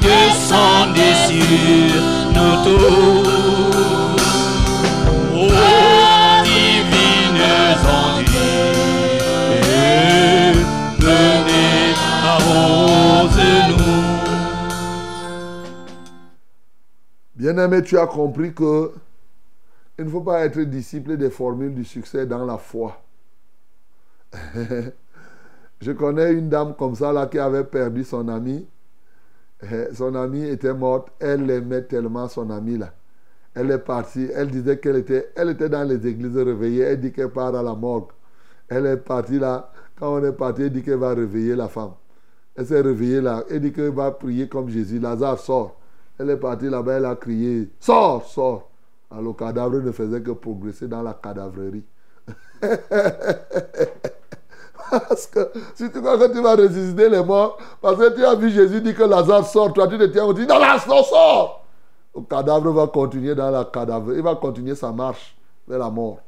descendez 0.00 1.14
sur 1.28 2.02
nos 2.34 2.56
tours. 2.64 3.21
Bien-aimé, 17.42 17.82
tu 17.82 17.98
as 17.98 18.06
compris 18.06 18.54
que 18.54 18.92
il 19.98 20.04
ne 20.04 20.10
faut 20.10 20.20
pas 20.20 20.44
être 20.44 20.60
disciple 20.60 21.16
des 21.16 21.28
formules 21.28 21.74
du 21.74 21.84
succès 21.84 22.24
dans 22.24 22.44
la 22.46 22.56
foi. 22.56 23.02
Je 25.80 25.90
connais 25.90 26.34
une 26.34 26.48
dame 26.48 26.76
comme 26.78 26.94
ça 26.94 27.12
là 27.12 27.26
qui 27.26 27.40
avait 27.40 27.64
perdu 27.64 28.04
son 28.04 28.28
ami. 28.28 28.64
Eh, 29.60 29.92
Son 29.92 30.14
amie 30.14 30.44
était 30.44 30.72
morte. 30.72 31.08
Elle 31.18 31.50
aimait 31.50 31.82
tellement 31.82 32.28
son 32.28 32.48
ami 32.48 32.78
là. 32.78 32.94
Elle 33.56 33.72
est 33.72 33.78
partie. 33.78 34.28
Elle 34.32 34.48
disait 34.48 34.78
qu'elle 34.78 34.98
était, 34.98 35.32
elle 35.34 35.50
était 35.50 35.68
dans 35.68 35.82
les 35.82 36.06
églises 36.06 36.36
réveillées. 36.36 36.82
Elle 36.82 37.00
dit 37.00 37.10
qu'elle 37.10 37.30
part 37.30 37.56
à 37.56 37.62
la 37.64 37.74
morgue. 37.74 38.12
Elle 38.68 38.86
est 38.86 38.98
partie 38.98 39.40
là. 39.40 39.72
Quand 39.98 40.14
on 40.14 40.24
est 40.24 40.30
parti, 40.30 40.62
elle 40.62 40.70
dit 40.70 40.82
qu'elle 40.84 40.98
va 40.98 41.12
réveiller 41.12 41.56
la 41.56 41.66
femme. 41.66 41.94
Elle 42.54 42.66
s'est 42.68 42.82
réveillée 42.82 43.20
là. 43.20 43.42
Elle 43.50 43.62
dit 43.62 43.72
qu'elle 43.72 43.90
va 43.90 44.12
prier 44.12 44.48
comme 44.48 44.68
Jésus. 44.68 45.00
Lazare 45.00 45.40
sort. 45.40 45.81
Elle 46.18 46.30
est 46.30 46.36
partie 46.36 46.68
là-bas. 46.68 46.94
Elle 46.94 47.06
a 47.06 47.16
crié 47.16 47.70
Sors, 47.80 48.24
sors. 48.26 48.68
Alors 49.10 49.24
le 49.24 49.32
cadavre 49.32 49.80
ne 49.80 49.92
faisait 49.92 50.22
que 50.22 50.30
progresser 50.30 50.88
dans 50.88 51.02
la 51.02 51.14
cadavrerie. 51.14 51.84
Parce 54.90 55.26
que 55.26 55.50
si 55.74 55.90
tu 55.90 56.00
crois 56.00 56.18
que 56.18 56.32
tu 56.32 56.40
vas 56.42 56.54
ressusciter 56.54 57.08
les 57.08 57.22
morts, 57.24 57.56
parce 57.80 57.96
que 57.96 58.14
tu 58.14 58.24
as 58.24 58.34
vu 58.34 58.50
Jésus 58.50 58.80
dire 58.82 58.94
que 58.94 59.02
Lazare 59.04 59.46
sort, 59.46 59.72
toi 59.72 59.88
tu 59.88 59.96
te 59.96 60.04
tiens, 60.04 60.26
on 60.26 60.32
dit 60.34 60.46
non, 60.46 60.58
Lazare 60.58 61.04
sort. 61.04 61.64
Le 62.14 62.20
cadavre 62.22 62.70
va 62.72 62.86
continuer 62.88 63.34
dans 63.34 63.50
la 63.50 63.64
cadavre, 63.64 64.12
il 64.14 64.22
va 64.22 64.34
continuer 64.34 64.74
sa 64.74 64.92
marche 64.92 65.34
vers 65.66 65.78
la 65.78 65.88
mort. 65.88 66.18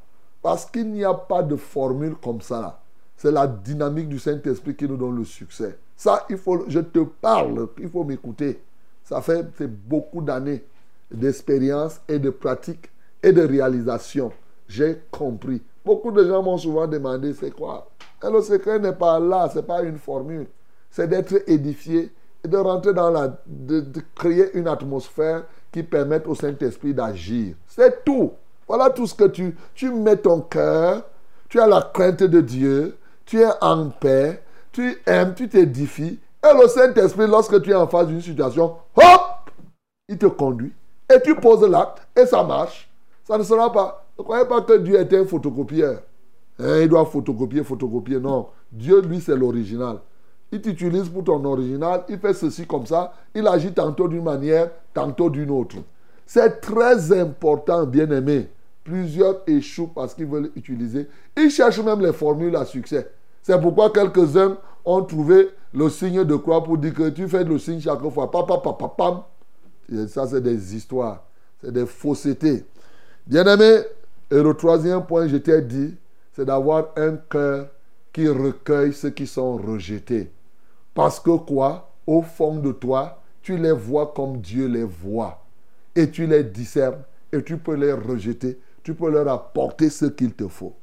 Parce 0.42 0.64
qu'il 0.64 0.90
n'y 0.90 1.04
a 1.04 1.12
pas 1.12 1.42
de 1.42 1.56
formule 1.56 2.14
comme 2.22 2.40
ça. 2.40 2.60
là. 2.60 2.80
C'est 3.16 3.30
la 3.30 3.46
dynamique 3.46 4.08
du 4.08 4.18
Saint-Esprit 4.18 4.74
qui 4.74 4.88
nous 4.88 4.96
donne 4.96 5.16
le 5.16 5.24
succès. 5.24 5.78
Ça, 5.96 6.24
il 6.30 6.38
faut, 6.38 6.64
je 6.68 6.80
te 6.80 7.00
parle, 7.00 7.68
il 7.78 7.88
faut 7.90 8.02
m'écouter. 8.04 8.62
Ça 9.04 9.20
fait 9.20 9.66
beaucoup 9.66 10.20
d'années 10.22 10.64
d'expérience 11.10 12.00
et 12.08 12.18
de 12.18 12.30
pratique 12.30 12.90
et 13.22 13.32
de 13.32 13.42
réalisation. 13.42 14.32
J'ai 14.66 15.02
compris. 15.10 15.62
Beaucoup 15.84 16.10
de 16.10 16.26
gens 16.26 16.42
m'ont 16.42 16.56
souvent 16.56 16.86
demandé 16.86 17.34
c'est 17.34 17.50
quoi? 17.50 17.88
Et 18.26 18.30
le 18.30 18.40
secret 18.40 18.78
n'est 18.78 18.94
pas 18.94 19.20
là, 19.20 19.48
ce 19.50 19.58
n'est 19.58 19.64
pas 19.64 19.82
une 19.82 19.98
formule. 19.98 20.46
C'est 20.90 21.08
d'être 21.08 21.42
édifié 21.46 22.10
et 22.42 22.48
de 22.48 22.56
rentrer 22.56 22.94
dans 22.94 23.10
la. 23.10 23.36
De, 23.46 23.80
de 23.80 24.00
créer 24.14 24.56
une 24.56 24.68
atmosphère 24.68 25.44
qui 25.70 25.82
permette 25.82 26.26
au 26.26 26.34
Saint-Esprit 26.34 26.94
d'agir. 26.94 27.54
C'est 27.66 28.04
tout. 28.04 28.32
Voilà 28.66 28.90
tout 28.90 29.06
ce 29.06 29.14
que 29.14 29.24
tu. 29.24 29.54
Tu 29.74 29.90
mets 29.90 30.16
ton 30.16 30.40
cœur, 30.40 31.02
tu 31.48 31.60
as 31.60 31.66
la 31.66 31.90
crainte 31.92 32.22
de 32.22 32.40
Dieu, 32.40 32.96
tu 33.26 33.40
es 33.40 33.50
en 33.60 33.90
paix, 33.90 34.42
tu 34.72 34.96
aimes, 35.06 35.34
tu 35.34 35.48
t'édifies. 35.48 36.18
Et 36.44 36.60
le 36.60 36.68
Saint-Esprit, 36.68 37.26
lorsque 37.26 37.62
tu 37.62 37.70
es 37.70 37.74
en 37.74 37.86
face 37.86 38.06
d'une 38.06 38.20
situation, 38.20 38.76
hop, 38.96 39.50
il 40.08 40.18
te 40.18 40.26
conduit. 40.26 40.72
Et 41.12 41.20
tu 41.22 41.34
poses 41.34 41.66
l'acte 41.68 42.06
et 42.16 42.26
ça 42.26 42.42
marche. 42.42 42.90
Ça 43.24 43.38
ne 43.38 43.42
sera 43.42 43.72
pas. 43.72 44.06
Ne 44.18 44.24
croyez 44.24 44.44
pas 44.46 44.60
que 44.60 44.78
Dieu 44.78 44.96
est 44.96 45.12
un 45.14 45.24
photocopieur. 45.24 46.02
Hein, 46.58 46.80
il 46.82 46.88
doit 46.88 47.06
photocopier, 47.06 47.64
photocopier. 47.64 48.20
Non. 48.20 48.48
Dieu, 48.70 49.00
lui, 49.00 49.20
c'est 49.20 49.36
l'original. 49.36 49.98
Il 50.52 50.60
t'utilise 50.60 51.08
pour 51.08 51.24
ton 51.24 51.42
original. 51.44 52.04
Il 52.08 52.18
fait 52.18 52.34
ceci 52.34 52.66
comme 52.66 52.86
ça. 52.86 53.12
Il 53.34 53.46
agit 53.48 53.72
tantôt 53.72 54.06
d'une 54.06 54.22
manière, 54.22 54.70
tantôt 54.92 55.30
d'une 55.30 55.50
autre. 55.50 55.76
C'est 56.26 56.60
très 56.60 57.18
important, 57.18 57.86
bien 57.86 58.10
aimé. 58.10 58.48
Plusieurs 58.82 59.42
échouent 59.46 59.90
parce 59.94 60.14
qu'ils 60.14 60.26
veulent 60.26 60.50
utiliser. 60.56 61.08
Ils 61.36 61.50
cherchent 61.50 61.80
même 61.80 62.00
les 62.00 62.12
formules 62.12 62.54
à 62.54 62.64
succès. 62.64 63.10
C'est 63.44 63.60
pourquoi 63.60 63.90
quelques-uns 63.90 64.56
ont 64.86 65.02
trouvé 65.04 65.50
le 65.74 65.90
signe 65.90 66.24
de 66.24 66.34
croix 66.34 66.64
pour 66.64 66.78
dire 66.78 66.94
que 66.94 67.10
tu 67.10 67.28
fais 67.28 67.44
le 67.44 67.58
signe 67.58 67.78
chaque 67.78 68.00
fois. 68.08 68.30
Papa, 68.30 68.56
papa, 68.56 68.88
pam. 68.96 69.22
Et 69.92 70.06
ça, 70.08 70.26
c'est 70.26 70.40
des 70.40 70.74
histoires. 70.74 71.22
C'est 71.62 71.70
des 71.70 71.84
faussetés. 71.84 72.64
Bien-aimé, 73.26 73.82
et 74.30 74.42
le 74.42 74.54
troisième 74.54 75.04
point, 75.04 75.28
je 75.28 75.36
t'ai 75.36 75.60
dit, 75.60 75.94
c'est 76.32 76.46
d'avoir 76.46 76.86
un 76.96 77.16
cœur 77.16 77.68
qui 78.14 78.26
recueille 78.26 78.94
ceux 78.94 79.10
qui 79.10 79.26
sont 79.26 79.58
rejetés. 79.58 80.32
Parce 80.94 81.20
que 81.20 81.36
quoi? 81.36 81.90
Au 82.06 82.22
fond 82.22 82.56
de 82.56 82.72
toi, 82.72 83.20
tu 83.42 83.58
les 83.58 83.72
vois 83.72 84.14
comme 84.16 84.38
Dieu 84.38 84.68
les 84.68 84.84
voit. 84.84 85.44
Et 85.94 86.10
tu 86.10 86.26
les 86.26 86.44
discernes 86.44 87.02
et 87.30 87.42
tu 87.42 87.58
peux 87.58 87.74
les 87.74 87.92
rejeter. 87.92 88.58
Tu 88.82 88.94
peux 88.94 89.10
leur 89.10 89.28
apporter 89.28 89.90
ce 89.90 90.06
qu'il 90.06 90.32
te 90.32 90.48
faut. 90.48 90.74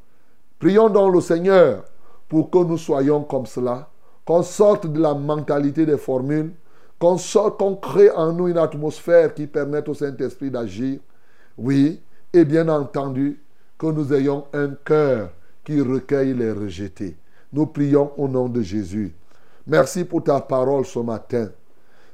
Prions 0.60 0.90
donc 0.90 1.16
le 1.16 1.22
Seigneur 1.22 1.86
pour 2.32 2.50
que 2.50 2.60
nous 2.60 2.78
soyons 2.78 3.24
comme 3.24 3.46
cela, 3.46 3.90
qu'on 4.24 4.42
sorte 4.42 4.88
de 4.88 5.02
la 5.02 5.14
mentalité 5.14 5.86
des 5.86 5.98
formules, 5.98 6.54
qu'on 6.98 7.18
qu'on 7.60 7.76
crée 7.76 8.10
en 8.10 8.32
nous 8.32 8.48
une 8.48 8.58
atmosphère 8.58 9.34
qui 9.34 9.48
permette 9.48 9.90
au 9.90 9.94
Saint-Esprit 9.94 10.50
d'agir. 10.50 11.02
Oui, 11.58 12.00
et 12.32 12.46
bien 12.46 12.70
entendu, 12.70 13.38
que 13.78 13.88
nous 13.88 14.14
ayons 14.14 14.46
un 14.54 14.70
cœur 14.86 15.32
qui 15.66 15.82
recueille 15.82 16.34
les 16.34 16.54
rejetés. 16.54 17.18
Nous 17.52 17.66
prions 17.66 18.14
au 18.16 18.30
nom 18.30 18.48
de 18.48 18.62
Jésus. 18.62 19.14
Merci 19.68 20.06
pour 20.06 20.24
ta 20.24 20.40
parole 20.40 20.86
ce 20.86 21.00
matin, 21.00 21.50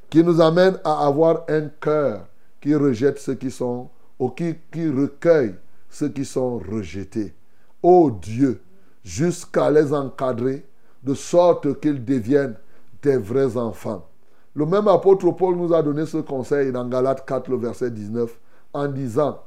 qui 0.09 0.23
nous 0.23 0.41
amène 0.41 0.79
à 0.83 1.05
avoir 1.05 1.43
un 1.47 1.67
cœur 1.79 2.25
qui 2.59 2.73
rejette 2.73 3.19
ceux 3.19 3.35
qui 3.35 3.51
sont, 3.51 3.87
ou 4.17 4.29
qui, 4.29 4.55
recueille 4.73 5.53
ceux 5.91 6.09
qui 6.09 6.25
sont 6.25 6.57
rejetés. 6.57 7.35
Ô 7.83 8.09
Dieu, 8.09 8.61
jusqu'à 9.07 9.71
les 9.71 9.93
encadrer, 9.93 10.65
de 11.01 11.13
sorte 11.13 11.79
qu'ils 11.79 12.03
deviennent 12.03 12.57
des 13.01 13.15
vrais 13.15 13.55
enfants. 13.55 14.05
Le 14.53 14.65
même 14.65 14.89
apôtre 14.89 15.31
Paul 15.31 15.55
nous 15.55 15.73
a 15.73 15.81
donné 15.81 16.05
ce 16.05 16.17
conseil 16.17 16.73
dans 16.73 16.85
Galates 16.85 17.25
4, 17.25 17.49
le 17.49 17.55
verset 17.55 17.89
19, 17.89 18.37
en 18.73 18.87
disant 18.87 19.39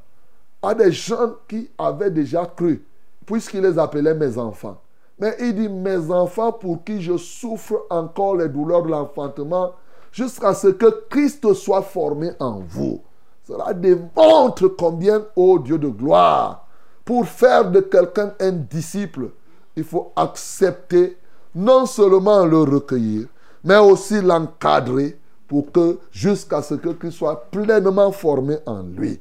à 0.62 0.74
des 0.74 0.90
gens 0.90 1.34
qui 1.46 1.68
avaient 1.76 2.11
déjà 2.11 2.46
cru, 2.46 2.82
puisqu'il 3.26 3.61
les 3.61 3.78
appelait 3.78 4.14
mes 4.14 4.38
enfants. 4.38 4.80
Mais 5.18 5.36
il 5.40 5.54
dit, 5.54 5.68
mes 5.68 6.11
enfants 6.11 6.52
pour 6.52 6.82
qui 6.82 7.02
je 7.02 7.18
souffre 7.18 7.84
encore 7.90 8.36
les 8.36 8.48
douleurs 8.48 8.82
de 8.82 8.88
l'enfantement, 8.88 9.72
jusqu'à 10.11 10.54
ce 10.54 10.68
que 10.68 11.04
Christ 11.11 11.52
soit 11.52 11.82
formé 11.82 12.30
en 12.40 12.61
vous. 12.61 13.02
Cela 13.46 13.74
démontre 13.74 14.68
combien, 14.68 15.22
ô 15.36 15.58
Dieu 15.58 15.76
de 15.76 15.88
gloire, 15.88 16.66
pour 17.04 17.26
faire 17.26 17.70
de 17.70 17.80
quelqu'un 17.80 18.32
un 18.40 18.52
disciple, 18.52 19.32
il 19.76 19.84
faut 19.84 20.12
accepter 20.16 21.16
non 21.54 21.86
seulement 21.86 22.44
le 22.44 22.58
recueillir, 22.58 23.26
mais 23.64 23.76
aussi 23.76 24.20
l'encadrer 24.20 25.18
pour 25.48 25.70
que 25.72 25.98
jusqu'à 26.12 26.62
ce 26.62 26.74
que 26.74 26.90
Christ 26.90 27.18
soit 27.18 27.50
pleinement 27.50 28.12
formé 28.12 28.58
en 28.66 28.82
lui. 28.82 29.20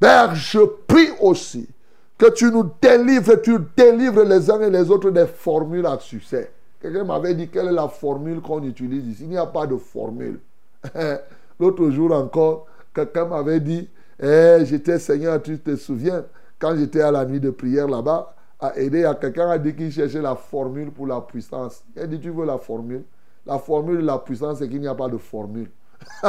Père, 0.00 0.34
je 0.34 0.60
prie 0.86 1.10
aussi 1.20 1.68
que 2.16 2.30
tu 2.30 2.50
nous 2.50 2.70
délivres, 2.80 3.40
tu 3.42 3.58
délivres 3.76 4.24
les 4.24 4.50
uns 4.50 4.60
et 4.62 4.70
les 4.70 4.90
autres 4.90 5.10
des 5.10 5.26
formules 5.26 5.86
à 5.86 5.98
succès. 5.98 6.50
Quelqu'un 6.80 7.04
m'avait 7.04 7.34
dit 7.34 7.48
quelle 7.48 7.68
est 7.68 7.72
la 7.72 7.88
formule 7.88 8.40
qu'on 8.40 8.62
utilise 8.62 9.06
ici? 9.06 9.24
Il 9.24 9.30
n'y 9.30 9.36
a 9.36 9.46
pas 9.46 9.66
de 9.66 9.76
formule. 9.76 10.40
L'autre 11.60 11.90
jour 11.90 12.12
encore, 12.12 12.66
quelqu'un 12.94 13.26
m'avait 13.26 13.60
dit, 13.60 13.88
eh, 14.20 14.60
j'étais 14.64 14.98
Seigneur, 14.98 15.42
tu 15.42 15.58
te 15.58 15.76
souviens, 15.76 16.24
quand 16.58 16.76
j'étais 16.76 17.00
à 17.00 17.10
la 17.10 17.24
nuit 17.24 17.40
de 17.40 17.50
prière 17.50 17.88
là-bas, 17.88 18.34
à 18.60 18.76
aider, 18.78 19.04
à 19.04 19.14
quelqu'un 19.14 19.50
a 19.50 19.58
dit 19.58 19.74
qu'il 19.74 19.92
cherchait 19.92 20.20
la 20.20 20.34
formule 20.34 20.90
pour 20.90 21.06
la 21.06 21.20
puissance. 21.20 21.84
Il 21.94 22.02
a 22.02 22.06
dit, 22.06 22.18
tu 22.18 22.30
veux 22.30 22.44
la 22.44 22.58
formule 22.58 23.04
La 23.46 23.58
formule 23.58 23.98
de 23.98 24.06
la 24.06 24.18
puissance, 24.18 24.58
c'est 24.58 24.68
qu'il 24.68 24.80
n'y 24.80 24.88
a 24.88 24.94
pas 24.94 25.08
de 25.08 25.18
formule. 25.18 25.70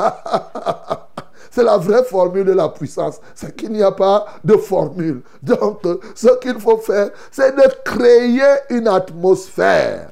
C'est 1.52 1.64
la 1.64 1.78
vraie 1.78 2.04
formule 2.04 2.46
de 2.46 2.52
la 2.52 2.70
puissance. 2.70 3.20
C'est 3.34 3.56
qu'il 3.56 3.72
n'y 3.72 3.82
a 3.82 3.92
pas 3.92 4.26
de 4.44 4.56
formule. 4.56 5.22
Donc, 5.42 5.82
ce 6.14 6.38
qu'il 6.40 6.60
faut 6.60 6.78
faire, 6.78 7.10
c'est 7.32 7.56
de 7.56 7.64
créer 7.84 8.42
une 8.70 8.88
atmosphère 8.88 10.12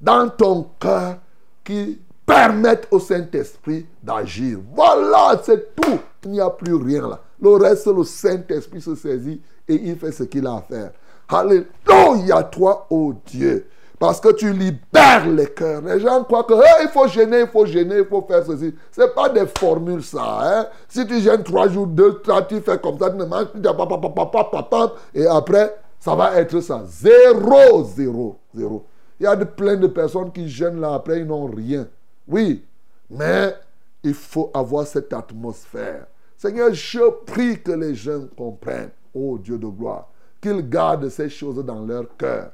dans 0.00 0.28
ton 0.28 0.68
cœur 0.78 1.16
qui 1.64 2.00
permette 2.24 2.86
au 2.90 3.00
Saint-Esprit 3.00 3.86
d'agir. 4.02 4.58
Voilà, 4.72 5.40
c'est 5.42 5.74
tout. 5.74 5.98
Il 6.24 6.32
n'y 6.32 6.40
a 6.40 6.50
plus 6.50 6.74
rien 6.74 7.08
là. 7.08 7.20
Le 7.40 7.50
reste, 7.50 7.86
le 7.86 8.04
Saint-Esprit 8.04 8.80
se 8.80 8.94
saisit 8.94 9.40
et 9.66 9.74
il 9.74 9.96
fait 9.96 10.12
ce 10.12 10.24
qu'il 10.24 10.46
a 10.46 10.54
à 10.54 10.60
faire. 10.60 10.92
Alléluia, 11.28 12.42
toi, 12.44 12.86
ô 12.90 13.12
Dieu. 13.26 13.68
Parce 13.98 14.20
que 14.20 14.32
tu 14.32 14.52
libères 14.52 15.28
les 15.28 15.48
cœurs. 15.48 15.82
Les 15.82 15.98
gens 15.98 16.22
croient 16.22 16.44
que 16.44 16.54
il 16.82 16.88
faut 16.88 17.08
gêner, 17.08 17.40
il 17.40 17.48
faut 17.48 17.66
gêner, 17.66 17.98
il 17.98 18.04
faut 18.04 18.22
faire 18.22 18.44
ceci. 18.46 18.72
Ce 18.92 19.00
n'est 19.00 19.08
pas 19.08 19.28
des 19.28 19.46
formules, 19.58 20.04
ça. 20.04 20.38
Hein? 20.40 20.66
Si 20.88 21.04
tu 21.04 21.18
gênes 21.20 21.42
trois 21.42 21.68
jours, 21.68 21.86
deux, 21.88 22.20
trois, 22.20 22.42
tu 22.42 22.60
fais 22.60 22.78
comme 22.78 22.98
ça, 22.98 23.10
tu 23.10 23.16
ne 23.16 23.24
manges 23.24 23.46
plus, 23.46 23.60
et 25.14 25.26
après, 25.26 25.74
ça 25.98 26.14
va 26.14 26.36
être 26.36 26.60
ça. 26.60 26.84
Zéro, 26.86 27.84
zéro, 27.84 28.36
zéro. 28.54 28.86
Il 29.18 29.24
y 29.24 29.26
a 29.26 29.34
de, 29.34 29.44
plein 29.44 29.76
de 29.76 29.88
personnes 29.88 30.30
qui 30.30 30.48
gênent 30.48 30.80
là, 30.80 30.94
après, 30.94 31.18
ils 31.18 31.26
n'ont 31.26 31.46
rien. 31.46 31.88
Oui, 32.28 32.64
mais 33.10 33.52
il 34.04 34.14
faut 34.14 34.50
avoir 34.54 34.86
cette 34.86 35.12
atmosphère. 35.12 36.06
Seigneur, 36.36 36.72
je 36.72 37.00
prie 37.26 37.60
que 37.60 37.72
les 37.72 37.96
gens 37.96 38.26
comprennent, 38.36 38.90
oh 39.12 39.38
Dieu 39.38 39.58
de 39.58 39.66
gloire, 39.66 40.08
qu'ils 40.40 40.68
gardent 40.68 41.08
ces 41.08 41.28
choses 41.28 41.64
dans 41.64 41.84
leur 41.84 42.16
cœur 42.16 42.52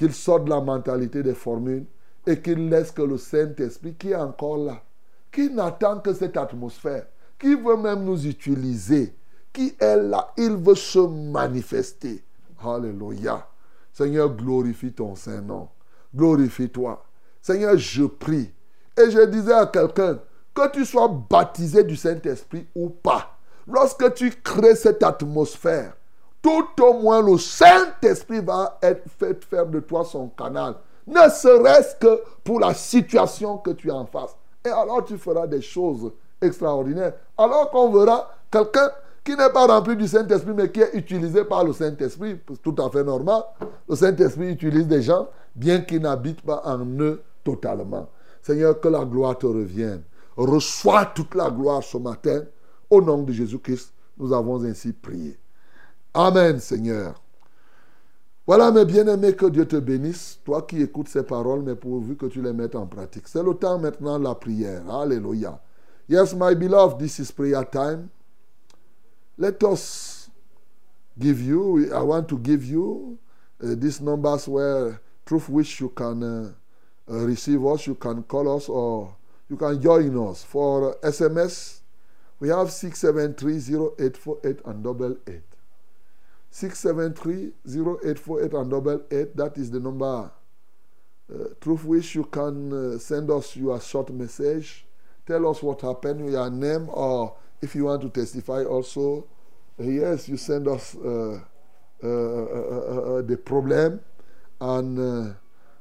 qu'il 0.00 0.14
sorte 0.14 0.46
de 0.46 0.50
la 0.50 0.62
mentalité 0.62 1.22
des 1.22 1.34
formules 1.34 1.84
et 2.26 2.40
qu'il 2.40 2.70
laisse 2.70 2.90
que 2.90 3.02
le 3.02 3.18
Saint-Esprit 3.18 3.92
qui 3.92 4.12
est 4.12 4.16
encore 4.16 4.56
là, 4.56 4.82
qui 5.30 5.50
n'attend 5.50 5.98
que 6.00 6.14
cette 6.14 6.38
atmosphère, 6.38 7.04
qui 7.38 7.54
veut 7.54 7.76
même 7.76 8.04
nous 8.04 8.26
utiliser, 8.26 9.14
qui 9.52 9.74
est 9.78 9.96
là, 9.98 10.32
il 10.38 10.52
veut 10.52 10.74
se 10.74 11.00
manifester. 11.00 12.24
Alléluia. 12.64 13.46
Seigneur, 13.92 14.34
glorifie 14.34 14.92
ton 14.92 15.14
Saint-Nom. 15.14 15.68
Glorifie-toi. 16.16 17.04
Seigneur, 17.42 17.76
je 17.76 18.04
prie. 18.04 18.50
Et 18.96 19.10
je 19.10 19.26
disais 19.26 19.52
à 19.52 19.66
quelqu'un, 19.66 20.18
que 20.54 20.70
tu 20.70 20.86
sois 20.86 21.08
baptisé 21.28 21.84
du 21.84 21.96
Saint-Esprit 21.96 22.66
ou 22.74 22.88
pas, 22.88 23.36
lorsque 23.66 24.14
tu 24.14 24.30
crées 24.30 24.76
cette 24.76 25.02
atmosphère, 25.02 25.92
tout 26.42 26.82
au 26.82 26.94
moins 26.94 27.22
le 27.22 27.38
Saint-Esprit 27.38 28.40
va 28.40 28.78
être 28.82 29.04
faire 29.48 29.66
de 29.66 29.80
toi 29.80 30.04
son 30.04 30.28
canal. 30.28 30.74
Ne 31.06 31.28
serait-ce 31.28 31.96
que 31.96 32.20
pour 32.44 32.60
la 32.60 32.74
situation 32.74 33.58
que 33.58 33.70
tu 33.70 33.90
as 33.90 33.94
en 33.94 34.06
face. 34.06 34.36
Et 34.64 34.68
alors 34.68 35.04
tu 35.04 35.18
feras 35.18 35.46
des 35.46 35.60
choses 35.60 36.12
extraordinaires. 36.40 37.14
Alors 37.36 37.70
qu'on 37.70 37.90
verra 37.90 38.30
quelqu'un 38.50 38.90
qui 39.24 39.36
n'est 39.36 39.50
pas 39.50 39.66
rempli 39.66 39.96
du 39.96 40.08
Saint-Esprit, 40.08 40.52
mais 40.54 40.70
qui 40.70 40.80
est 40.80 40.94
utilisé 40.94 41.44
par 41.44 41.64
le 41.64 41.72
Saint-Esprit, 41.72 42.38
tout 42.62 42.74
à 42.78 42.90
fait 42.90 43.04
normal. 43.04 43.42
Le 43.88 43.94
Saint-Esprit 43.96 44.50
utilise 44.50 44.86
des 44.86 45.02
gens, 45.02 45.28
bien 45.54 45.80
qu'ils 45.82 46.00
n'habitent 46.00 46.42
pas 46.42 46.62
en 46.64 46.84
eux 47.00 47.22
totalement. 47.44 48.08
Seigneur, 48.42 48.80
que 48.80 48.88
la 48.88 49.04
gloire 49.04 49.36
te 49.36 49.46
revienne. 49.46 50.02
Reçois 50.36 51.04
toute 51.06 51.34
la 51.34 51.50
gloire 51.50 51.82
ce 51.82 51.98
matin. 51.98 52.44
Au 52.88 53.02
nom 53.02 53.22
de 53.22 53.32
Jésus-Christ, 53.32 53.92
nous 54.18 54.32
avons 54.32 54.64
ainsi 54.64 54.92
prié. 54.92 55.38
Amen, 56.14 56.58
Seigneur. 56.58 57.14
Voilà, 58.46 58.72
mes 58.72 58.84
bien-aimés, 58.84 59.36
que 59.36 59.46
Dieu 59.46 59.66
te 59.66 59.76
bénisse. 59.76 60.40
Toi 60.44 60.62
qui 60.62 60.82
écoutes 60.82 61.08
ces 61.08 61.22
paroles, 61.22 61.62
mais 61.62 61.76
pourvu 61.76 62.16
que 62.16 62.26
tu 62.26 62.42
les 62.42 62.52
mettes 62.52 62.74
en 62.74 62.86
pratique. 62.86 63.28
C'est 63.28 63.44
le 63.44 63.54
temps 63.54 63.78
maintenant 63.78 64.18
de 64.18 64.24
la 64.24 64.34
prière. 64.34 64.90
Alléluia. 64.90 65.60
Yes, 66.08 66.34
my 66.34 66.56
beloved, 66.56 66.98
this 66.98 67.20
is 67.20 67.30
prayer 67.30 67.64
time. 67.64 68.08
Let 69.38 69.62
us 69.62 70.28
give 71.16 71.40
you, 71.40 71.94
I 71.94 72.02
want 72.02 72.26
to 72.28 72.38
give 72.38 72.64
you 72.64 73.16
uh, 73.62 73.76
these 73.76 74.00
numbers 74.00 74.48
where, 74.48 75.00
through 75.24 75.42
which 75.48 75.80
you 75.80 75.90
can 75.90 76.22
uh, 76.24 76.52
uh, 77.08 77.24
receive 77.24 77.64
us, 77.64 77.86
you 77.86 77.94
can 77.94 78.24
call 78.24 78.56
us, 78.56 78.68
or 78.68 79.14
you 79.48 79.56
can 79.56 79.80
join 79.80 80.18
us. 80.28 80.42
For 80.42 80.96
SMS, 81.04 81.82
we 82.40 82.48
have 82.48 82.66
6730848 82.66 84.66
and 84.66 84.82
double 84.82 85.16
eight. 85.28 85.49
673-0848 86.52 88.60
and 88.60 88.70
double 88.70 89.02
eight. 89.10 89.36
That 89.36 89.56
is 89.56 89.70
the 89.70 89.80
number 89.80 90.30
uh, 91.32 91.44
through 91.60 91.76
which 91.78 92.14
you 92.14 92.24
can 92.24 92.72
uh, 92.72 92.98
send 92.98 93.30
us 93.30 93.56
your 93.56 93.80
short 93.80 94.10
message. 94.10 94.84
Tell 95.26 95.48
us 95.48 95.62
what 95.62 95.82
happened, 95.82 96.30
your 96.30 96.50
name, 96.50 96.88
or 96.90 97.36
if 97.62 97.74
you 97.74 97.84
want 97.84 98.02
to 98.02 98.08
testify 98.08 98.64
also. 98.64 99.26
Uh, 99.78 99.84
yes, 99.84 100.28
you 100.28 100.36
send 100.36 100.66
us 100.66 100.96
uh, 100.96 101.40
uh, 102.02 102.06
uh, 102.06 103.22
the 103.22 103.36
problem 103.36 104.00
and 104.60 105.36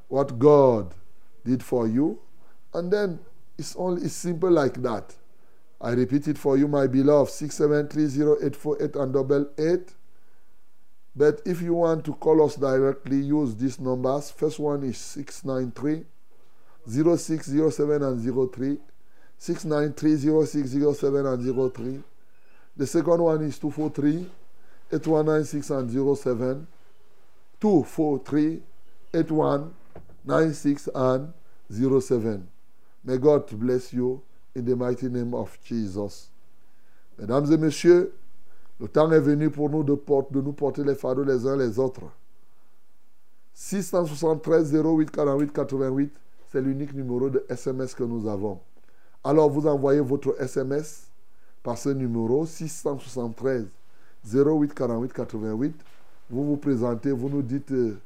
what 0.08 0.38
God 0.38 0.94
did 1.46 1.64
for 1.64 1.88
you. 1.88 2.20
And 2.74 2.92
then 2.92 3.20
it's 3.58 3.76
only 3.76 4.04
it's 4.04 4.14
simple 4.14 4.52
like 4.52 4.82
that. 4.84 5.16
I 5.82 5.92
repeat 5.92 6.28
it 6.28 6.38
for 6.38 6.58
you, 6.58 6.68
my 6.68 6.88
beloved. 6.88 7.32
673-0848 7.32 9.02
and 9.02 9.14
double 9.14 9.50
eight. 9.58 9.94
But 11.16 11.42
if 11.46 11.62
you 11.62 11.74
want 11.74 12.06
to 12.06 12.14
call 12.14 12.44
us 12.46 12.56
directly, 12.56 13.18
use 13.18 13.56
these 13.56 13.80
numbers. 13.80 14.32
First 14.32 14.60
one 14.60 14.84
is 14.84 14.98
693 14.98 16.06
0607 16.88 18.04
and 18.04 18.52
03. 18.54 18.78
693 19.38 20.46
0607 20.46 21.26
and 21.26 21.74
03. 21.74 22.04
The 22.78 22.88
second 22.88 23.22
one 23.22 23.44
is 23.44 23.60
243 23.60 24.30
8196 24.92 25.70
and 25.70 26.18
07. 26.18 26.68
243 27.60 28.62
8196 29.14 30.90
and 30.96 31.34
07. 31.70 32.48
May 33.04 33.18
God 33.18 33.48
bless 33.60 33.94
you 33.94 34.22
In 34.56 34.66
the 34.66 34.76
mighty 34.76 35.08
name 35.10 35.34
of 35.34 35.58
Jesus. 35.64 36.32
Mesdames 37.18 37.52
et 37.52 37.58
messieurs, 37.58 38.10
le 38.80 38.88
temps 38.88 39.12
est 39.12 39.20
venu 39.20 39.50
pour 39.50 39.70
nous 39.70 39.84
de, 39.84 39.94
de 40.32 40.42
nous 40.42 40.54
porter 40.54 40.84
les 40.84 40.96
fardeaux 40.96 41.24
les 41.24 41.46
uns 41.46 41.58
les 41.58 41.78
autres. 41.80 42.04
673 43.54 44.74
08 44.74 45.12
48 45.12 45.52
88, 45.52 46.14
c'est 46.50 46.62
l'unique 46.62 46.94
numéro 46.94 47.30
de 47.30 47.46
SMS 47.50 47.94
que 47.94 48.04
nous 48.04 48.28
avons. 48.28 48.60
Alors 49.24 49.50
vous 49.50 49.68
envoyez 49.68 50.00
votre 50.00 50.42
SMS 50.42 51.08
par 51.62 51.78
ce 51.78 51.90
numéro 51.90 52.46
673 52.46 53.68
08 54.34 54.74
48 54.74 55.14
88. 55.14 55.76
Vous 56.30 56.46
vous 56.46 56.58
présentez, 56.58 57.12
vous 57.12 57.28
nous 57.30 57.42
dites 57.42 57.72
euh, 57.72 58.00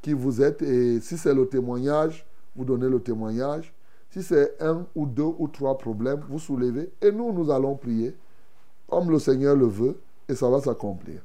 qui 0.00 0.14
vous 0.14 0.40
êtes 0.40 0.62
et 0.62 1.00
si 1.00 1.18
c'est 1.18 1.34
le 1.34 1.46
témoignage, 1.46 2.24
vous 2.54 2.64
donnez 2.64 2.88
le 2.88 3.00
témoignage. 3.00 3.74
Si 4.10 4.22
c'est 4.22 4.56
un 4.62 4.86
ou 4.94 5.04
deux 5.04 5.34
ou 5.38 5.46
trois 5.48 5.76
problèmes, 5.76 6.20
vous 6.30 6.38
soulevez 6.38 6.90
et 7.02 7.12
nous, 7.12 7.32
nous 7.34 7.50
allons 7.50 7.74
prier 7.74 8.14
comme 8.88 9.10
le 9.10 9.18
Seigneur 9.18 9.54
le 9.56 9.66
veut 9.66 9.98
et 10.28 10.34
ça 10.34 10.48
va 10.48 10.60
s'accomplir. 10.60 11.20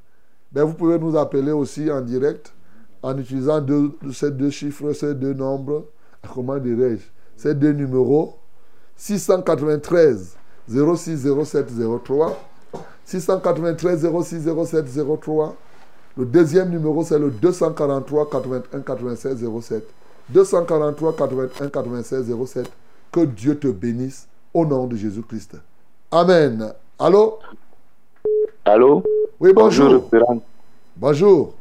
Ben, 0.52 0.64
vous 0.64 0.74
pouvez 0.74 1.00
nous 1.00 1.18
appeler 1.18 1.52
aussi 1.52 1.90
en 1.92 2.02
direct 2.02 2.54
en 3.02 3.18
utilisant 3.18 3.66
ces 4.14 4.32
deux 4.32 4.50
chiffres, 4.50 4.94
ces 4.94 5.16
deux 5.16 5.34
nombres, 5.34 5.88
comment 6.34 6.58
dirais-je, 6.58 7.04
ces 7.36 7.56
deux 7.56 7.72
numéros 7.72 8.38
693 8.98 10.38
06 10.68 11.28
07 11.44 11.68
03 12.04 12.38
693 13.06 14.08
06 14.24 14.50
07 14.66 14.86
03 15.22 15.56
le 16.18 16.26
deuxième 16.26 16.70
numéro, 16.70 17.04
c'est 17.04 17.18
le 17.18 17.32
243 17.32 18.30
81 18.30 18.82
96 18.82 19.46
07. 19.62 19.88
243 20.30 21.16
81 21.16 21.70
96 21.70 22.36
07. 22.46 22.70
Que 23.12 23.22
Dieu 23.22 23.58
te 23.58 23.68
bénisse 23.68 24.28
au 24.54 24.66
nom 24.66 24.88
de 24.88 24.96
Jésus-Christ. 24.96 25.58
Amen. 26.12 26.74
Allô? 27.00 27.40
Allô? 28.66 29.04
Oui, 29.40 29.54
bonjour. 29.54 30.04
référent. 30.04 30.40
Bonjour. 30.96 31.54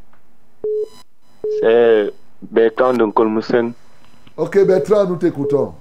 C'est 1.61 2.13
Bertrand 2.43 2.93
de 2.93 3.07
Colmusen. 3.07 3.73
Ok, 4.37 4.67
Bertrand, 4.67 5.07
nous 5.07 5.17
t'écoutons. 5.17 5.73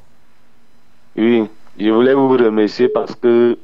Oui, 1.18 1.46
je 1.78 1.90
voulais 1.90 2.14
vous 2.14 2.30
remercier 2.30 2.88
parce 2.88 3.14
que 3.16 3.58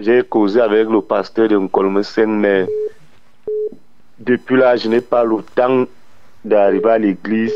j'ai 0.00 0.22
causé 0.22 0.62
avec 0.62 0.88
le 0.88 1.02
pasteur 1.02 1.48
de 1.48 1.58
Colmusen, 1.66 2.38
mais 2.40 2.66
depuis 4.18 4.56
là, 4.56 4.76
je 4.76 4.88
n'ai 4.88 5.02
pas 5.02 5.24
le 5.24 5.42
temps 5.54 5.84
d'arriver 6.42 6.90
à 6.90 6.98
l'église 6.98 7.54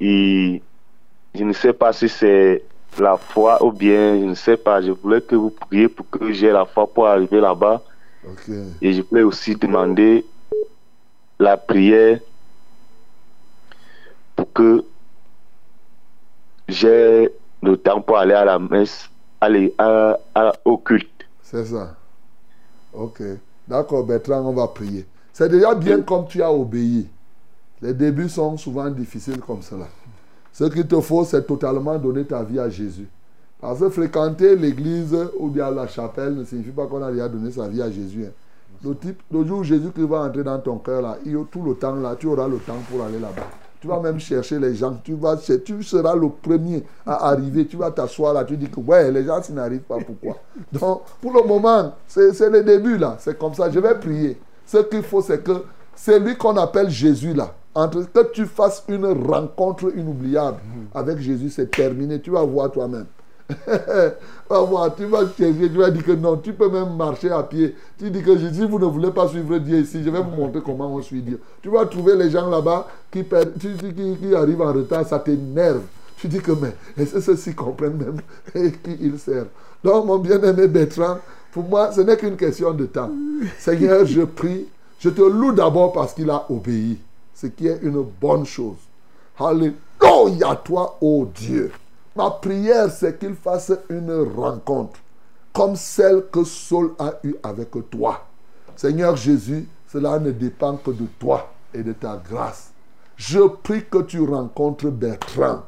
et 0.00 0.60
je 1.36 1.44
ne 1.44 1.52
sais 1.52 1.72
pas 1.72 1.92
si 1.92 2.08
c'est 2.08 2.64
la 2.98 3.16
foi 3.16 3.64
ou 3.64 3.70
bien, 3.70 4.18
je 4.18 4.24
ne 4.24 4.34
sais 4.34 4.56
pas. 4.56 4.82
Je 4.82 4.90
voulais 4.90 5.20
que 5.20 5.36
vous 5.36 5.50
priez 5.50 5.86
pour 5.86 6.10
que 6.10 6.32
j'ai 6.32 6.50
la 6.50 6.64
foi 6.64 6.88
pour 6.88 7.06
arriver 7.06 7.40
là-bas. 7.40 7.80
Et 8.80 8.92
je 8.92 9.02
voulais 9.02 9.22
aussi 9.22 9.54
demander 9.56 10.24
la 11.38 11.56
prière 11.56 12.20
pour 14.36 14.52
que 14.52 14.84
j'ai 16.68 17.28
le 17.62 17.76
temps 17.76 18.00
pour 18.00 18.18
aller 18.18 18.34
à 18.34 18.44
la 18.44 18.58
messe, 18.58 19.08
aller 19.40 19.74
à, 19.78 20.18
à- 20.34 20.52
au 20.64 20.78
culte. 20.78 21.08
C'est 21.42 21.64
ça. 21.66 21.96
Ok. 22.92 23.22
D'accord, 23.66 24.04
Bertrand, 24.04 24.40
on 24.40 24.52
va 24.52 24.68
prier. 24.68 25.06
C'est 25.32 25.48
déjà 25.48 25.74
bien 25.74 26.02
comme 26.02 26.26
tu 26.26 26.42
as 26.42 26.52
obéi. 26.52 27.08
Les 27.80 27.94
débuts 27.94 28.28
sont 28.28 28.56
souvent 28.56 28.88
difficiles 28.90 29.40
comme 29.40 29.62
cela. 29.62 29.88
Ce 30.52 30.64
qu'il 30.64 30.86
te 30.86 31.00
faut, 31.00 31.24
c'est 31.24 31.44
totalement 31.46 31.98
donner 31.98 32.24
ta 32.24 32.42
vie 32.42 32.58
à 32.58 32.68
Jésus. 32.68 33.08
Parce 33.62 33.78
que 33.78 33.88
fréquenter 33.90 34.56
l'église 34.56 35.16
ou 35.38 35.48
bien 35.48 35.70
la 35.70 35.86
chapelle 35.86 36.34
ne 36.34 36.44
signifie 36.44 36.72
pas 36.72 36.86
qu'on 36.86 37.00
a 37.00 37.12
déjà 37.12 37.28
donné 37.28 37.52
sa 37.52 37.68
vie 37.68 37.80
à 37.80 37.90
Jésus. 37.90 38.24
hein. 38.26 38.32
Le, 38.84 38.96
type, 38.96 39.22
le 39.30 39.46
jour 39.46 39.60
où 39.60 39.62
Jésus 39.62 39.90
qui 39.94 40.02
va 40.02 40.22
entrer 40.22 40.42
dans 40.42 40.58
ton 40.58 40.78
cœur, 40.78 41.00
là, 41.00 41.16
il 41.24 41.32
y 41.32 41.36
a 41.36 41.44
tout 41.48 41.62
le 41.62 41.74
temps 41.76 41.94
là, 41.94 42.16
tu 42.18 42.26
auras 42.26 42.48
le 42.48 42.56
temps 42.58 42.74
pour 42.90 43.04
aller 43.04 43.20
là-bas. 43.20 43.46
Tu 43.80 43.86
vas 43.86 44.00
même 44.00 44.18
chercher 44.18 44.58
les 44.58 44.74
gens. 44.74 44.96
Tu, 45.04 45.14
vas, 45.14 45.36
tu 45.36 45.82
seras 45.84 46.14
le 46.16 46.28
premier 46.28 46.84
à 47.06 47.28
arriver. 47.30 47.64
Tu 47.66 47.76
vas 47.76 47.90
t'asseoir 47.92 48.34
là. 48.34 48.44
Tu 48.44 48.56
dis 48.56 48.68
que 48.68 48.80
ouais, 48.80 49.10
les 49.12 49.24
gens 49.24 49.40
s'ils 49.42 49.54
n'arrivent 49.54 49.80
pas. 49.80 49.98
Pourquoi? 49.98 50.38
Donc, 50.72 51.02
pour 51.20 51.32
le 51.32 51.46
moment, 51.46 51.92
c'est 52.08 52.32
c'est 52.32 52.50
le 52.50 52.62
début 52.64 52.96
là. 52.96 53.16
C'est 53.20 53.38
comme 53.38 53.54
ça. 53.54 53.70
Je 53.70 53.78
vais 53.80 53.94
prier. 53.96 54.40
Ce 54.66 54.78
qu'il 54.78 55.02
faut, 55.02 55.20
c'est 55.20 55.42
que 55.42 55.64
c'est 55.94 56.18
lui 56.18 56.36
qu'on 56.36 56.56
appelle 56.56 56.90
Jésus 56.90 57.34
là. 57.34 57.54
Entre, 57.74 58.02
que 58.12 58.32
tu 58.32 58.46
fasses 58.46 58.84
une 58.88 59.06
rencontre 59.06 59.96
inoubliable 59.96 60.58
avec 60.94 61.18
Jésus, 61.18 61.50
c'est 61.50 61.70
terminé. 61.70 62.20
Tu 62.20 62.30
vas 62.30 62.42
voir 62.42 62.70
toi-même. 62.70 63.06
Va 64.50 64.60
voir, 64.60 64.94
tu 64.94 65.06
vas 65.06 65.20
chercher, 65.20 65.70
tu 65.70 65.78
vas 65.78 65.90
dire 65.90 66.04
que 66.04 66.12
non, 66.12 66.36
tu 66.36 66.52
peux 66.52 66.68
même 66.68 66.94
marcher 66.94 67.30
à 67.30 67.42
pied. 67.42 67.74
Tu 67.98 68.10
dis 68.10 68.22
que 68.22 68.36
si 68.38 68.66
vous 68.66 68.78
ne 68.78 68.84
voulez 68.84 69.10
pas 69.10 69.26
suivre 69.28 69.56
Dieu 69.58 69.78
ici, 69.78 70.02
je 70.04 70.10
vais 70.10 70.20
vous 70.20 70.30
montrer 70.30 70.60
comment 70.60 70.94
on 70.94 71.00
suit 71.00 71.22
Dieu. 71.22 71.40
Tu 71.62 71.70
vas 71.70 71.86
trouver 71.86 72.16
les 72.16 72.30
gens 72.30 72.50
là-bas 72.50 72.86
qui, 73.10 73.24
qui, 73.24 74.34
arrivent 74.34 74.60
en 74.60 74.72
retard, 74.72 75.06
ça 75.06 75.18
t'énerve. 75.18 75.82
Tu 76.18 76.28
dis 76.28 76.40
que 76.40 76.52
mais, 76.52 76.74
est-ce 76.98 77.14
que 77.14 77.20
ceux-ci 77.20 77.54
comprennent 77.54 77.96
même 77.96 78.20
qui 78.84 78.96
ils 79.00 79.18
servent 79.18 79.48
Donc, 79.82 80.04
mon 80.04 80.18
bien-aimé 80.18 80.68
Bertrand, 80.68 81.18
pour 81.52 81.64
moi, 81.64 81.90
ce 81.92 82.02
n'est 82.02 82.16
qu'une 82.16 82.36
question 82.36 82.72
de 82.72 82.86
temps. 82.86 83.10
Seigneur, 83.58 84.04
je 84.04 84.22
prie, 84.22 84.66
je 85.00 85.08
te 85.08 85.22
loue 85.22 85.52
d'abord 85.52 85.92
parce 85.92 86.12
qu'il 86.12 86.30
a 86.30 86.44
obéi, 86.50 86.98
ce 87.34 87.46
qui 87.46 87.68
est 87.68 87.78
une 87.82 88.04
bonne 88.20 88.44
chose. 88.44 88.76
Alléluia 89.38 90.56
toi, 90.62 90.98
ô 91.00 91.26
Dieu. 91.34 91.72
Ma 92.14 92.30
prière, 92.30 92.90
c'est 92.90 93.18
qu'il 93.18 93.34
fasse 93.34 93.72
une 93.88 94.12
rencontre 94.36 95.00
comme 95.52 95.76
celle 95.76 96.26
que 96.32 96.44
Saul 96.44 96.92
a 96.98 97.14
eue 97.24 97.36
avec 97.42 97.70
toi. 97.90 98.26
Seigneur 98.76 99.16
Jésus, 99.16 99.68
cela 99.86 100.18
ne 100.18 100.30
dépend 100.30 100.76
que 100.76 100.90
de 100.90 101.06
toi 101.18 101.52
et 101.74 101.82
de 101.82 101.92
ta 101.92 102.16
grâce. 102.16 102.72
Je 103.16 103.40
prie 103.40 103.84
que 103.84 104.02
tu 104.02 104.20
rencontres 104.20 104.90
Bertrand, 104.90 105.62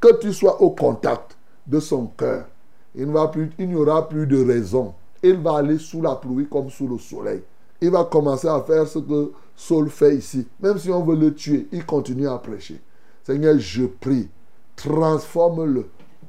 que 0.00 0.18
tu 0.20 0.32
sois 0.32 0.62
au 0.62 0.70
contact 0.70 1.36
de 1.66 1.80
son 1.80 2.06
cœur. 2.06 2.46
Il 2.94 3.08
n'y 3.08 3.74
aura 3.74 4.08
plus 4.08 4.26
de 4.26 4.44
raison. 4.44 4.94
Il 5.22 5.38
va 5.38 5.58
aller 5.58 5.78
sous 5.78 6.00
la 6.00 6.14
pluie 6.14 6.48
comme 6.48 6.70
sous 6.70 6.86
le 6.86 6.98
soleil. 6.98 7.42
Il 7.80 7.90
va 7.90 8.04
commencer 8.04 8.48
à 8.48 8.60
faire 8.62 8.86
ce 8.86 9.00
que 9.00 9.32
Saul 9.54 9.90
fait 9.90 10.16
ici. 10.16 10.46
Même 10.60 10.78
si 10.78 10.90
on 10.90 11.04
veut 11.04 11.16
le 11.16 11.34
tuer, 11.34 11.68
il 11.72 11.84
continue 11.84 12.28
à 12.28 12.38
prêcher. 12.38 12.80
Seigneur, 13.24 13.58
je 13.58 13.84
prie, 13.84 14.28
transforme-le, 14.76 15.86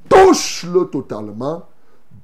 touche-le 0.10 0.86
totalement, 0.86 1.64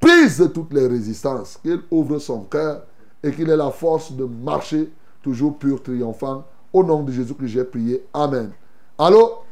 brise 0.02 0.50
toutes 0.54 0.74
les 0.74 0.88
résistances, 0.88 1.58
qu'il 1.58 1.82
ouvre 1.92 2.18
son 2.20 2.42
cœur 2.44 2.84
et 3.22 3.32
qu'il 3.32 3.50
ait 3.50 3.58
la 3.58 3.72
force 3.72 4.12
de 4.12 4.26
marcher 4.26 4.92
toujours 5.22 5.58
pur, 5.58 5.82
triomphant. 5.82 6.44
Au 6.74 6.84
nom 6.84 7.04
de 7.04 7.12
Jésus 7.12 7.36
que 7.36 7.46
j'ai 7.46 7.64
prié. 7.64 8.04
Amen. 8.14 8.52
Allô? 8.98 9.44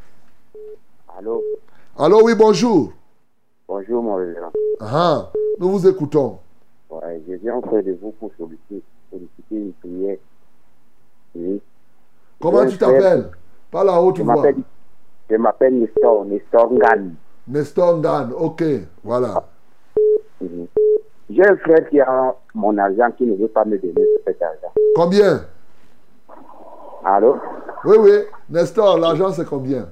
Allô, 1.17 1.41
Allô, 1.97 2.23
oui, 2.23 2.33
bonjour. 2.35 2.91
bonjour 3.67 4.01
mon 4.01 4.15
révérend. 4.15 4.51
Ah, 4.79 5.29
nous 5.59 5.69
vous 5.69 5.87
écoutons. 5.87 6.39
Ouais, 6.89 7.21
je 7.27 7.35
viens 7.35 7.55
auprès 7.55 7.83
de 7.83 7.93
vous 8.01 8.11
pour 8.11 8.31
solliciter, 8.37 8.81
solliciter 9.11 9.35
une 9.51 9.73
prière. 9.73 10.17
Oui. 11.35 11.61
Comment 12.41 12.65
Je 12.65 12.71
tu 12.71 12.77
t'appelles? 12.79 13.29
Par 13.69 13.83
la 13.85 14.01
haute 14.01 14.19
voix. 14.19 14.43
Je 15.31 15.37
m'appelle 15.37 15.79
Nestor, 15.79 16.25
Nestor 16.25 16.73
Ngan. 16.73 17.13
Nestor 17.47 17.97
Dan, 17.99 18.33
ok, 18.37 18.63
voilà. 19.03 19.43
J'ai 21.29 21.45
un 21.47 21.55
frère 21.57 21.89
qui 21.89 21.99
a 22.01 22.35
mon 22.53 22.77
argent 22.77 23.11
qui 23.17 23.25
ne 23.25 23.35
veut 23.35 23.47
pas 23.47 23.63
me 23.63 23.77
donner 23.77 24.05
cet 24.25 24.41
argent. 24.41 24.73
Combien? 24.95 25.45
Allô? 27.05 27.37
Oui, 27.85 27.97
oui. 27.99 28.11
Nestor, 28.49 28.99
l'argent 28.99 29.31
c'est 29.31 29.45
combien? 29.45 29.87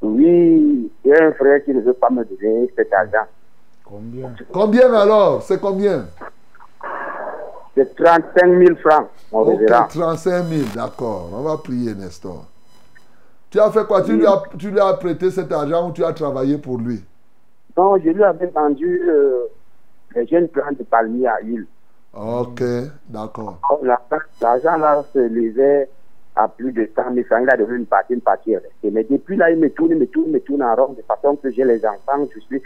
Oui, 0.00 0.90
j'ai 1.04 1.20
un 1.22 1.32
frère 1.32 1.62
qui 1.64 1.72
ne 1.74 1.80
veut 1.80 1.92
pas 1.92 2.10
me 2.10 2.24
donner 2.24 2.72
cet 2.76 2.92
argent. 2.92 3.28
Combien? 3.84 4.34
Combien 4.50 4.94
alors? 4.94 5.42
C'est 5.42 5.60
combien? 5.60 6.06
C'est 7.74 7.94
35 7.94 8.58
000 8.58 8.76
francs, 8.76 9.08
mon 9.32 9.40
Ok, 9.40 9.60
révérend. 9.60 9.86
35 9.88 10.44
000, 10.44 10.62
d'accord. 10.74 11.30
On 11.34 11.42
va 11.42 11.56
prier, 11.58 11.94
Nestor. 11.94 12.44
Tu 13.52 13.60
as 13.60 13.70
fait 13.70 13.86
quoi? 13.86 14.00
Tu 14.02 14.16
lui, 14.16 14.26
as, 14.26 14.42
tu 14.58 14.70
lui 14.70 14.80
as 14.80 14.94
prêté 14.94 15.30
cet 15.30 15.52
argent 15.52 15.90
ou 15.90 15.92
tu 15.92 16.02
as 16.04 16.12
travaillé 16.14 16.56
pour 16.56 16.78
lui? 16.78 17.04
Donc, 17.76 18.00
je 18.02 18.08
lui 18.10 18.24
avais 18.24 18.46
vendu 18.46 19.02
euh, 19.06 19.44
les 20.16 20.26
jeunes 20.26 20.48
plants 20.48 20.72
de 20.72 20.82
palmier 20.84 21.26
à 21.28 21.36
huile. 21.42 21.66
Ok, 22.14 22.62
d'accord. 23.08 23.58
La- 23.82 24.00
L'argent 24.40 24.76
là 24.78 25.04
se 25.12 25.18
levait 25.18 25.88
à 26.34 26.48
plus 26.48 26.72
de 26.72 26.88
100 26.96 27.14
000 27.14 27.26
francs. 27.26 27.40
Il 27.42 27.50
a 27.50 27.56
devenu 27.58 27.76
une 27.80 27.86
partie, 27.86 28.14
une 28.14 28.20
partie 28.22 28.52
est 28.52 28.56
restée. 28.58 28.90
Mais 28.90 29.04
depuis 29.04 29.36
là, 29.36 29.50
il 29.50 29.58
me 29.58 29.68
tourne, 29.70 29.90
il 29.92 29.98
me 29.98 30.06
tourne, 30.06 30.28
il 30.28 30.32
me 30.32 30.40
tourne 30.40 30.62
en 30.62 30.74
rond 30.74 30.94
de 30.94 31.02
façon 31.02 31.36
que 31.36 31.50
j'ai 31.50 31.64
les 31.64 31.84
enfants. 31.84 32.26
Je 32.34 32.40
suis, 32.40 32.62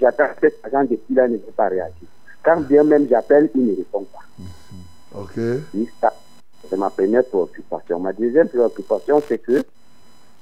j'attends 0.00 0.24
cet 0.40 0.54
argent 0.64 0.82
depuis 0.90 1.14
là, 1.14 1.26
il 1.26 1.34
ne 1.34 1.36
veut 1.38 1.52
pas 1.56 1.68
réagir. 1.68 2.08
Quand 2.44 2.60
bien 2.62 2.82
même 2.82 3.06
j'appelle, 3.08 3.48
il 3.54 3.64
ne 3.66 3.76
répond 3.76 4.04
pas. 4.12 5.20
Ok. 5.20 5.36
Oui, 5.74 5.88
ça, 6.00 6.12
C'est 6.68 6.76
ma 6.76 6.90
première 6.90 7.24
préoccupation. 7.24 8.00
Ma 8.00 8.12
deuxième 8.12 8.48
préoccupation, 8.48 9.22
c'est 9.26 9.38
que 9.38 9.62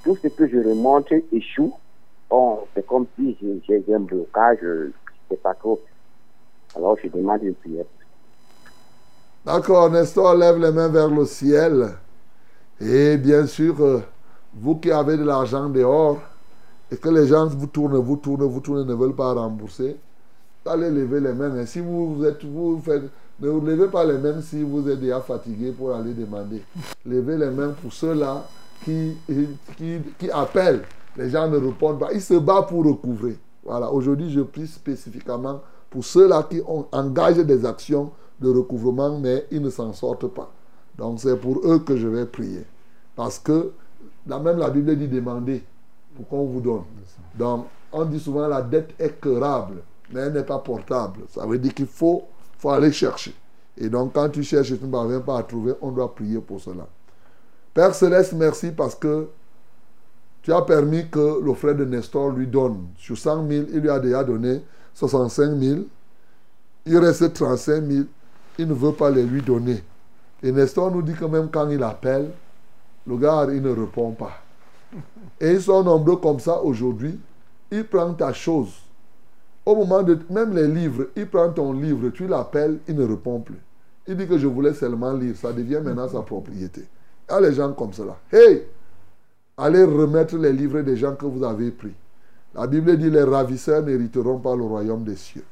tout 0.05 0.17
ce 0.23 0.29
que 0.29 0.47
je 0.47 0.59
remonte 0.59 1.11
échoue. 1.33 1.73
C'est 2.75 2.87
comme 2.87 3.07
si 3.17 3.37
j'ai- 3.69 3.95
un 3.95 4.01
blocage. 4.01 4.59
euh, 4.63 4.93
sais 5.31 5.37
pas 5.37 5.55
trop. 5.55 5.81
Alors 6.77 6.97
je 7.03 7.09
demande 7.09 7.43
une 7.43 7.55
prière. 7.55 7.85
D'accord, 9.45 9.91
Nestor 9.91 10.35
lève 10.35 10.59
les 10.59 10.73
mains 10.73 10.89
vers 10.89 11.09
le 11.09 11.25
ciel. 11.25 11.91
Et 12.81 13.17
bien 13.17 13.47
sûr, 13.47 13.81
euh, 13.81 14.01
vous 14.55 14.77
qui 14.77 14.91
avez 14.91 15.17
de 15.17 15.25
l'argent 15.25 15.69
dehors, 15.69 16.19
et 16.91 16.97
que 16.97 17.09
les 17.09 17.27
gens 17.27 17.47
vous 17.47 17.67
tournent, 17.67 17.97
vous 17.97 18.17
tournent, 18.17 18.43
vous 18.45 18.61
tournent, 18.61 18.87
ne 18.87 18.95
veulent 18.95 19.15
pas 19.15 19.33
rembourser, 19.33 19.97
allez 20.67 20.91
lever 20.91 21.21
les 21.21 21.33
mains. 21.33 21.57
Et 21.61 21.67
si 21.67 21.81
vous, 21.81 22.15
vous 22.17 22.25
êtes, 22.25 22.45
vous 22.45 22.81
faites, 22.81 23.03
ne 23.41 23.49
vous 23.49 23.61
levez 23.61 23.89
pas 23.89 24.05
les 24.05 24.19
mains 24.19 24.41
si 24.41 24.63
vous 24.63 24.89
êtes 24.89 25.01
déjà 25.01 25.21
fatigué 25.21 25.73
pour 25.73 25.95
aller 25.95 26.15
demander. 26.15 26.63
Levez 27.07 27.37
les 27.37 27.51
mains 27.51 27.75
pour 27.81 27.93
ceux-là 27.93 28.45
qui, 28.85 29.16
qui, 29.77 29.99
qui 30.18 30.31
appellent. 30.31 30.83
Les 31.16 31.31
gens 31.31 31.49
ne 31.49 31.57
répondent 31.57 31.99
pas. 31.99 32.12
Ils 32.12 32.20
se 32.20 32.35
battent 32.35 32.68
pour 32.68 32.85
recouvrer. 32.85 33.39
Voilà, 33.64 33.91
aujourd'hui, 33.91 34.31
je 34.31 34.41
prie 34.41 34.66
spécifiquement 34.66 35.61
pour 35.91 36.05
ceux-là 36.05 36.47
qui 36.51 36.61
ont 36.66 36.87
engagé 36.93 37.45
des 37.45 37.64
actions 37.64 38.11
de 38.41 38.49
recouvrement, 38.51 39.18
mais 39.18 39.47
ils 39.51 39.62
ne 39.62 39.70
s'en 39.70 39.93
sortent 39.93 40.27
pas. 40.27 40.51
Donc, 40.99 41.20
c'est 41.20 41.37
pour 41.37 41.61
eux 41.64 41.79
que 41.79 41.97
je 41.97 42.09
vais 42.09 42.27
prier. 42.27 42.64
Parce 43.16 43.39
que, 43.39 43.72
là 44.27 44.39
même 44.39 44.59
la 44.59 44.70
Bible 44.70 44.97
dit 44.97 45.09
demander 45.09 45.62
pour 46.16 46.29
qu'on 46.29 46.45
vous 46.45 46.61
donne. 46.61 46.83
Donc, 47.37 47.66
on 47.93 48.05
dit 48.05 48.20
souvent 48.20 48.49
la 48.49 48.61
dette 48.62 48.95
est 48.99 49.20
querable, 49.20 49.83
mais 50.12 50.20
elle 50.20 50.33
n'est 50.33 50.43
pas 50.43 50.59
portable. 50.59 51.20
Ça 51.29 51.47
veut 51.47 51.59
dire 51.59 51.75
qu'il 51.75 51.87
faut, 51.87 52.25
faut 52.59 52.70
aller 52.70 52.93
chercher. 52.93 53.35
Et 53.77 53.89
donc, 53.89 54.12
quand 54.12 54.29
tu 54.29 54.43
cherches 54.43 54.72
et 54.72 54.79
tu 54.79 54.85
ne 54.85 54.91
parviens 54.91 55.20
pas 55.20 55.39
à 55.39 55.43
trouver, 55.43 55.75
on 55.81 55.91
doit 55.91 56.14
prier 56.14 56.39
pour 56.39 56.61
cela. 56.61 56.87
Père 57.75 57.93
Céleste, 57.93 58.35
merci 58.35 58.70
parce 58.70 58.95
que 58.95 59.29
tu 60.43 60.53
as 60.53 60.62
permis 60.62 61.09
que 61.09 61.43
le 61.43 61.55
frère 61.55 61.75
de 61.75 61.85
Nestor 61.85 62.31
lui 62.31 62.47
donne. 62.47 62.87
Sur 62.97 63.18
100 63.18 63.49
000, 63.49 63.64
il 63.72 63.81
lui 63.81 63.91
a 63.91 63.99
déjà 63.99 64.22
donné 64.22 64.62
65 64.95 65.59
000. 65.59 65.81
Il 66.87 66.99
reste 66.99 67.33
35 67.33 67.85
000. 67.85 68.05
Il 68.59 68.68
ne 68.68 68.75
veut 68.75 68.93
pas 68.93 69.11
les 69.11 69.25
lui 69.25 69.43
donner. 69.43 69.83
Et 70.41 70.53
Nestor 70.53 70.93
nous 70.93 71.03
dit 71.03 71.14
que 71.14 71.25
même 71.25 71.49
quand 71.51 71.68
il 71.68 71.83
appelle, 71.83 72.31
le 73.07 73.16
gars, 73.16 73.49
il 73.51 73.61
ne 73.61 73.70
répond 73.70 74.12
pas. 74.12 74.41
Et 75.41 75.51
ils 75.51 75.62
sont 75.62 75.83
nombreux 75.83 76.16
comme 76.18 76.39
ça 76.39 76.62
aujourd'hui. 76.62 77.18
Il 77.72 77.85
prend 77.85 78.14
ta 78.14 78.33
chose. 78.33 78.72
Au 79.66 79.75
moment 79.75 80.03
de... 80.05 80.16
Même 80.31 80.55
les 80.55 80.68
livres, 80.68 81.07
il 81.16 81.27
prend 81.27 81.51
ton 81.51 81.72
livre, 81.72 82.11
tu 82.11 82.29
l'appelles, 82.29 82.79
il 82.87 82.95
ne 82.95 83.05
répond 83.05 83.41
plus. 83.41 83.59
Il 84.07 84.16
dit 84.16 84.29
que 84.29 84.39
je 84.39 84.47
voulais 84.47 84.75
seulement 84.75 85.12
lire. 85.14 85.35
Ça 85.37 85.53
devient 85.53 85.81
maintenant 85.83 86.09
sa 86.09 86.20
propriété. 86.20 86.85
Il 87.31 87.37
y 87.37 87.43
les 87.43 87.55
gens 87.55 87.72
comme 87.72 87.93
cela. 87.93 88.16
Hey! 88.33 88.64
Allez 89.57 89.85
remettre 89.85 90.37
les 90.37 90.53
livres 90.53 90.81
des 90.81 90.97
gens 90.97 91.14
que 91.14 91.27
vous 91.27 91.45
avez 91.45 91.70
pris. 91.70 91.95
La 92.55 92.66
Bible 92.66 92.97
dit 92.99 93.11
les 93.11 93.22
ravisseurs 93.22 93.83
n'hériteront 93.83 94.39
pas 94.39 94.55
le 94.55 94.62
royaume 94.62 95.05
des 95.05 95.16
cieux. 95.16 95.45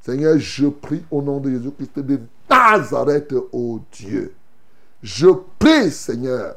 Seigneur, 0.00 0.38
je 0.38 0.66
prie 0.66 1.04
au 1.10 1.20
nom 1.20 1.40
de 1.40 1.50
Jésus-Christ 1.50 1.98
de 1.98 2.20
Nazareth, 2.48 3.34
ô 3.52 3.80
Dieu. 3.92 4.34
Je 5.02 5.28
prie, 5.58 5.90
Seigneur, 5.90 6.56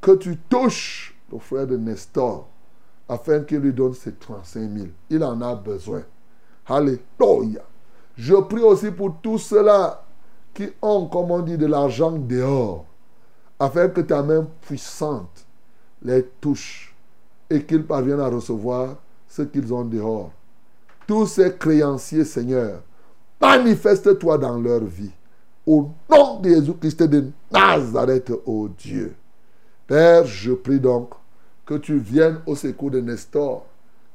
que 0.00 0.12
tu 0.12 0.36
touches 0.48 1.14
le 1.32 1.38
frère 1.38 1.66
de 1.66 1.76
Nestor 1.76 2.48
afin 3.08 3.40
qu'il 3.40 3.58
lui 3.58 3.72
donne 3.72 3.94
ses 3.94 4.12
35 4.12 4.60
000. 4.60 4.86
Il 5.10 5.24
en 5.24 5.40
a 5.42 5.54
besoin. 5.54 6.02
Alléluia. 6.66 7.62
Je 8.16 8.34
prie 8.34 8.62
aussi 8.62 8.90
pour 8.90 9.16
tous 9.22 9.38
ceux-là 9.38 10.04
qui 10.54 10.70
ont, 10.80 11.06
comme 11.06 11.30
on 11.30 11.40
dit, 11.40 11.58
de 11.58 11.66
l'argent 11.66 12.12
dehors, 12.12 12.86
afin 13.60 13.88
que 13.88 14.00
ta 14.00 14.22
main 14.22 14.48
puissante 14.62 15.46
les 16.02 16.24
touche 16.40 16.94
et 17.50 17.62
qu'ils 17.62 17.84
parviennent 17.84 18.20
à 18.20 18.28
recevoir 18.28 18.96
ce 19.28 19.42
qu'ils 19.42 19.72
ont 19.72 19.84
dehors. 19.84 20.32
Tous 21.06 21.26
ces 21.26 21.54
créanciers, 21.54 22.24
Seigneur, 22.24 22.80
manifeste-toi 23.40 24.38
dans 24.38 24.58
leur 24.58 24.82
vie. 24.82 25.10
Au 25.66 25.90
nom 26.08 26.40
de 26.40 26.48
Jésus-Christ 26.48 27.02
de 27.02 27.26
Nazareth, 27.52 28.32
ô 28.46 28.68
Dieu. 28.78 29.14
Père, 29.86 30.24
je 30.24 30.52
prie 30.52 30.80
donc 30.80 31.10
que 31.66 31.74
tu 31.74 31.98
viennes 31.98 32.40
au 32.46 32.56
secours 32.56 32.90
de 32.90 33.00
Nestor, 33.00 33.66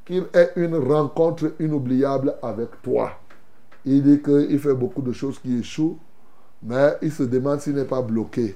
qu'il 0.05 0.25
ait 0.33 0.51
une 0.55 0.75
rencontre 0.75 1.53
inoubliable 1.59 2.35
avec 2.41 2.81
toi. 2.81 3.11
Il 3.85 4.01
dit 4.01 4.21
qu'il 4.21 4.59
fait 4.59 4.73
beaucoup 4.73 5.03
de 5.03 5.11
choses 5.11 5.37
qui 5.37 5.59
échouent, 5.59 5.99
mais 6.63 6.93
il 7.03 7.11
se 7.11 7.23
demande 7.23 7.59
s'il 7.61 7.75
n'est 7.75 7.85
pas 7.85 8.01
bloqué. 8.01 8.55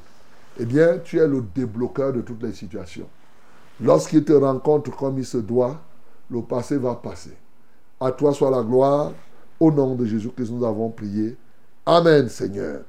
Eh 0.60 0.66
bien, 0.66 1.00
tu 1.04 1.18
es 1.20 1.28
le 1.28 1.42
débloqueur 1.56 2.12
de 2.12 2.22
toutes 2.22 2.44
les 2.44 2.52
situations. 2.52 3.08
Lorsqu'il 3.82 4.26
te 4.26 4.34
rencontre 4.34 4.96
comme 4.96 5.18
il 5.18 5.26
se 5.26 5.38
doit, 5.38 5.80
le 6.30 6.42
passé 6.42 6.78
va 6.78 6.96
passer. 6.96 7.36
À 8.00 8.12
toi 8.12 8.34
soit 8.34 8.52
la 8.52 8.62
gloire. 8.62 9.14
Au 9.60 9.72
nom 9.72 9.96
de 9.96 10.06
Jésus 10.06 10.30
que 10.30 10.44
nous 10.44 10.66
avons 10.66 10.90
prié. 10.90 11.36
Amen, 11.86 12.30
Seigneur. 12.30 12.82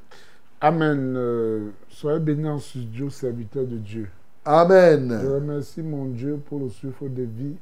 Amen. 0.60 1.14
Euh, 1.16 1.70
soyez 1.88 2.20
bénis 2.20 2.48
en 2.48 2.58
studio, 2.58 3.08
serviteur 3.10 3.64
de 3.64 3.76
Dieu. 3.76 4.08
Amen. 4.44 5.18
Je 5.22 5.28
remercie 5.28 5.82
mon 5.82 6.06
Dieu 6.06 6.40
pour 6.48 6.60
le 6.60 6.68
souffle 6.68 7.12
de 7.12 7.22
vie 7.22 7.56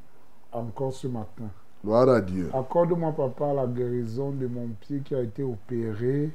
encore 0.53 0.93
ce 0.93 1.07
matin. 1.07 1.51
Gloire 1.85 2.09
à 2.09 2.21
Dieu. 2.21 2.51
Accorde-moi, 2.53 3.13
papa, 3.13 3.53
la 3.55 3.67
guérison 3.67 4.31
de 4.31 4.47
mon 4.47 4.69
pied 4.81 5.01
qui 5.05 5.15
a 5.15 5.21
été 5.21 5.43
opéré 5.43 6.31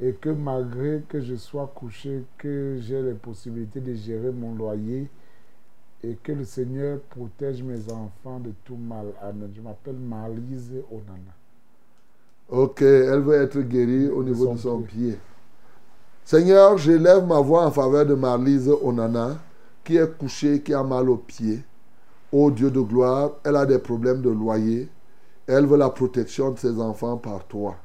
et 0.00 0.12
que 0.12 0.28
malgré 0.28 1.02
que 1.08 1.20
je 1.20 1.36
sois 1.36 1.72
couché, 1.74 2.24
que 2.36 2.78
j'ai 2.80 3.00
les 3.02 3.14
possibilités 3.14 3.80
de 3.80 3.94
gérer 3.94 4.30
mon 4.30 4.54
loyer 4.54 5.08
et 6.02 6.16
que 6.22 6.32
le 6.32 6.44
Seigneur 6.44 7.00
protège 7.10 7.62
mes 7.62 7.90
enfants 7.90 8.38
de 8.40 8.52
tout 8.64 8.76
mal. 8.76 9.06
Amen. 9.22 9.50
Je 9.54 9.60
m'appelle 9.60 9.96
Marlise 9.96 10.72
Onana. 10.90 11.34
Ok, 12.48 12.82
elle 12.82 13.20
veut 13.20 13.42
être 13.42 13.60
guérie 13.60 14.08
au 14.08 14.22
niveau 14.22 14.52
de 14.52 14.58
son 14.58 14.82
pied. 14.82 15.18
Seigneur, 16.24 16.76
j'élève 16.78 17.26
ma 17.26 17.40
voix 17.40 17.66
en 17.66 17.70
faveur 17.70 18.04
de 18.04 18.14
Marlise 18.14 18.68
Onana, 18.68 19.38
qui 19.82 19.96
est 19.96 20.18
couchée, 20.18 20.60
qui 20.60 20.74
a 20.74 20.82
mal 20.82 21.08
au 21.08 21.16
pied. 21.16 21.64
Ô 22.30 22.50
Dieu 22.50 22.70
de 22.70 22.80
gloire, 22.80 23.32
elle 23.44 23.56
a 23.56 23.64
des 23.64 23.78
problèmes 23.78 24.20
de 24.20 24.30
loyer. 24.30 24.88
Elle 25.46 25.66
veut 25.66 25.78
la 25.78 25.90
protection 25.90 26.50
de 26.50 26.58
ses 26.58 26.80
enfants 26.80 27.16
par 27.16 27.44
toi. 27.46 27.76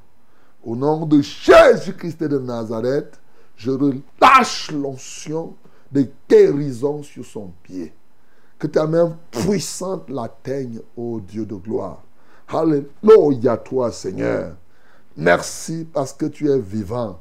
Au 0.63 0.75
nom 0.75 1.05
de 1.05 1.21
Jésus-Christ 1.21 2.23
de 2.23 2.37
Nazareth, 2.37 3.19
je 3.57 3.71
relâche 3.71 4.71
l'onction 4.71 5.55
de 5.91 6.07
guérison 6.29 7.01
sur 7.03 7.25
son 7.25 7.51
pied. 7.63 7.93
Que 8.59 8.67
ta 8.67 8.85
main 8.85 9.17
puissante 9.31 10.09
l'atteigne, 10.09 10.79
ô 10.95 11.19
Dieu 11.19 11.45
de 11.45 11.55
gloire. 11.55 12.03
Alléluia 12.47 13.57
toi, 13.57 13.91
Seigneur. 13.91 14.55
Merci 15.17 15.87
parce 15.91 16.13
que 16.13 16.27
tu 16.27 16.49
es 16.49 16.59
vivant. 16.59 17.19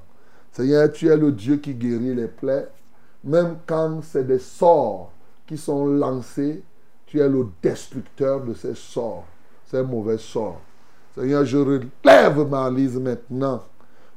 Seigneur, 0.52 0.92
tu 0.92 1.08
es 1.08 1.16
le 1.16 1.32
Dieu 1.32 1.56
qui 1.56 1.74
guérit 1.74 2.14
les 2.14 2.28
plaies. 2.28 2.68
Même 3.24 3.58
quand 3.66 4.00
c'est 4.02 4.26
des 4.26 4.38
sorts 4.38 5.12
qui 5.46 5.56
sont 5.56 5.86
lancés, 5.86 6.62
tu 7.06 7.20
es 7.20 7.28
le 7.28 7.46
destructeur 7.62 8.42
de 8.44 8.54
ces 8.54 8.74
sorts, 8.74 9.24
ces 9.70 9.82
mauvais 9.82 10.18
sorts. 10.18 10.60
Seigneur, 11.14 11.44
je 11.44 11.58
relève 11.58 12.48
ma 12.48 12.70
lise 12.70 12.98
maintenant. 12.98 13.62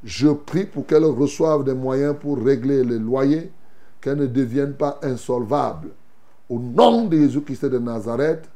Je 0.03 0.29
prie 0.29 0.65
pour 0.65 0.85
qu'elle 0.85 1.05
reçoive 1.05 1.63
des 1.63 1.73
moyens 1.73 2.15
pour 2.19 2.37
régler 2.37 2.83
les 2.83 2.99
loyers, 2.99 3.51
qu'elle 4.01 4.17
ne 4.17 4.27
devienne 4.27 4.73
pas 4.73 4.99
insolvable. 5.01 5.89
Au 6.49 6.59
nom 6.59 7.05
de 7.05 7.17
Jésus-Christ 7.17 7.65
de 7.65 7.79
Nazareth, 7.79 8.49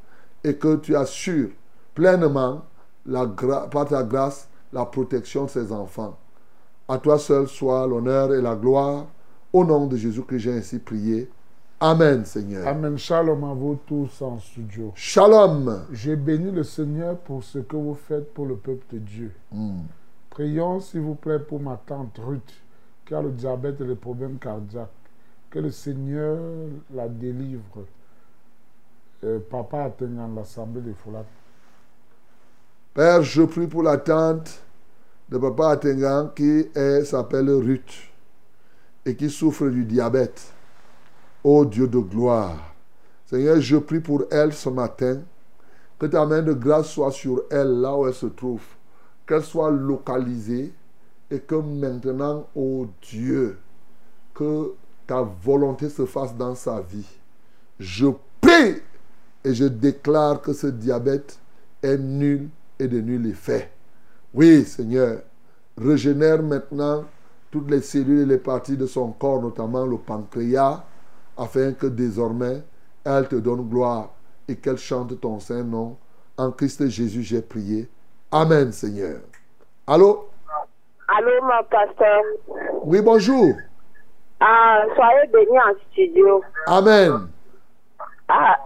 et 0.44 0.56
que 0.56 0.76
tu 0.76 0.96
assures 0.96 1.50
pleinement, 1.96 2.64
par 3.72 3.88
ta 3.88 4.04
grâce, 4.04 4.48
la 4.74 4.86
protection 4.86 5.46
de 5.46 5.50
ses 5.50 5.72
enfants. 5.72 6.18
À 6.88 6.98
toi 6.98 7.18
seul 7.18 7.48
soit 7.48 7.88
l'honneur 7.88 8.34
et 8.34 8.42
la 8.42 8.56
gloire. 8.56 9.08
Au 9.52 9.64
nom 9.64 9.88
de 9.88 9.98
Jésus-Christ, 9.98 10.40
j'ai 10.40 10.54
ainsi 10.54 10.80
prié. 10.80 11.30
Amen, 11.80 12.26
Seigneur. 12.26 12.68
Amen. 12.68 12.98
Shalom 12.98 13.44
à 13.44 13.54
vous 13.54 13.80
tous 13.86 14.22
en 14.24 14.40
studio. 14.40 14.94
Shalom. 14.96 15.86
J'ai 15.92 16.16
béni 16.16 16.50
le 16.50 16.64
Seigneur 16.64 17.18
pour 17.20 17.44
ce 17.44 17.60
que 17.60 17.76
vous 17.76 17.94
faites 17.94 18.34
pour 18.34 18.48
le 18.48 18.56
peuple 18.56 18.84
de 18.94 18.98
Dieu. 18.98 19.32
Mm. 19.52 19.82
Prions, 20.32 20.80
s'il 20.80 21.02
vous 21.02 21.14
plaît, 21.14 21.38
pour 21.38 21.60
ma 21.60 21.78
tante 21.78 22.18
Ruth, 22.18 22.52
qui 23.06 23.14
a 23.14 23.22
le 23.22 23.30
diabète 23.30 23.80
et 23.82 23.86
les 23.86 23.96
problèmes 23.96 24.40
cardiaques. 24.40 24.90
Que 25.52 25.60
le 25.60 25.70
Seigneur 25.70 26.40
la 26.96 27.08
délivre. 27.08 27.86
Euh, 29.24 29.40
papa 29.48 29.84
atteignant 29.84 30.30
l'assemblée 30.36 30.82
de 30.82 30.94
Folat. 30.94 31.26
Père, 32.96 33.22
je 33.22 33.44
prie 33.44 33.68
pour 33.68 33.84
la 33.84 33.98
tante 33.98 34.64
de 35.30 35.38
Papa 35.38 35.70
Atengan 35.70 36.32
qui 36.36 36.68
s'appelle 37.04 37.50
Ruth 37.50 38.10
et 39.06 39.16
qui 39.16 39.30
souffre 39.30 39.68
du 39.68 39.86
diabète. 39.86 40.54
Ô 41.44 41.66
Dieu 41.66 41.88
de 41.88 42.00
gloire, 42.00 42.76
Seigneur, 43.26 43.60
je 43.60 43.78
prie 43.78 44.00
pour 44.00 44.24
elle 44.32 44.54
ce 44.54 44.70
matin. 44.70 45.22
Que 46.00 46.06
ta 46.06 46.26
main 46.26 46.42
de 46.42 46.54
grâce 46.54 46.90
soit 46.90 47.12
sur 47.12 47.44
elle, 47.50 47.82
là 47.82 47.96
où 47.96 48.08
elle 48.08 48.14
se 48.14 48.28
trouve. 48.28 48.62
Qu'elle 49.26 49.44
soit 49.44 49.72
localisée 49.72 50.72
et 51.30 51.40
que 51.40 51.56
maintenant, 51.56 52.48
ô 52.56 52.88
Dieu, 53.02 53.58
que 54.34 54.74
ta 55.06 55.22
volonté 55.22 55.90
se 55.90 56.06
fasse 56.06 56.36
dans 56.36 56.56
sa 56.56 56.80
vie. 56.82 57.08
Je 57.80 58.08
prie 58.40 58.82
et 59.44 59.54
je 59.54 59.66
déclare 59.66 60.42
que 60.42 60.54
ce 60.54 60.68
diabète 60.68 61.40
est 61.82 61.98
nul 61.98 62.50
et 62.80 62.88
de 62.88 63.00
nul 63.02 63.26
effet. 63.28 63.72
Oui, 64.34 64.64
Seigneur, 64.66 65.22
régénère 65.78 66.44
maintenant 66.44 67.06
toutes 67.50 67.72
les 67.72 67.82
cellules 67.82 68.22
et 68.22 68.26
les 68.26 68.38
parties 68.38 68.78
de 68.78 68.86
son 68.86 69.12
corps, 69.12 69.42
notamment 69.42 69.86
le 69.86 69.98
pancréas, 69.98 70.84
afin 71.38 71.74
que 71.74 71.88
désormais 71.88 72.64
elle 73.06 73.28
te 73.28 73.36
donne 73.36 73.68
gloire 73.70 74.10
et 74.48 74.56
qu'elle 74.56 74.78
chante 74.78 75.20
ton 75.20 75.40
saint 75.40 75.64
nom. 75.64 75.98
En 76.38 76.52
Christ 76.52 76.88
Jésus, 76.90 77.24
j'ai 77.24 77.42
prié. 77.42 77.90
Amen, 78.32 78.72
Seigneur. 78.72 79.22
Allô? 79.88 80.30
Allô, 81.08 81.32
mon 81.42 81.64
pasteur. 81.70 82.22
Oui, 82.84 83.02
bonjour. 83.02 83.56
Ah, 84.40 84.84
soyez 84.96 85.28
bénis 85.32 85.60
en 85.60 85.74
studio. 85.92 86.44
Amen. 86.68 87.30
Ah, 88.28 88.58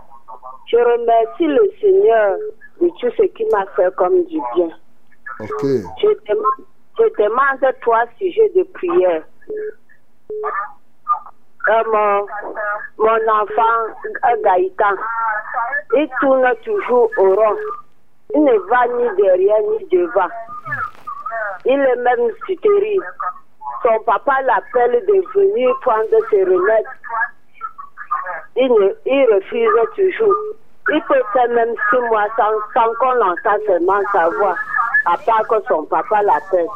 je 0.67 0.77
remercie 0.77 1.45
le 1.47 1.71
Seigneur 1.79 2.37
de 2.81 2.87
tout 2.99 3.15
ce 3.15 3.23
qu'il 3.33 3.47
m'a 3.51 3.65
fait 3.75 3.93
comme 3.95 4.25
du 4.25 4.39
bien. 4.55 4.69
Ok. 5.39 5.61
Je 5.61 6.07
demande, 6.27 6.65
je 6.97 7.23
demande 7.23 7.75
trois 7.81 8.05
sujets 8.17 8.49
de 8.55 8.63
prière. 8.63 9.23
Mon, 11.67 12.25
mon 12.97 13.27
enfant 13.29 13.93
Gaïtan, 14.43 14.95
il 15.95 16.09
tourne 16.19 16.51
toujours 16.65 17.09
au 17.17 17.35
rond. 17.35 17.57
Il 18.33 18.43
ne 18.43 18.57
va 18.69 18.87
ni 18.87 19.15
derrière 19.21 19.61
ni 19.61 19.87
devant. 19.89 20.29
Il 21.65 21.79
est 21.79 21.95
même 21.97 22.31
stérile. 22.43 23.01
Son 23.83 23.99
papa 24.03 24.41
l'appelle 24.41 25.05
de 25.05 25.23
venir 25.33 25.75
prendre 25.81 26.05
ses 26.29 26.43
remèdes. 26.43 26.85
Il, 28.55 28.95
il 29.05 29.33
refuse 29.33 29.69
toujours. 29.95 30.35
Il 30.89 31.01
peut 31.03 31.23
faire 31.33 31.49
même 31.49 31.73
six 31.89 31.99
mois 32.09 32.27
sans, 32.37 32.51
sans 32.73 32.93
qu'on 32.95 33.21
entende 33.21 33.61
seulement 33.67 34.01
sa 34.11 34.29
voix, 34.29 34.55
à 35.05 35.17
part 35.17 35.47
que 35.47 35.55
son 35.67 35.83
papa 35.85 36.23
l'appelle. 36.23 36.67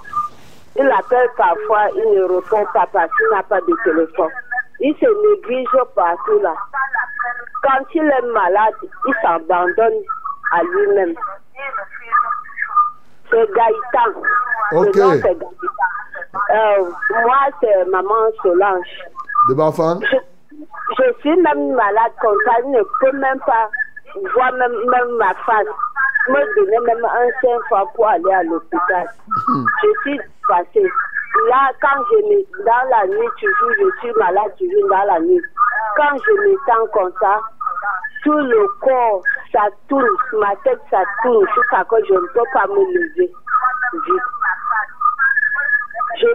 Il 0.77 0.85
l'appelle 0.85 1.29
parfois, 1.37 1.87
il 1.95 2.11
ne 2.11 2.23
répond 2.23 2.65
pas 2.73 2.87
parce 2.91 3.09
qu'il 3.17 3.29
n'a 3.31 3.43
pas 3.43 3.61
de 3.61 3.73
téléphone. 3.83 4.31
Il 4.79 4.93
se 4.95 5.05
néglige 5.05 5.67
partout 5.95 6.39
là. 6.41 6.53
Quand 7.63 7.85
il 7.93 8.03
est 8.03 8.33
malade, 8.33 8.73
il 9.07 9.13
s'abandonne 9.21 9.99
à 10.51 10.63
lui-même. 10.63 11.15
C'est 13.31 13.49
Gaïtan. 13.53 14.19
Ok. 14.73 14.95
Le 14.95 15.01
nom. 15.01 15.11
Euh, 16.51 16.89
moi, 17.23 17.37
c'est 17.61 17.85
maman 17.89 18.29
Solange. 18.41 18.99
De 19.49 19.53
Bafan? 19.53 19.99
Je, 20.01 20.17
je 20.97 21.19
suis 21.19 21.35
même 21.41 21.73
malade 21.73 22.11
comme 22.21 22.37
ça, 22.45 22.51
je 22.61 22.67
ne 22.67 22.83
peux 22.99 23.17
même 23.17 23.39
pas 23.45 23.69
voir 24.33 24.51
même, 24.53 24.75
même 24.89 25.17
ma 25.17 25.33
face. 25.45 25.67
Me 26.27 26.55
donner 26.55 26.79
même 26.87 27.05
un 27.05 27.29
cinq 27.41 27.67
fois 27.69 27.85
pour 27.95 28.07
aller 28.07 28.31
à 28.31 28.43
l'hôpital. 28.43 29.07
Je 29.83 29.89
suis 30.01 30.19
passée. 30.47 30.89
Là, 31.43 31.69
quand 31.81 32.03
je 32.09 32.15
me, 32.27 32.65
dans 32.65 32.89
la 32.89 33.07
nuit, 33.07 33.29
toujours, 33.39 33.73
je 33.77 33.99
suis 33.99 34.13
malade, 34.17 34.51
toujours 34.57 34.89
dans 34.89 35.03
la 35.03 35.19
nuit. 35.19 35.41
Quand 35.97 36.17
je 36.17 36.31
me 36.31 36.55
sens 36.65 36.89
comme 36.93 37.11
ça, 37.19 37.39
tout 38.23 38.39
le 38.39 38.67
corps, 38.81 39.21
ça 39.51 39.67
tourne, 39.87 40.07
ma 40.33 40.55
tête, 40.63 40.79
ça 40.89 41.03
tourne, 41.23 41.45
jusqu'à 41.55 41.83
que 41.83 41.95
je 42.07 42.13
ne 42.13 42.27
peux 42.33 42.49
pas 42.53 42.67
me 42.67 42.83
lever. 42.93 43.31
Je, 46.17 46.27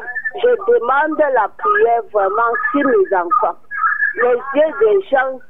je 0.42 0.48
demande 0.48 1.18
la 1.18 1.48
prière 1.48 2.02
vraiment 2.12 2.52
sur 2.70 2.86
mes 2.86 3.16
enfants. 3.16 3.58
Les 4.16 4.36
yeux 4.54 4.72
des 4.80 5.02
gens 5.08 5.40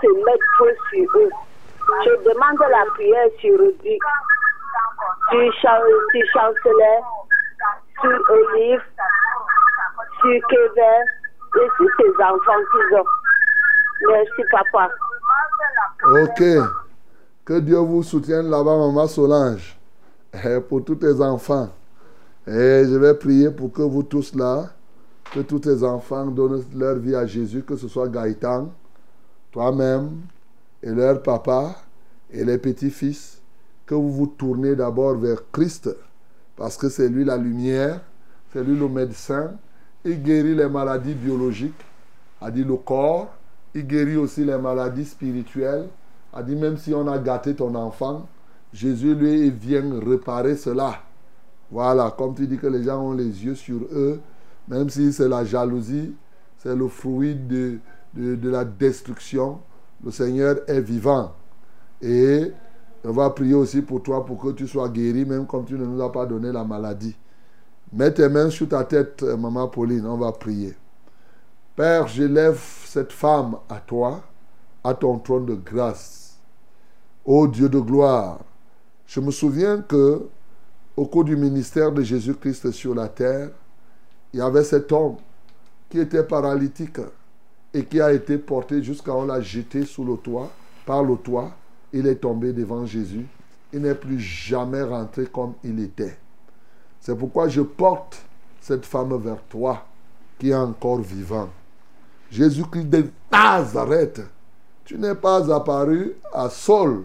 se 0.00 0.24
mettent 0.24 0.48
trop 0.58 0.74
sur 0.90 1.20
eux. 1.20 1.30
Je 2.04 2.10
demande 2.30 2.58
la 2.70 2.84
prière 2.92 3.28
sur 3.40 3.58
Rudy, 3.58 3.98
sur, 5.30 5.52
sur 5.52 6.24
Chanceler, 6.32 7.00
sur 8.00 8.20
Olive, 8.30 8.82
sur 10.20 10.40
Kevin 10.48 11.04
et 11.56 11.68
sur 11.76 11.88
ses 11.98 12.24
enfants 12.24 12.62
qu'ils 12.72 12.98
ont. 12.98 13.04
Merci, 14.08 14.42
papa. 14.50 14.90
Ok. 16.04 16.42
Que 17.44 17.58
Dieu 17.60 17.78
vous 17.78 18.02
soutienne 18.02 18.50
là-bas, 18.50 18.76
maman 18.76 19.06
Solange. 19.06 19.78
Et 20.44 20.60
pour 20.60 20.84
tous 20.84 20.96
tes 20.96 21.20
enfants. 21.20 21.70
Et 22.46 22.84
je 22.86 22.96
vais 22.96 23.14
prier 23.14 23.50
pour 23.50 23.72
que 23.72 23.82
vous 23.82 24.02
tous 24.02 24.34
là, 24.34 24.70
que 25.34 25.40
tous 25.40 25.58
tes 25.60 25.82
enfants 25.82 26.26
donnent 26.26 26.64
leur 26.74 26.96
vie 26.96 27.14
à 27.14 27.26
Jésus, 27.26 27.62
que 27.62 27.76
ce 27.76 27.88
soit 27.88 28.08
Gaëtan, 28.08 28.72
toi-même, 29.50 30.20
et 30.82 30.90
leur 30.90 31.22
papa, 31.22 31.76
et 32.30 32.44
les 32.44 32.58
petits-fils, 32.58 33.42
que 33.86 33.94
vous 33.94 34.12
vous 34.12 34.26
tournez 34.26 34.76
d'abord 34.76 35.16
vers 35.16 35.38
Christ, 35.50 35.90
parce 36.58 36.76
que 36.76 36.88
c'est 36.88 37.08
lui 37.08 37.24
la 37.24 37.36
lumière, 37.36 38.00
c'est 38.52 38.64
lui 38.64 38.76
le 38.76 38.88
médecin. 38.88 39.52
Il 40.04 40.22
guérit 40.22 40.54
les 40.54 40.68
maladies 40.68 41.14
biologiques, 41.14 41.80
a 42.40 42.50
dit 42.50 42.64
le 42.64 42.76
corps, 42.76 43.32
il 43.74 43.86
guérit 43.86 44.16
aussi 44.16 44.44
les 44.44 44.58
maladies 44.58 45.04
spirituelles, 45.04 45.88
a 46.32 46.42
dit 46.42 46.56
même 46.56 46.76
si 46.76 46.92
on 46.92 47.06
a 47.06 47.18
gâté 47.18 47.54
ton 47.54 47.74
enfant, 47.74 48.26
Jésus 48.72 49.14
lui 49.14 49.50
vient 49.50 49.98
réparer 50.00 50.56
cela. 50.56 51.00
Voilà, 51.70 52.12
comme 52.16 52.34
tu 52.34 52.46
dis 52.46 52.58
que 52.58 52.66
les 52.66 52.82
gens 52.82 53.02
ont 53.02 53.12
les 53.12 53.44
yeux 53.44 53.54
sur 53.54 53.80
eux, 53.92 54.20
même 54.66 54.90
si 54.90 55.12
c'est 55.12 55.28
la 55.28 55.44
jalousie, 55.44 56.14
c'est 56.58 56.74
le 56.74 56.88
fruit 56.88 57.34
de, 57.36 57.78
de, 58.14 58.34
de 58.34 58.50
la 58.50 58.64
destruction, 58.64 59.60
le 60.04 60.10
Seigneur 60.10 60.56
est 60.66 60.80
vivant. 60.80 61.34
Et 62.02 62.52
on 63.04 63.12
va 63.12 63.30
prier 63.30 63.54
aussi 63.54 63.82
pour 63.82 64.02
toi 64.02 64.24
pour 64.24 64.38
que 64.38 64.52
tu 64.52 64.66
sois 64.66 64.88
guéri, 64.88 65.24
même 65.24 65.46
comme 65.46 65.64
tu 65.64 65.74
ne 65.74 65.84
nous 65.84 66.02
as 66.02 66.10
pas 66.10 66.26
donné 66.26 66.52
la 66.52 66.64
maladie. 66.64 67.16
Mets 67.92 68.12
tes 68.12 68.28
mains 68.28 68.50
sur 68.50 68.68
ta 68.68 68.84
tête, 68.84 69.22
euh, 69.22 69.36
maman 69.36 69.68
Pauline, 69.68 70.06
on 70.06 70.16
va 70.16 70.32
prier. 70.32 70.74
Père, 71.74 72.08
j'élève 72.08 72.60
cette 72.84 73.12
femme 73.12 73.56
à 73.68 73.76
toi, 73.80 74.20
à 74.84 74.94
ton 74.94 75.18
trône 75.18 75.46
de 75.46 75.54
grâce. 75.54 76.36
Ô 77.24 77.46
Dieu 77.46 77.68
de 77.68 77.78
gloire, 77.78 78.40
je 79.06 79.20
me 79.20 79.30
souviens 79.30 79.80
que 79.80 80.26
au 80.96 81.06
cours 81.06 81.24
du 81.24 81.36
ministère 81.36 81.92
de 81.92 82.02
Jésus-Christ 82.02 82.72
sur 82.72 82.94
la 82.94 83.08
terre, 83.08 83.50
il 84.32 84.40
y 84.40 84.42
avait 84.42 84.64
cet 84.64 84.90
homme 84.92 85.16
qui 85.88 86.00
était 86.00 86.24
paralytique 86.24 86.98
et 87.72 87.84
qui 87.84 88.00
a 88.00 88.12
été 88.12 88.36
porté 88.36 88.82
jusqu'à 88.82 89.14
on 89.14 89.24
l'a 89.24 89.40
jeté 89.40 89.84
sous 89.84 90.04
le 90.04 90.16
toit, 90.16 90.50
par 90.84 91.02
le 91.02 91.16
toit. 91.16 91.52
Il 91.92 92.06
est 92.06 92.16
tombé 92.16 92.52
devant 92.52 92.84
Jésus. 92.84 93.26
Il 93.72 93.82
n'est 93.82 93.94
plus 93.94 94.18
jamais 94.18 94.82
rentré 94.82 95.26
comme 95.26 95.54
il 95.62 95.80
était. 95.80 96.18
C'est 97.00 97.16
pourquoi 97.16 97.48
je 97.48 97.60
porte 97.60 98.22
cette 98.60 98.84
femme 98.86 99.16
vers 99.18 99.42
toi 99.44 99.84
qui 100.38 100.50
est 100.50 100.54
encore 100.54 101.00
vivant. 101.00 101.48
Jésus-Christ 102.30 102.84
de 102.84 103.10
Nazareth, 103.32 104.20
tu 104.84 104.98
n'es 104.98 105.14
pas 105.14 105.52
apparu 105.54 106.16
à 106.32 106.48
Saul 106.50 107.04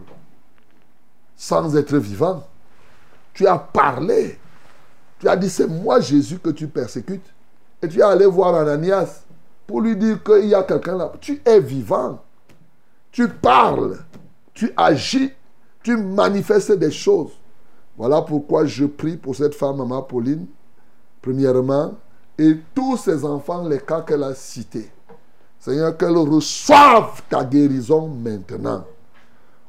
sans 1.36 1.76
être 1.76 1.96
vivant. 1.96 2.46
Tu 3.32 3.46
as 3.46 3.58
parlé. 3.58 4.38
Tu 5.18 5.28
as 5.28 5.36
dit, 5.36 5.50
c'est 5.50 5.66
moi 5.66 6.00
Jésus 6.00 6.38
que 6.38 6.50
tu 6.50 6.68
persécutes. 6.68 7.32
Et 7.82 7.88
tu 7.88 7.98
es 7.98 8.02
allé 8.02 8.26
voir 8.26 8.54
Ananias 8.54 9.24
pour 9.66 9.80
lui 9.80 9.96
dire 9.96 10.22
qu'il 10.22 10.46
y 10.46 10.54
a 10.54 10.62
quelqu'un 10.62 10.96
là. 10.96 11.12
Tu 11.20 11.40
es 11.44 11.60
vivant. 11.60 12.22
Tu 13.10 13.28
parles. 13.28 13.98
Tu 14.54 14.72
agis. 14.76 15.32
Tu 15.82 15.96
manifestes 15.96 16.72
des 16.72 16.90
choses. 16.90 17.32
Voilà 17.96 18.22
pourquoi 18.22 18.64
je 18.64 18.86
prie 18.86 19.16
pour 19.16 19.36
cette 19.36 19.54
femme, 19.54 19.76
Maman 19.76 20.02
Pauline, 20.02 20.46
premièrement, 21.20 21.94
et 22.38 22.56
tous 22.74 22.96
ses 22.96 23.24
enfants, 23.24 23.68
les 23.68 23.78
cas 23.78 24.00
qu'elle 24.00 24.24
a 24.24 24.34
cités. 24.34 24.90
Seigneur, 25.60 25.96
qu'elle 25.96 26.16
reçoive 26.16 27.22
ta 27.28 27.44
guérison 27.44 28.08
maintenant. 28.08 28.84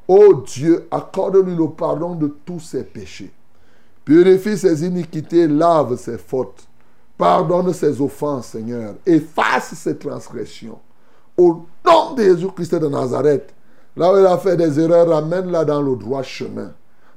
Ô 0.08 0.34
Dieu, 0.34 0.86
accorde-lui 0.90 1.54
le 1.54 1.68
pardon 1.68 2.14
de 2.14 2.26
tous 2.44 2.60
ses 2.60 2.84
péchés. 2.84 3.32
Purifie 4.04 4.58
ses 4.58 4.84
iniquités, 4.84 5.46
lave 5.46 5.96
ses 5.96 6.18
fautes. 6.18 6.66
Pardonne 7.16 7.72
ses 7.72 8.00
offenses, 8.00 8.48
Seigneur. 8.48 8.94
Efface 9.04 9.74
ses 9.74 9.96
transgressions. 9.96 10.78
Au 11.36 11.64
nom 11.84 12.14
de 12.14 12.22
Jésus-Christ 12.22 12.74
de 12.74 12.88
Nazareth, 12.88 13.54
là 13.96 14.12
où 14.12 14.18
il 14.18 14.26
a 14.26 14.38
fait 14.38 14.56
des 14.56 14.78
erreurs, 14.78 15.08
ramène-la 15.08 15.64
dans 15.64 15.82
le 15.82 15.96
droit 15.96 16.22
chemin. 16.22 16.72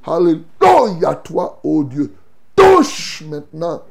Alléluia, 0.05 1.15
toi, 1.23 1.59
ô 1.63 1.83
Dieu. 1.83 2.13
Touche 2.55 3.23
maintenant, 3.29 3.81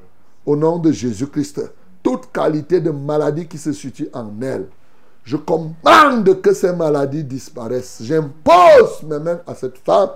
au 0.44 0.56
nom 0.56 0.78
de 0.78 0.90
Jésus-Christ, 0.93 1.60
toute 2.02 2.32
qualité 2.32 2.81
de 2.81 2.90
maladie 2.90 3.47
qui 3.47 3.59
se 3.59 3.73
situe 3.73 4.09
en 4.12 4.31
elle. 4.40 4.69
Je 5.24 5.36
commande 5.36 6.40
que 6.40 6.55
ces 6.55 6.73
maladies 6.73 7.24
disparaissent. 7.24 7.98
J'impose 8.02 9.02
mes 9.05 9.19
mains 9.19 9.40
à 9.47 9.55
cette 9.55 9.78
femme 9.78 10.10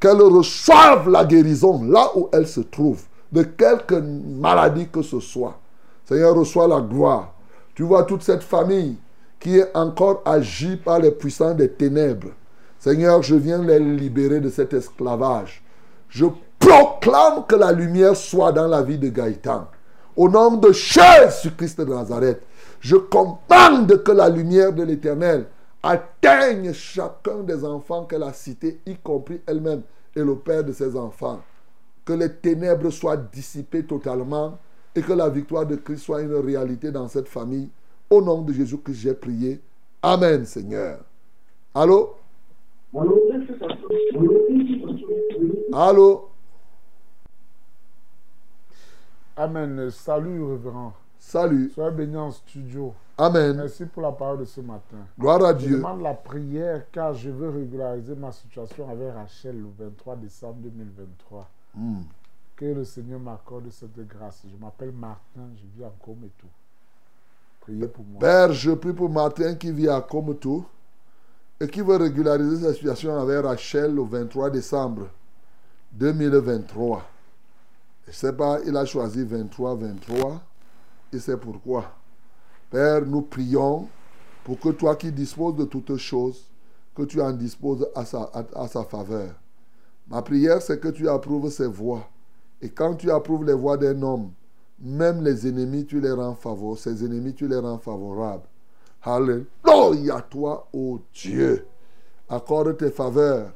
qu'elle 0.00 0.22
reçoive 0.22 1.08
la 1.10 1.24
guérison 1.24 1.82
là 1.84 2.08
où 2.16 2.28
elle 2.32 2.46
se 2.46 2.60
trouve, 2.60 3.02
de 3.30 3.42
quelque 3.42 3.94
maladie 3.94 4.88
que 4.88 5.02
ce 5.02 5.20
soit. 5.20 5.58
Seigneur, 6.06 6.34
reçois 6.34 6.66
la 6.66 6.80
gloire. 6.80 7.34
Tu 7.74 7.82
vois 7.82 8.04
toute 8.04 8.22
cette 8.22 8.42
famille 8.42 8.96
qui 9.38 9.58
est 9.58 9.76
encore 9.76 10.22
agie 10.24 10.76
par 10.76 10.98
les 10.98 11.10
puissants 11.10 11.54
des 11.54 11.70
ténèbres. 11.70 12.30
Seigneur, 12.78 13.22
je 13.22 13.34
viens 13.34 13.62
les 13.62 13.78
libérer 13.78 14.40
de 14.40 14.50
cet 14.50 14.72
esclavage. 14.72 15.62
Je 16.08 16.26
proclame 16.58 17.44
que 17.46 17.56
la 17.56 17.72
lumière 17.72 18.16
soit 18.16 18.52
dans 18.52 18.68
la 18.68 18.82
vie 18.82 18.98
de 18.98 19.08
Gaëtan. 19.08 19.68
Au 20.16 20.28
nom 20.28 20.56
de 20.56 20.72
Jésus-Christ 20.72 21.80
de 21.80 21.84
Nazareth, 21.84 22.42
je 22.80 22.96
commande 22.96 24.02
que 24.02 24.12
la 24.12 24.28
lumière 24.28 24.72
de 24.72 24.82
l'Éternel 24.82 25.46
atteigne 25.82 26.72
chacun 26.72 27.42
des 27.44 27.64
enfants 27.64 28.04
qu'elle 28.04 28.24
a 28.24 28.32
cités, 28.32 28.80
y 28.86 28.96
compris 28.96 29.40
elle-même 29.46 29.82
et 30.14 30.20
le 30.20 30.36
père 30.36 30.64
de 30.64 30.72
ses 30.72 30.96
enfants. 30.96 31.40
Que 32.04 32.12
les 32.12 32.32
ténèbres 32.32 32.90
soient 32.90 33.16
dissipées 33.16 33.84
totalement 33.84 34.58
et 34.94 35.02
que 35.02 35.12
la 35.12 35.28
victoire 35.28 35.66
de 35.66 35.76
Christ 35.76 36.04
soit 36.04 36.22
une 36.22 36.34
réalité 36.34 36.90
dans 36.90 37.06
cette 37.08 37.28
famille. 37.28 37.68
Au 38.10 38.22
nom 38.22 38.42
de 38.42 38.52
Jésus 38.52 38.78
que 38.78 38.92
j'ai 38.92 39.14
prié. 39.14 39.60
Amen, 40.02 40.44
Seigneur. 40.46 41.04
Allô? 41.74 42.14
Allô? 45.72 46.30
Amen. 49.36 49.90
Salut, 49.90 50.42
révérend. 50.44 50.92
Salut. 51.18 51.70
Sois 51.70 51.90
béni 51.90 52.16
en 52.16 52.30
studio. 52.30 52.94
Amen. 53.18 53.56
Merci 53.56 53.84
pour 53.86 54.02
la 54.02 54.12
parole 54.12 54.38
de 54.40 54.44
ce 54.44 54.60
matin. 54.60 54.98
Gloire 55.18 55.44
à 55.44 55.52
Je 55.52 55.66
Dieu. 55.66 55.76
demande 55.76 56.00
la 56.02 56.14
prière 56.14 56.84
car 56.92 57.12
je 57.14 57.30
veux 57.30 57.50
régulariser 57.50 58.14
ma 58.14 58.32
situation 58.32 58.88
avec 58.88 59.12
Rachel 59.12 59.60
le 59.60 59.68
23 59.86 60.16
décembre 60.16 60.56
2023. 60.62 61.48
Hmm. 61.74 62.02
Que 62.56 62.64
le 62.64 62.84
Seigneur 62.84 63.20
m'accorde 63.20 63.68
cette 63.70 63.98
grâce. 64.06 64.42
Je 64.50 64.56
m'appelle 64.56 64.92
Martin, 64.92 65.48
je 65.56 65.64
vis 65.76 65.84
à 65.84 65.92
Gometou. 66.04 66.46
Père, 68.18 68.52
je 68.52 68.70
prie 68.72 68.92
pour 68.92 69.10
Martin 69.10 69.54
qui 69.54 69.70
vit 69.72 69.88
à 69.88 70.00
Cometou 70.00 70.64
et 71.60 71.66
qui 71.66 71.80
veut 71.80 71.96
régulariser 71.96 72.64
sa 72.64 72.72
situation 72.72 73.18
avec 73.18 73.44
Rachel 73.44 73.94
le 73.94 74.02
23 74.02 74.50
décembre 74.50 75.08
2023. 75.92 77.02
Je 78.06 78.10
ne 78.10 78.14
sais 78.14 78.32
pas, 78.32 78.58
il 78.64 78.76
a 78.76 78.84
choisi 78.86 79.22
23, 79.24 79.74
23. 79.74 80.40
Et 81.12 81.18
c'est 81.18 81.36
pourquoi. 81.36 81.84
Père, 82.70 83.04
nous 83.04 83.22
prions 83.22 83.88
pour 84.44 84.58
que 84.58 84.70
toi 84.70 84.96
qui 84.96 85.12
disposes 85.12 85.56
de 85.56 85.64
toutes 85.64 85.96
choses, 85.96 86.44
que 86.94 87.02
tu 87.02 87.20
en 87.20 87.32
disposes 87.32 87.86
à 87.94 88.04
sa, 88.04 88.30
à- 88.54 88.66
sa 88.68 88.84
faveur. 88.84 89.30
Ma 90.08 90.22
prière, 90.22 90.62
c'est 90.62 90.80
que 90.80 90.88
tu 90.88 91.08
approuves 91.08 91.50
ses 91.50 91.66
voies. 91.66 92.06
Et 92.62 92.70
quand 92.70 92.94
tu 92.94 93.10
approuves 93.10 93.44
les 93.44 93.52
voies 93.52 93.76
d'un 93.76 94.00
homme, 94.02 94.30
même 94.80 95.22
les 95.22 95.46
ennemis, 95.48 95.84
tu 95.86 96.00
les 96.00 96.12
rends 96.12 96.34
favorables. 96.34 96.78
Ses 96.78 97.04
ennemis, 97.04 97.34
tu 97.34 97.48
les 97.48 97.56
rends 97.58 97.78
favorables. 97.78 98.44
Alléluia, 99.02 100.20
toi, 100.28 100.68
ô 100.72 101.00
Dieu. 101.14 101.66
Accorde 102.28 102.76
tes 102.76 102.90
faveurs 102.90 103.52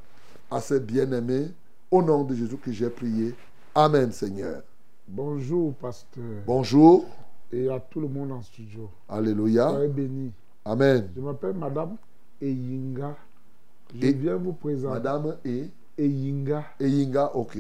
à 0.51 0.61
ces 0.61 0.81
bien-aimés. 0.81 1.49
Au 1.91 2.03
nom 2.03 2.25
de 2.25 2.35
Jésus 2.35 2.57
que 2.57 2.73
j'ai 2.73 2.89
prié. 2.89 3.35
Amen, 3.75 4.11
Seigneur. 4.13 4.63
Bonjour, 5.07 5.75
pasteur. 5.75 6.25
Bonjour. 6.47 7.05
Et 7.53 7.69
à 7.69 7.79
tout 7.81 8.01
le 8.01 8.09
monde 8.09 8.33
en 8.33 8.41
studio. 8.43 8.89
Alléluia. 9.09 9.69
Soyez 9.71 9.89
bénis. 9.89 10.33
Amen. 10.65 11.11
Je 11.15 11.21
m'appelle 11.21 11.55
Madame 11.55 11.97
Eyinga. 12.41 13.15
Je 13.95 14.07
Et- 14.07 14.13
viens 14.13 14.37
vous 14.37 14.55
présenter. 14.55 14.95
Madame 14.95 15.37
et 15.45 15.69
Eyinga. 15.99 16.65
Eyinga, 16.81 17.37
ok. 17.37 17.59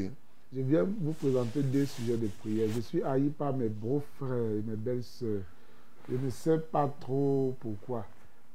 Je 0.55 0.61
viens 0.61 0.85
vous 0.85 1.15
présenter 1.15 1.63
deux 1.63 1.87
sujets 1.87 2.19
de 2.19 2.27
prière. 2.27 2.69
Je 2.75 2.81
suis 2.81 3.03
haï 3.03 3.31
par 3.31 3.55
mes 3.55 3.71
beaux-frères 3.71 4.51
et 4.51 4.63
mes 4.63 4.77
belles-sœurs. 4.77 5.41
Je 6.11 6.17
ne 6.17 6.29
sais 6.29 6.59
pas 6.59 6.95
trop 7.01 7.57
pourquoi. 7.59 8.05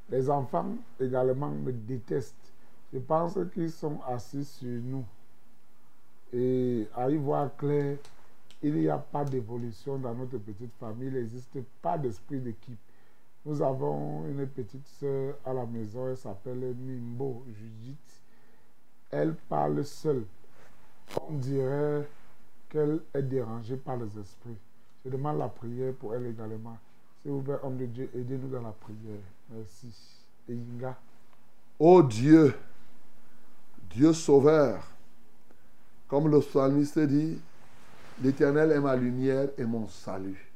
Les 0.09 0.29
enfants 0.29 0.75
également 0.99 1.49
me 1.49 1.71
détestent. 1.71 2.53
Je 2.93 2.99
pense 2.99 3.39
qu'ils 3.51 3.71
sont 3.71 3.99
assis 4.07 4.45
sur 4.45 4.79
nous. 4.83 5.05
Et 6.31 6.87
à 6.95 7.09
y 7.09 7.17
voir 7.17 7.55
clair, 7.57 7.97
il 8.61 8.75
n'y 8.75 8.89
a 8.89 8.99
pas 8.99 9.25
d'évolution 9.25 9.97
dans 9.97 10.13
notre 10.13 10.37
petite 10.37 10.73
famille. 10.79 11.07
Il 11.07 11.13
n'existe 11.15 11.57
pas 11.81 11.97
d'esprit 11.97 12.39
d'équipe. 12.39 12.77
Nous 13.43 13.59
avons 13.61 14.27
une 14.27 14.45
petite 14.45 14.85
sœur 14.85 15.35
à 15.43 15.53
la 15.53 15.65
maison, 15.65 16.09
elle 16.09 16.17
s'appelle 16.17 16.75
Mimbo 16.75 17.43
Judith. 17.47 18.21
Elle 19.09 19.33
parle 19.49 19.83
seule. 19.83 20.25
On 21.15 21.33
dirait 21.33 22.07
qu'elle 22.69 22.99
est 23.13 23.23
dérangée 23.23 23.77
par 23.77 23.97
les 23.97 24.07
esprits. 24.19 24.57
Je 25.05 25.09
demande 25.09 25.37
la 25.39 25.47
prière 25.47 25.93
pour 25.93 26.13
elle 26.13 26.25
également. 26.25 26.77
S'il 27.21 27.31
vous 27.31 27.41
plaît, 27.41 27.57
homme 27.63 27.77
de 27.77 27.85
Dieu, 27.85 28.09
aidez-nous 28.13 28.49
dans 28.49 28.61
la 28.61 28.71
prière. 28.71 29.21
Merci. 29.49 29.93
Et 30.49 30.53
Inga. 30.53 30.97
Ô 31.79 32.01
Dieu, 32.03 32.55
Dieu 33.89 34.13
sauveur, 34.13 34.83
comme 36.07 36.29
le 36.29 36.39
psalmiste 36.39 36.99
dit, 36.99 37.39
l'Éternel 38.21 38.71
est 38.71 38.79
ma 38.79 38.95
lumière 38.95 39.49
et 39.57 39.65
mon 39.65 39.87
salut. 39.87 40.51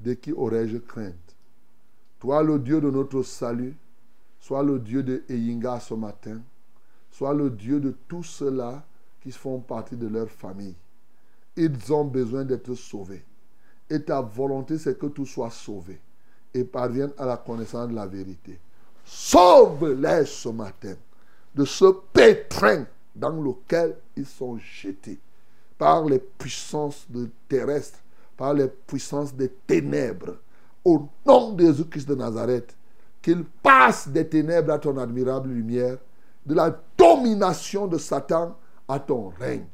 De 0.00 0.14
qui 0.14 0.32
aurais-je 0.32 0.78
crainte? 0.78 1.36
Toi, 2.20 2.42
le 2.42 2.58
Dieu 2.58 2.80
de 2.80 2.90
notre 2.90 3.22
salut, 3.22 3.76
sois 4.40 4.62
le 4.62 4.78
Dieu 4.78 5.02
de 5.02 5.24
Eyinga 5.28 5.80
ce 5.80 5.94
matin, 5.94 6.40
sois 7.10 7.34
le 7.34 7.50
Dieu 7.50 7.80
de 7.80 7.96
tous 8.08 8.22
ceux-là 8.22 8.85
qui 9.26 9.32
font 9.32 9.58
partie 9.58 9.96
de 9.96 10.06
leur 10.06 10.28
famille. 10.28 10.76
Ils 11.56 11.92
ont 11.92 12.04
besoin 12.04 12.44
d'être 12.44 12.72
sauvés. 12.76 13.24
Et 13.90 14.00
ta 14.00 14.20
volonté, 14.20 14.78
c'est 14.78 14.96
que 14.96 15.06
tout 15.06 15.26
soit 15.26 15.50
sauvé 15.50 16.00
et 16.54 16.62
parvienne 16.62 17.10
à 17.18 17.26
la 17.26 17.36
connaissance 17.36 17.88
de 17.88 17.94
la 17.96 18.06
vérité. 18.06 18.56
Sauve-les 19.04 20.26
ce 20.26 20.48
matin 20.50 20.94
de 21.52 21.64
ce 21.64 21.86
pétrin 22.12 22.86
dans 23.16 23.30
lequel 23.30 23.96
ils 24.16 24.26
sont 24.26 24.58
jetés 24.58 25.18
par 25.76 26.04
les 26.04 26.20
puissances 26.20 27.04
terrestres, 27.48 27.98
par 28.36 28.54
les 28.54 28.68
puissances 28.68 29.34
des 29.34 29.48
ténèbres. 29.66 30.36
Au 30.84 31.08
nom 31.26 31.52
de 31.52 31.64
Jésus-Christ 31.64 32.08
de 32.08 32.14
Nazareth, 32.14 32.76
qu'ils 33.20 33.44
passent 33.44 34.06
des 34.06 34.28
ténèbres 34.28 34.72
à 34.72 34.78
ton 34.78 34.96
admirable 34.98 35.48
lumière, 35.48 35.98
de 36.44 36.54
la 36.54 36.80
domination 36.96 37.88
de 37.88 37.98
Satan 37.98 38.56
à 38.88 38.98
ton 38.98 39.28
règne. 39.38 39.66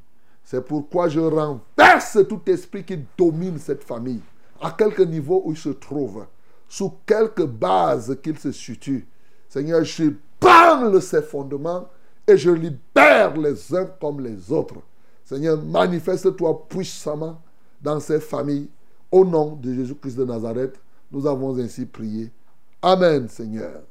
C'est 0.44 0.64
pourquoi 0.64 1.08
je 1.08 1.20
renverse 1.20 2.18
tout 2.28 2.40
esprit 2.46 2.84
qui 2.84 2.98
domine 3.16 3.58
cette 3.58 3.84
famille, 3.84 4.20
à 4.60 4.70
quelque 4.70 5.02
niveau 5.02 5.42
où 5.44 5.52
il 5.52 5.56
se 5.56 5.70
trouve, 5.70 6.26
sous 6.68 6.94
quelque 7.06 7.42
base 7.42 8.18
qu'il 8.22 8.38
se 8.38 8.52
situe. 8.52 9.06
Seigneur, 9.48 9.84
je 9.84 10.12
branle 10.40 11.00
ses 11.00 11.22
fondements 11.22 11.88
et 12.26 12.36
je 12.36 12.50
libère 12.50 13.36
les 13.36 13.74
uns 13.74 13.86
comme 14.00 14.20
les 14.20 14.50
autres. 14.50 14.76
Seigneur, 15.24 15.62
manifeste-toi 15.62 16.66
puissamment 16.68 17.40
dans 17.80 18.00
ces 18.00 18.20
familles. 18.20 18.68
Au 19.10 19.24
nom 19.24 19.56
de 19.56 19.74
Jésus-Christ 19.74 20.16
de 20.16 20.24
Nazareth, 20.24 20.80
nous 21.10 21.26
avons 21.26 21.58
ainsi 21.58 21.84
prié. 21.84 22.32
Amen, 22.80 23.28
Seigneur. 23.28 23.82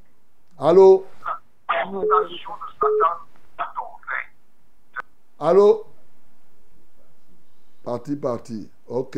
Allô? 0.58 1.06
Allô? 5.44 5.86
Parti, 7.84 8.16
parti. 8.16 8.70
OK. 8.88 9.18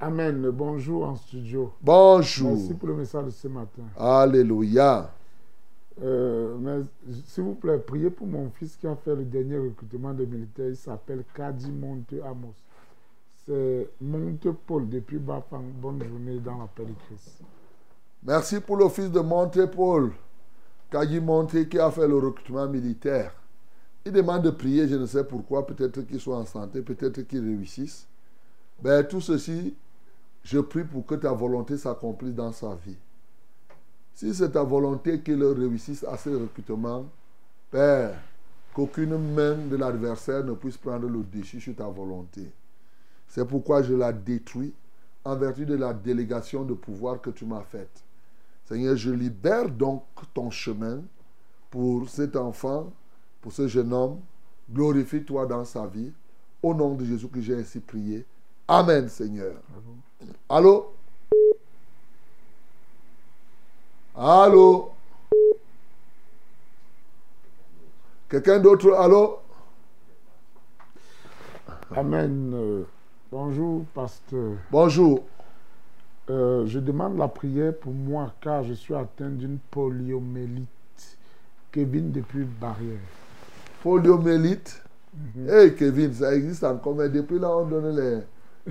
Amen. 0.00 0.50
Bonjour 0.50 1.04
en 1.04 1.14
studio. 1.14 1.72
Bonjour. 1.80 2.56
Merci 2.56 2.74
pour 2.74 2.88
le 2.88 2.96
message 2.96 3.26
de 3.26 3.30
ce 3.30 3.46
matin. 3.46 3.84
Alléluia. 3.96 5.14
Euh, 6.02 6.56
mais 6.58 6.80
s'il 7.26 7.44
vous 7.44 7.54
plaît, 7.54 7.78
priez 7.78 8.10
pour 8.10 8.26
mon 8.26 8.50
fils 8.50 8.74
qui 8.74 8.88
a 8.88 8.96
fait 8.96 9.14
le 9.14 9.24
dernier 9.24 9.56
recrutement 9.56 10.12
de 10.12 10.24
militaires. 10.24 10.70
Il 10.70 10.76
s'appelle 10.76 11.22
Kadi 11.32 11.70
Monte 11.70 12.14
Amos. 12.24 12.56
C'est 13.46 13.88
Monte 14.00 14.50
Paul 14.66 14.88
depuis 14.88 15.18
Bafang. 15.18 15.62
Bonne 15.80 16.02
journée 16.02 16.40
dans 16.40 16.58
la 16.58 16.66
paix 16.66 16.86
de 16.86 16.94
Christ. 17.06 17.40
Merci 18.24 18.58
pour 18.58 18.78
le 18.78 18.88
fils 18.88 19.12
de 19.12 19.20
Monte-Paul, 19.20 20.10
Kagi 20.90 21.20
Monte, 21.20 21.68
qui 21.68 21.78
a 21.78 21.88
fait 21.92 22.08
le 22.08 22.16
recrutement 22.18 22.66
militaire. 22.66 23.32
Il 24.06 24.12
demande 24.12 24.44
de 24.44 24.50
prier, 24.50 24.86
je 24.86 24.94
ne 24.94 25.04
sais 25.04 25.24
pourquoi, 25.24 25.66
peut-être 25.66 26.02
qu'il 26.02 26.20
soit 26.20 26.36
en 26.38 26.46
santé, 26.46 26.80
peut-être 26.80 27.22
qu'il 27.22 27.40
réussisse. 27.40 28.06
Ben, 28.80 29.04
tout 29.04 29.20
ceci, 29.20 29.74
je 30.44 30.60
prie 30.60 30.84
pour 30.84 31.04
que 31.04 31.16
ta 31.16 31.32
volonté 31.32 31.76
s'accomplisse 31.76 32.32
dans 32.32 32.52
sa 32.52 32.76
vie. 32.76 32.96
Si 34.14 34.32
c'est 34.32 34.52
ta 34.52 34.62
volonté 34.62 35.20
qu'il 35.22 35.42
réussisse 35.42 36.04
à 36.04 36.16
ce 36.16 36.30
Père, 37.68 38.16
qu'aucune 38.72 39.18
main 39.34 39.56
de 39.56 39.74
l'adversaire 39.74 40.44
ne 40.44 40.52
puisse 40.54 40.76
prendre 40.76 41.08
le 41.08 41.24
dessus 41.24 41.60
sur 41.60 41.74
ta 41.74 41.88
volonté. 41.88 42.48
C'est 43.26 43.44
pourquoi 43.44 43.82
je 43.82 43.94
la 43.94 44.12
détruis 44.12 44.72
en 45.24 45.34
vertu 45.34 45.66
de 45.66 45.74
la 45.74 45.92
délégation 45.92 46.62
de 46.62 46.74
pouvoir 46.74 47.20
que 47.20 47.30
tu 47.30 47.44
m'as 47.44 47.64
faite. 47.64 48.04
Seigneur, 48.66 48.94
je 48.94 49.10
libère 49.10 49.68
donc 49.68 50.04
ton 50.32 50.48
chemin 50.50 51.00
pour 51.70 52.08
cet 52.08 52.36
enfant, 52.36 52.92
pour 53.46 53.52
ce 53.52 53.68
jeune 53.68 53.92
homme. 53.92 54.18
Glorifie-toi 54.68 55.46
dans 55.46 55.64
sa 55.64 55.86
vie. 55.86 56.12
Au 56.60 56.74
nom 56.74 56.94
de 56.96 57.04
Jésus 57.04 57.28
que 57.28 57.40
j'ai 57.40 57.54
ainsi 57.54 57.78
prié. 57.78 58.26
Amen, 58.66 59.08
Seigneur. 59.08 59.54
Allô? 60.48 60.92
Allô? 64.16 64.90
Quelqu'un 68.28 68.58
d'autre? 68.58 68.92
Allô? 68.94 69.38
Amen. 71.94 72.50
Euh, 72.52 72.82
bonjour, 73.30 73.84
pasteur. 73.94 74.56
Bonjour. 74.72 75.24
Euh, 76.30 76.66
je 76.66 76.80
demande 76.80 77.16
la 77.16 77.28
prière 77.28 77.78
pour 77.78 77.92
moi 77.92 78.34
car 78.40 78.64
je 78.64 78.72
suis 78.72 78.96
atteint 78.96 79.30
d'une 79.30 79.60
poliomélite. 79.70 80.66
Kevin 81.70 82.10
depuis 82.10 82.42
Barrière. 82.42 82.98
Poliomélite 83.86 84.82
Hey 85.48 85.76
Kevin, 85.76 86.12
ça 86.12 86.34
existe 86.34 86.64
encore, 86.64 86.96
mais 86.96 87.08
depuis 87.08 87.38
là, 87.38 87.56
on 87.56 87.66
donne 87.66 87.94
les. 87.94 88.18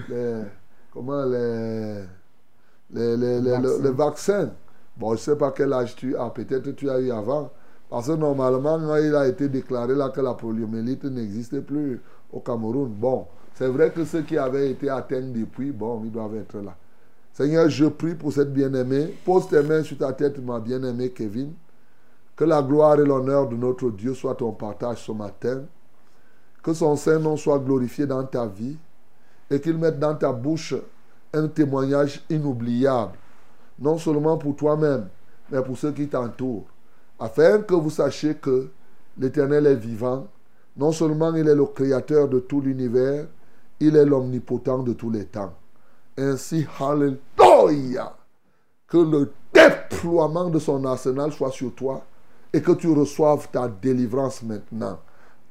les 0.10 0.42
comment 0.92 1.24
les. 1.24 2.04
Les, 2.94 3.16
les, 3.16 3.40
les, 3.40 3.52
Vaccins. 3.52 3.82
les 3.82 3.92
vaccins. 3.92 4.50
Bon, 4.98 5.08
je 5.12 5.14
ne 5.14 5.18
sais 5.20 5.36
pas 5.38 5.54
quel 5.56 5.72
âge 5.72 5.96
tu 5.96 6.18
as, 6.18 6.30
peut-être 6.32 6.70
tu 6.72 6.90
as 6.90 7.00
eu 7.00 7.12
avant. 7.12 7.50
Parce 7.90 8.08
que 8.08 8.12
normalement, 8.12 8.78
quand 8.78 8.98
il 8.98 9.16
a 9.16 9.26
été 9.26 9.48
déclaré 9.48 9.96
là 9.96 10.10
que 10.10 10.20
la 10.20 10.34
poliomélite 10.34 11.06
n'existait 11.06 11.62
plus 11.62 12.02
au 12.34 12.42
Cameroun. 12.42 12.90
Bon, 12.90 13.26
c'est 13.54 13.68
vrai 13.68 13.92
que 13.92 14.04
ceux 14.04 14.24
qui 14.24 14.38
avaient 14.38 14.70
été 14.70 14.90
atteints 14.90 15.22
depuis, 15.22 15.72
bon, 15.72 16.02
ils 16.04 16.12
doivent 16.12 16.36
être 16.36 16.58
là. 16.58 16.76
Seigneur, 17.32 17.70
je 17.70 17.86
prie 17.86 18.16
pour 18.16 18.34
cette 18.34 18.52
bien-aimée. 18.52 19.16
Pose 19.24 19.48
tes 19.48 19.64
mains 19.64 19.82
sur 19.82 19.98
ta 19.98 20.12
tête, 20.12 20.44
ma 20.44 20.60
bien-aimée 20.60 21.12
Kevin. 21.12 21.54
Que 22.36 22.44
la 22.44 22.62
gloire 22.62 23.00
et 23.00 23.06
l'honneur 23.06 23.48
de 23.48 23.56
notre 23.56 23.90
Dieu 23.92 24.14
soient 24.14 24.36
ton 24.36 24.52
partage 24.52 25.06
ce 25.06 25.12
matin. 25.12 25.64
Que 26.62 26.74
son 26.74 26.96
Saint-Nom 26.96 27.38
soit 27.38 27.60
glorifié 27.60 28.06
dans 28.06 28.24
ta 28.24 28.46
vie 28.46 28.78
et 29.50 29.62
qu'il 29.62 29.78
mette 29.78 30.00
dans 30.00 30.16
ta 30.16 30.32
bouche 30.32 30.74
un 31.34 31.48
témoignage 31.48 32.24
inoubliable, 32.30 33.18
non 33.80 33.98
seulement 33.98 34.38
pour 34.38 34.56
toi-même, 34.56 35.08
mais 35.52 35.62
pour 35.62 35.78
ceux 35.78 35.92
qui 35.92 36.08
t'entourent, 36.08 36.66
afin 37.20 37.62
que 37.62 37.74
vous 37.74 37.90
sachiez 37.90 38.36
que 38.36 38.70
l'Éternel 39.18 39.68
est 39.68 39.76
vivant. 39.76 40.28
Non 40.78 40.92
seulement 40.92 41.34
il 41.34 41.48
est 41.48 41.56
le 41.56 41.66
créateur 41.66 42.28
de 42.28 42.40
tout 42.40 42.60
l'univers, 42.60 43.28
il 43.80 43.96
est 43.96 44.06
l'omnipotent 44.06 44.84
de 44.84 44.94
tous 44.94 45.10
les 45.10 45.26
temps. 45.26 45.54
Ainsi, 46.18 46.66
Alléluia, 46.80 48.16
que 48.88 48.98
le 48.98 49.32
déploiement 49.54 50.50
de 50.50 50.60
son 50.60 50.84
arsenal 50.86 51.32
soit 51.32 51.52
sur 51.52 51.74
toi 51.74 52.04
et 52.56 52.62
que 52.62 52.72
tu 52.72 52.88
reçoives 52.88 53.50
ta 53.52 53.68
délivrance 53.68 54.42
maintenant. 54.42 54.98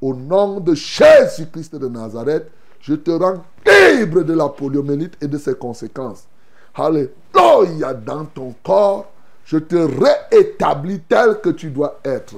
Au 0.00 0.14
nom 0.14 0.58
de 0.58 0.74
Jésus-Christ 0.74 1.76
de 1.76 1.86
Nazareth, 1.86 2.50
je 2.80 2.94
te 2.94 3.10
rends 3.10 3.44
libre 3.66 4.22
de 4.22 4.32
la 4.32 4.48
poliomélite 4.48 5.22
et 5.22 5.28
de 5.28 5.36
ses 5.36 5.54
conséquences. 5.54 6.26
Alléluia 6.74 7.92
dans 7.92 8.24
ton 8.24 8.54
corps, 8.62 9.06
je 9.44 9.58
te 9.58 9.76
réétablis 9.76 11.00
tel 11.00 11.40
que 11.42 11.50
tu 11.50 11.70
dois 11.70 12.00
être. 12.04 12.36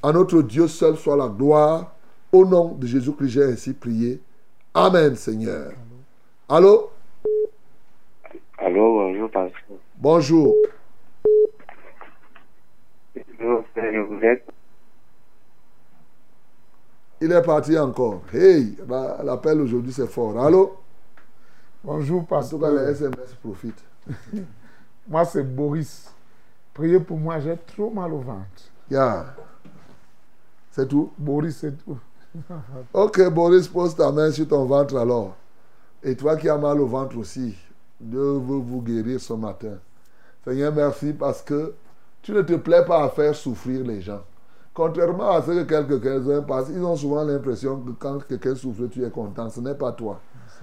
À 0.00 0.12
notre 0.12 0.42
Dieu 0.42 0.68
seul 0.68 0.96
soit 0.96 1.16
la 1.16 1.26
gloire. 1.26 1.92
Au 2.30 2.46
nom 2.46 2.76
de 2.78 2.86
Jésus-Christ, 2.86 3.28
j'ai 3.28 3.44
ainsi 3.44 3.72
prié. 3.72 4.20
Amen, 4.72 5.16
Seigneur. 5.16 5.72
Allô? 6.48 6.90
Allô, 8.58 8.92
bonjour, 8.94 9.28
pasteur. 9.30 9.76
Bonjour. 9.98 10.54
Vous 13.42 14.20
êtes 14.22 14.46
Il 17.20 17.32
est 17.32 17.42
parti 17.42 17.76
encore. 17.78 18.22
Hey, 18.32 18.76
bah, 18.86 19.18
l'appel 19.24 19.60
aujourd'hui 19.60 19.92
c'est 19.92 20.06
fort. 20.06 20.38
Allô? 20.40 20.76
Bonjour, 21.82 22.20
En 22.20 22.24
pasteur. 22.24 22.60
tout 22.60 22.64
cas, 22.64 22.70
les 22.70 22.90
SMS 22.92 23.34
profitent. 23.42 23.84
Moi, 25.08 25.24
c'est 25.24 25.42
Boris. 25.42 26.12
Priez 26.72 27.00
pour 27.00 27.18
moi, 27.18 27.40
j'ai 27.40 27.56
trop 27.56 27.90
mal 27.90 28.12
au 28.12 28.20
ventre. 28.20 28.46
Yeah. 28.88 29.34
C'est 30.70 30.88
tout? 30.88 31.12
Boris, 31.18 31.56
c'est 31.56 31.76
tout. 31.84 31.98
Ok, 32.94 33.28
Boris, 33.30 33.66
pose 33.68 33.94
ta 33.96 34.10
main 34.12 34.30
sur 34.30 34.46
ton 34.48 34.64
ventre 34.64 34.96
alors. 34.96 35.36
Et 36.02 36.16
toi 36.16 36.36
qui 36.36 36.48
as 36.48 36.56
mal 36.56 36.80
au 36.80 36.86
ventre 36.86 37.18
aussi, 37.18 37.56
Dieu 38.00 38.20
veut 38.38 38.58
vous 38.58 38.80
guérir 38.80 39.20
ce 39.20 39.32
matin. 39.34 39.78
Seigneur, 40.44 40.72
merci 40.72 41.12
parce 41.12 41.42
que 41.42 41.74
tu 42.22 42.32
ne 42.32 42.42
te 42.42 42.54
plais 42.54 42.84
pas 42.84 43.04
à 43.04 43.08
faire 43.08 43.34
souffrir 43.34 43.84
les 43.84 44.00
gens. 44.00 44.22
Contrairement 44.72 45.32
à 45.32 45.42
ce 45.42 45.50
que 45.50 45.62
quelques-uns 45.64 46.42
passent, 46.42 46.70
ils 46.74 46.82
ont 46.82 46.96
souvent 46.96 47.24
l'impression 47.24 47.78
que 47.80 47.90
quand 47.90 48.26
quelqu'un 48.26 48.54
souffre, 48.54 48.86
tu 48.86 49.04
es 49.04 49.10
content. 49.10 49.50
Ce 49.50 49.60
n'est 49.60 49.74
pas 49.74 49.92
toi. 49.92 50.20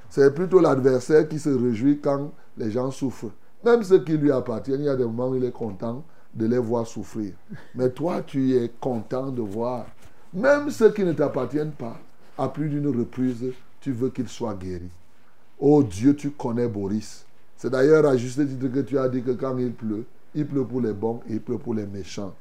C'est 0.09 0.33
plutôt 0.33 0.59
l'adversaire 0.59 1.27
qui 1.27 1.37
se 1.37 1.49
réjouit 1.49 1.99
quand 1.99 2.31
les 2.57 2.71
gens 2.71 2.89
souffrent. 2.89 3.31
Même 3.63 3.83
ceux 3.83 4.03
qui 4.03 4.17
lui 4.17 4.31
appartiennent, 4.31 4.81
il 4.81 4.85
y 4.85 4.89
a 4.89 4.95
des 4.95 5.03
moments 5.03 5.29
où 5.29 5.35
il 5.35 5.43
est 5.43 5.51
content 5.51 6.03
de 6.33 6.45
les 6.47 6.57
voir 6.57 6.87
souffrir. 6.87 7.33
Mais 7.75 7.89
toi, 7.89 8.21
tu 8.25 8.55
es 8.55 8.71
content 8.79 9.29
de 9.29 9.41
voir. 9.41 9.85
Même 10.33 10.71
ceux 10.71 10.91
qui 10.91 11.03
ne 11.03 11.13
t'appartiennent 11.13 11.71
pas, 11.71 11.99
à 12.37 12.47
plus 12.47 12.69
d'une 12.69 12.87
reprise, 12.87 13.43
tu 13.81 13.91
veux 13.91 14.09
qu'ils 14.09 14.29
soient 14.29 14.55
guéris. 14.55 14.89
Oh 15.59 15.83
Dieu, 15.83 16.15
tu 16.15 16.31
connais 16.31 16.67
Boris. 16.67 17.25
C'est 17.57 17.69
d'ailleurs 17.69 18.05
à 18.05 18.15
juste 18.15 18.39
titre 18.47 18.73
que 18.73 18.79
tu 18.79 18.97
as 18.97 19.09
dit 19.09 19.21
que 19.21 19.31
quand 19.31 19.57
il 19.57 19.73
pleut, 19.73 20.05
il 20.35 20.45
pleut 20.45 20.65
pour 20.65 20.81
les 20.81 20.93
bons 20.93 21.21
il 21.27 21.41
pleut 21.41 21.57
pour 21.57 21.73
les 21.73 21.85
méchants. 21.85 22.33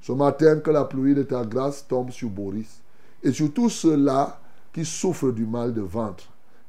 Ce 0.00 0.12
matin, 0.12 0.60
que 0.60 0.70
la 0.70 0.84
pluie 0.84 1.14
de 1.14 1.22
ta 1.22 1.44
grâce 1.44 1.86
tombe 1.86 2.10
sur 2.10 2.28
Boris 2.28 2.80
et 3.22 3.32
sur 3.32 3.52
tous 3.52 3.70
ceux-là 3.70 4.38
qui 4.72 4.84
souffrent 4.84 5.32
du 5.32 5.44
mal 5.44 5.72
de 5.72 5.80
ventre. 5.80 6.24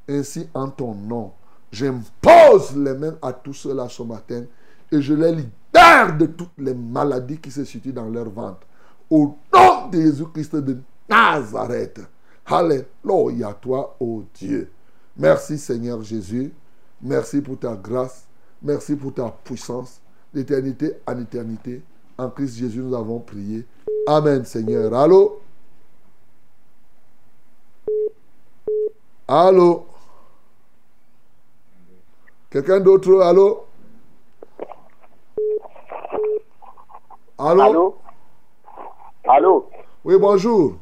Ainsi, 0.08 0.48
en 0.54 0.68
ton 0.68 0.94
nom, 0.94 1.32
j'impose 1.70 2.74
les 2.76 2.94
mains 2.94 3.16
à 3.22 3.32
tous 3.32 3.52
ceux-là 3.54 3.88
ce 3.88 4.02
matin 4.02 4.44
et 4.90 5.02
je 5.02 5.14
les 5.14 5.32
libère 5.32 6.16
de 6.16 6.26
toutes 6.26 6.58
les 6.58 6.74
maladies 6.74 7.38
qui 7.38 7.50
se 7.50 7.64
situent 7.64 7.92
dans 7.92 8.08
leur 8.08 8.30
ventre. 8.30 8.66
Au 9.10 9.36
nom 9.54 9.88
de 9.88 10.00
Jésus-Christ 10.00 10.56
de 10.56 10.78
Nazareth. 11.08 12.00
Alléluia, 12.46 13.52
toi, 13.60 13.96
ô 14.00 14.24
Dieu. 14.34 14.70
Merci 15.16 15.58
Seigneur 15.58 16.02
Jésus. 16.02 16.52
Merci 17.02 17.40
pour 17.40 17.58
ta 17.58 17.76
grâce. 17.76 18.26
Merci 18.62 18.96
pour 18.96 19.14
ta 19.14 19.30
puissance. 19.44 20.00
D'éternité 20.32 20.96
en 21.06 21.18
éternité. 21.20 21.82
En 22.18 22.30
Christ 22.30 22.58
Jésus, 22.58 22.80
nous 22.80 22.94
avons 22.94 23.20
prié. 23.20 23.64
Amen, 24.06 24.44
Seigneur. 24.44 24.92
Allô? 24.94 25.40
Allô? 29.26 29.86
Quelqu'un 32.50 32.80
d'autre? 32.80 33.20
Allô? 33.20 33.64
Allô? 37.38 37.62
Allô? 37.62 37.96
Allô? 39.28 39.68
Oui, 40.04 40.18
bonjour. 40.18 40.76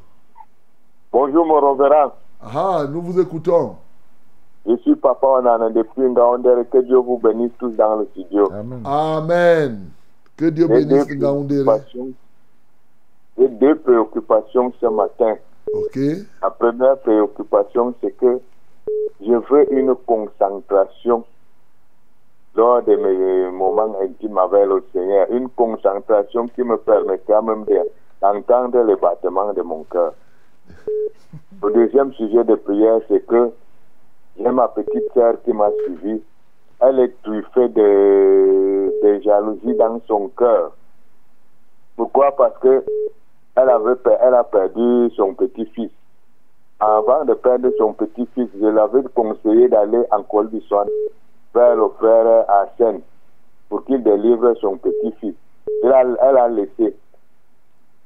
Bonjour, 1.12 1.44
mon. 1.44 1.76
Ah, 2.40 2.86
nous 2.88 3.02
vous 3.02 3.20
écoutons. 3.20 3.76
Je 4.66 4.76
suis 4.78 4.96
Papa 4.96 5.26
Onana 5.26 5.70
depuis 5.70 6.02
Ngaoundere. 6.02 6.64
Que 6.70 6.78
Dieu 6.78 6.96
vous 6.98 7.18
bénisse 7.18 7.52
tous 7.58 7.70
dans 7.76 7.96
le 7.96 8.06
studio. 8.06 8.50
Amen. 8.84 9.90
Que 10.36 10.46
Dieu 10.46 10.66
J'ai 10.68 10.84
bénisse 10.84 11.08
Ngaoundéré. 11.16 11.64
J'ai 13.38 13.48
deux 13.48 13.76
préoccupations 13.76 14.72
ce 14.80 14.86
matin. 14.86 15.36
Ok. 15.72 15.98
La 16.42 16.50
première 16.50 16.98
préoccupation, 16.98 17.94
c'est 18.00 18.12
que 18.12 18.40
je 19.20 19.32
veux 19.50 19.72
une 19.72 19.94
concentration 20.06 21.24
lors 22.54 22.82
de 22.82 22.96
mes 22.96 23.50
moments 23.50 23.94
intimes 24.02 24.38
avec 24.38 24.66
le 24.66 24.82
Seigneur. 24.92 25.26
Une 25.30 25.48
concentration 25.50 26.48
qui 26.48 26.62
me 26.62 26.76
permettra 26.78 27.42
même 27.42 27.64
de- 27.64 27.88
d'entendre 28.22 28.82
les 28.84 28.96
battements 28.96 29.52
de 29.52 29.62
mon 29.62 29.84
cœur. 29.84 30.12
Le 31.62 31.72
deuxième 31.72 32.12
sujet 32.14 32.44
de 32.44 32.54
prière, 32.54 32.98
c'est 33.08 33.24
que 33.26 33.50
j'ai 34.38 34.50
ma 34.50 34.68
petite 34.68 35.12
sœur 35.14 35.34
qui 35.44 35.52
m'a 35.52 35.70
suivi. 35.84 36.22
Elle 36.80 37.00
est 37.00 37.22
truffée 37.22 37.68
de, 37.68 38.92
de 39.02 39.20
jalousie 39.22 39.74
dans 39.74 40.00
son 40.06 40.28
cœur. 40.28 40.72
Pourquoi? 41.96 42.36
Parce 42.36 42.58
que 42.58 42.84
elle, 43.56 43.70
avait, 43.70 43.94
elle 44.20 44.34
a 44.34 44.44
perdu 44.44 45.10
son 45.16 45.32
petit-fils. 45.34 45.90
Avant 46.78 47.24
de 47.24 47.32
perdre 47.32 47.70
son 47.78 47.94
petit-fils, 47.94 48.50
je 48.60 48.66
l'avais 48.66 49.02
conseillé 49.14 49.68
d'aller 49.68 50.02
en 50.10 50.22
Col 50.22 50.50
vers 51.54 51.74
le 51.74 51.88
frère 51.98 52.44
Arsène 52.50 53.00
pour 53.70 53.84
qu'il 53.86 54.02
délivre 54.02 54.52
son 54.60 54.76
petit-fils. 54.76 55.34
Elle 55.82 56.18
elle 56.20 56.36
a 56.36 56.48
laissé. 56.48 56.94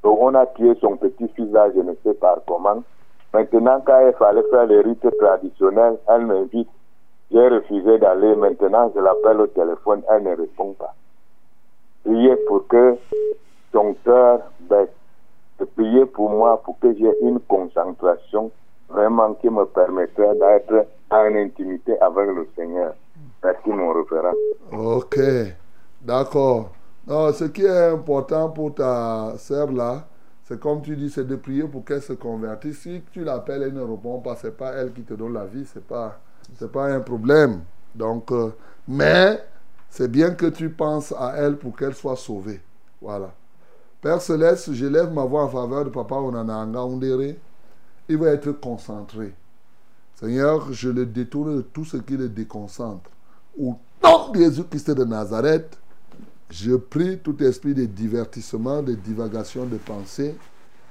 Donc 0.03 0.17
on 0.21 0.33
a 0.35 0.45
tué 0.47 0.73
son 0.79 0.95
petit-fils 0.95 1.51
là, 1.51 1.69
je 1.75 1.81
ne 1.81 1.93
sais 2.03 2.13
pas 2.13 2.41
comment. 2.47 2.81
Maintenant, 3.33 3.81
quand 3.85 4.07
il 4.07 4.13
fallait 4.13 4.43
faire 4.49 4.65
les 4.65 4.81
rites 4.81 5.17
traditionnels, 5.19 5.97
elle 6.07 6.25
m'invite. 6.25 6.69
J'ai 7.31 7.47
refusé 7.47 7.97
d'aller. 7.97 8.35
Maintenant, 8.35 8.91
je 8.93 8.99
l'appelle 8.99 9.39
au 9.41 9.47
téléphone, 9.47 10.01
elle 10.09 10.23
ne 10.23 10.35
répond 10.35 10.73
pas. 10.73 10.93
Priez 12.03 12.35
pour 12.47 12.67
que 12.67 12.97
son 13.71 13.93
cœur 14.03 14.39
baisse. 14.69 14.89
Priez 15.75 16.05
pour 16.07 16.29
moi 16.29 16.61
pour 16.63 16.77
que 16.79 16.93
j'ai 16.93 17.11
une 17.21 17.39
concentration 17.41 18.51
vraiment 18.89 19.33
qui 19.35 19.49
me 19.49 19.63
permettra 19.65 20.33
d'être 20.33 20.87
en 21.11 21.35
intimité 21.35 21.97
avec 22.01 22.27
le 22.27 22.47
Seigneur. 22.55 22.93
Merci, 23.43 23.69
mon 23.69 23.93
référent. 23.93 24.33
Ok, 24.71 25.19
d'accord. 26.01 26.71
Ce 27.07 27.45
qui 27.45 27.63
est 27.63 27.89
important 27.91 28.49
pour 28.49 28.73
ta 28.73 29.37
sœur 29.37 29.71
là, 29.71 30.03
c'est 30.51 30.59
comme 30.59 30.81
tu 30.81 30.97
dis, 30.97 31.09
c'est 31.09 31.25
de 31.25 31.37
prier 31.37 31.63
pour 31.63 31.85
qu'elle 31.85 32.01
se 32.01 32.11
convertisse. 32.11 32.79
Si 32.79 33.01
tu 33.13 33.23
l'appelles, 33.23 33.63
elle 33.63 33.73
ne 33.73 33.79
répond 33.79 34.19
pas, 34.19 34.35
c'est 34.35 34.57
pas 34.57 34.73
elle 34.73 34.91
qui 34.91 35.03
te 35.03 35.13
donne 35.13 35.31
la 35.31 35.45
vie, 35.45 35.65
c'est 35.65 35.85
pas, 35.85 36.19
c'est 36.59 36.69
pas 36.69 36.87
un 36.93 36.99
problème. 36.99 37.61
Donc, 37.95 38.33
euh, 38.33 38.49
mais 38.85 39.41
c'est 39.89 40.11
bien 40.11 40.31
que 40.31 40.47
tu 40.47 40.69
penses 40.69 41.13
à 41.17 41.35
elle 41.37 41.55
pour 41.55 41.73
qu'elle 41.73 41.95
soit 41.95 42.17
sauvée. 42.17 42.59
Voilà. 43.01 43.33
Père 44.01 44.21
Céleste, 44.21 44.73
j'élève 44.73 45.13
ma 45.13 45.23
voix 45.23 45.45
en 45.45 45.47
faveur 45.47 45.85
de 45.85 45.89
Papa 45.89 46.15
Onananga 46.15 46.81
Ondere. 46.81 47.35
Il 48.09 48.17
va 48.17 48.31
être 48.31 48.51
concentré. 48.51 49.33
Seigneur, 50.15 50.73
je 50.73 50.89
le 50.89 51.05
détourne 51.05 51.55
de 51.55 51.61
tout 51.61 51.85
ce 51.85 51.95
qui 51.95 52.17
le 52.17 52.27
déconcentre. 52.27 53.09
Au 53.57 53.77
nom 54.03 54.31
de 54.33 54.39
Jésus-Christ 54.39 54.91
de 54.91 55.05
Nazareth, 55.05 55.79
je 56.51 56.75
prie 56.75 57.17
tout 57.19 57.41
esprit 57.41 57.73
de 57.73 57.85
divertissement, 57.85 58.83
de 58.83 58.93
divagation 58.93 59.65
de 59.65 59.77
pensée, 59.77 60.35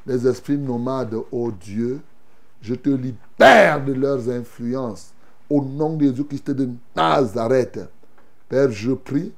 les 0.06 0.26
esprits 0.26 0.56
nomades, 0.56 1.14
ô 1.30 1.50
Dieu, 1.50 2.00
je 2.62 2.74
te 2.74 2.88
libère 2.88 3.84
de 3.84 3.92
leurs 3.92 4.28
influences. 4.28 5.12
Au 5.48 5.62
nom 5.62 5.96
de 5.96 6.06
Jésus-Christ 6.06 6.50
de 6.52 6.70
Nazareth, 6.96 7.80
Père, 8.48 8.70
je 8.70 8.92
prie 8.92 9.32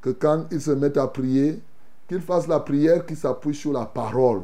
que 0.00 0.10
quand 0.10 0.46
ils 0.50 0.60
se 0.60 0.70
mettent 0.70 0.96
à 0.96 1.06
prier, 1.06 1.60
qu'ils 2.08 2.22
fassent 2.22 2.48
la 2.48 2.60
prière 2.60 3.04
qui 3.04 3.14
s'appuie 3.14 3.54
sur 3.54 3.72
la 3.72 3.84
parole 3.84 4.42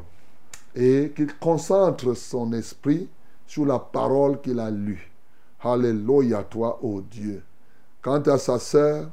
et 0.74 1.12
qu'il 1.16 1.34
concentre 1.38 2.14
son 2.14 2.52
esprit 2.52 3.08
sur 3.46 3.64
la 3.64 3.78
parole 3.78 4.40
qu'il 4.40 4.60
a 4.60 4.70
lue. 4.70 5.10
Alléluia 5.62 6.42
toi, 6.42 6.78
ô 6.82 7.00
Dieu. 7.00 7.42
Quant 8.02 8.20
à 8.20 8.36
sa 8.36 8.58
sœur, 8.58 9.08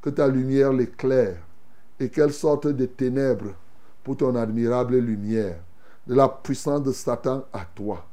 que 0.00 0.10
ta 0.10 0.26
lumière 0.26 0.72
l'éclaire 0.72 1.36
et 2.02 2.08
qu'elle 2.08 2.32
sorte 2.32 2.66
des 2.66 2.88
ténèbres 2.88 3.54
pour 4.02 4.16
ton 4.16 4.34
admirable 4.34 4.96
lumière, 4.96 5.56
de 6.06 6.14
la 6.14 6.28
puissance 6.28 6.82
de 6.82 6.90
Satan 6.90 7.44
à 7.52 7.60
toi. 7.64 8.04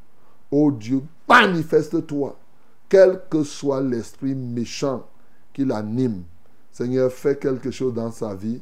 Ô 0.52 0.72
Dieu, 0.72 1.02
manifeste-toi, 1.28 2.38
quel 2.88 3.20
que 3.30 3.44
soit 3.44 3.82
l'esprit 3.82 4.36
méchant 4.36 5.08
qui 5.52 5.66
l'anime. 5.66 6.24
Seigneur, 6.72 7.12
fais 7.12 7.36
quelque 7.36 7.72
chose 7.72 7.94
dans 7.94 8.12
sa 8.12 8.36
vie. 8.36 8.62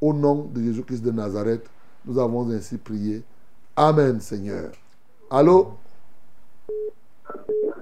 Au 0.00 0.14
nom 0.14 0.50
de 0.52 0.62
Jésus-Christ 0.62 1.04
de 1.04 1.10
Nazareth, 1.10 1.68
nous 2.06 2.18
avons 2.18 2.50
ainsi 2.50 2.78
prié. 2.78 3.22
Amen, 3.76 4.20
Seigneur. 4.20 4.72
Allô? 5.30 5.74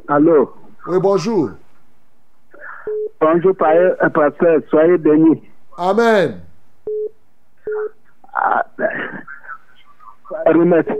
Allô? 0.08 0.52
Oui, 0.88 0.98
bonjour. 1.00 1.50
Bonjour, 3.20 3.54
pasteur. 3.54 4.60
Soyez 4.68 4.98
bénis. 4.98 5.42
Amen. 5.76 6.40
Ah, 8.34 8.64
remettre. 10.46 10.92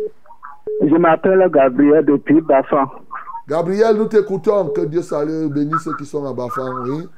Je 0.82 0.94
m'appelle 0.96 1.48
Gabriel 1.52 2.04
depuis 2.04 2.40
Bafan. 2.40 2.86
Gabriel, 3.48 3.96
nous 3.96 4.06
t'écoutons. 4.06 4.68
Que 4.68 4.82
Dieu 4.82 5.02
salue 5.02 5.46
et 5.46 5.48
bénisse 5.48 5.84
ceux 5.84 5.96
qui 5.96 6.04
sont 6.04 6.24
à 6.24 6.32
Bafan, 6.32 6.84
oui. 6.84 7.08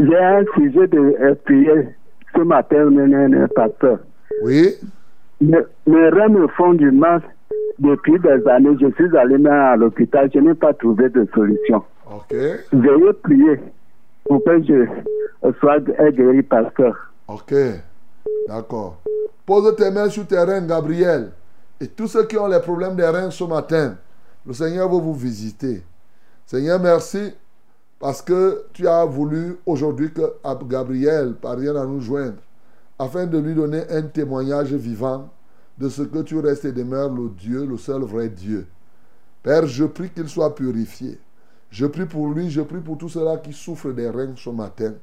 J'ai 0.00 0.18
un 0.18 0.44
sujet 0.54 0.86
de 0.88 1.34
prier 1.44 1.88
ce 2.34 2.40
matin, 2.40 2.84
mon 2.90 3.48
pasteur. 3.48 3.98
Oui. 4.42 4.74
Mes, 5.40 5.58
mes 5.86 6.08
reins 6.08 6.28
me 6.28 6.46
font 6.48 6.74
du 6.74 6.90
mal 6.90 7.22
depuis 7.78 8.18
des 8.18 8.48
années. 8.48 8.76
Je 8.80 8.90
suis 8.94 9.16
allé 9.16 9.38
même 9.38 9.52
à 9.52 9.76
l'hôpital. 9.76 10.30
Je 10.34 10.40
n'ai 10.40 10.54
pas 10.54 10.74
trouvé 10.74 11.08
de 11.10 11.28
solution. 11.34 11.82
Ok. 12.10 12.34
Veuillez 12.72 13.12
prier 13.22 13.60
pour 14.26 14.42
que 14.44 14.62
je 14.62 15.52
sois 15.60 15.80
guéri, 15.80 16.42
pasteur. 16.42 17.12
Ok. 17.28 17.54
D'accord. 18.48 18.98
Pose 19.46 19.74
tes 19.76 19.90
mains 19.90 20.08
sur 20.08 20.26
tes 20.26 20.38
reins, 20.38 20.66
Gabriel. 20.66 21.32
Et 21.80 21.88
tous 21.88 22.08
ceux 22.08 22.26
qui 22.26 22.36
ont 22.36 22.46
les 22.46 22.60
problèmes 22.60 22.96
des 22.96 23.06
reins 23.06 23.30
ce 23.30 23.44
matin, 23.44 23.96
le 24.46 24.52
Seigneur 24.52 24.88
va 24.88 24.98
vous 24.98 25.14
visiter. 25.14 25.82
Seigneur, 26.46 26.78
merci 26.78 27.32
parce 27.98 28.22
que 28.22 28.66
tu 28.72 28.86
as 28.86 29.04
voulu 29.04 29.58
aujourd'hui 29.66 30.12
que 30.12 30.34
Gabriel 30.66 31.34
parvienne 31.34 31.76
à 31.76 31.84
nous 31.84 32.00
joindre 32.00 32.38
afin 32.98 33.26
de 33.26 33.38
lui 33.38 33.54
donner 33.54 33.82
un 33.90 34.02
témoignage 34.02 34.72
vivant 34.74 35.30
de 35.78 35.88
ce 35.88 36.02
que 36.02 36.22
tu 36.22 36.38
restes 36.38 36.64
et 36.64 36.72
demeures 36.72 37.12
le 37.12 37.28
Dieu, 37.30 37.66
le 37.66 37.76
seul 37.76 38.02
vrai 38.02 38.28
Dieu. 38.28 38.66
Père, 39.42 39.66
je 39.66 39.84
prie 39.84 40.10
qu'il 40.10 40.28
soit 40.28 40.54
purifié. 40.54 41.18
Je 41.70 41.86
prie 41.86 42.06
pour 42.06 42.28
lui, 42.28 42.50
je 42.50 42.60
prie 42.60 42.80
pour 42.80 42.96
tous 42.96 43.08
ceux-là 43.08 43.38
qui 43.38 43.52
souffrent 43.52 43.92
des 43.92 44.08
reins 44.08 44.34
ce 44.36 44.50
matin, 44.50 44.94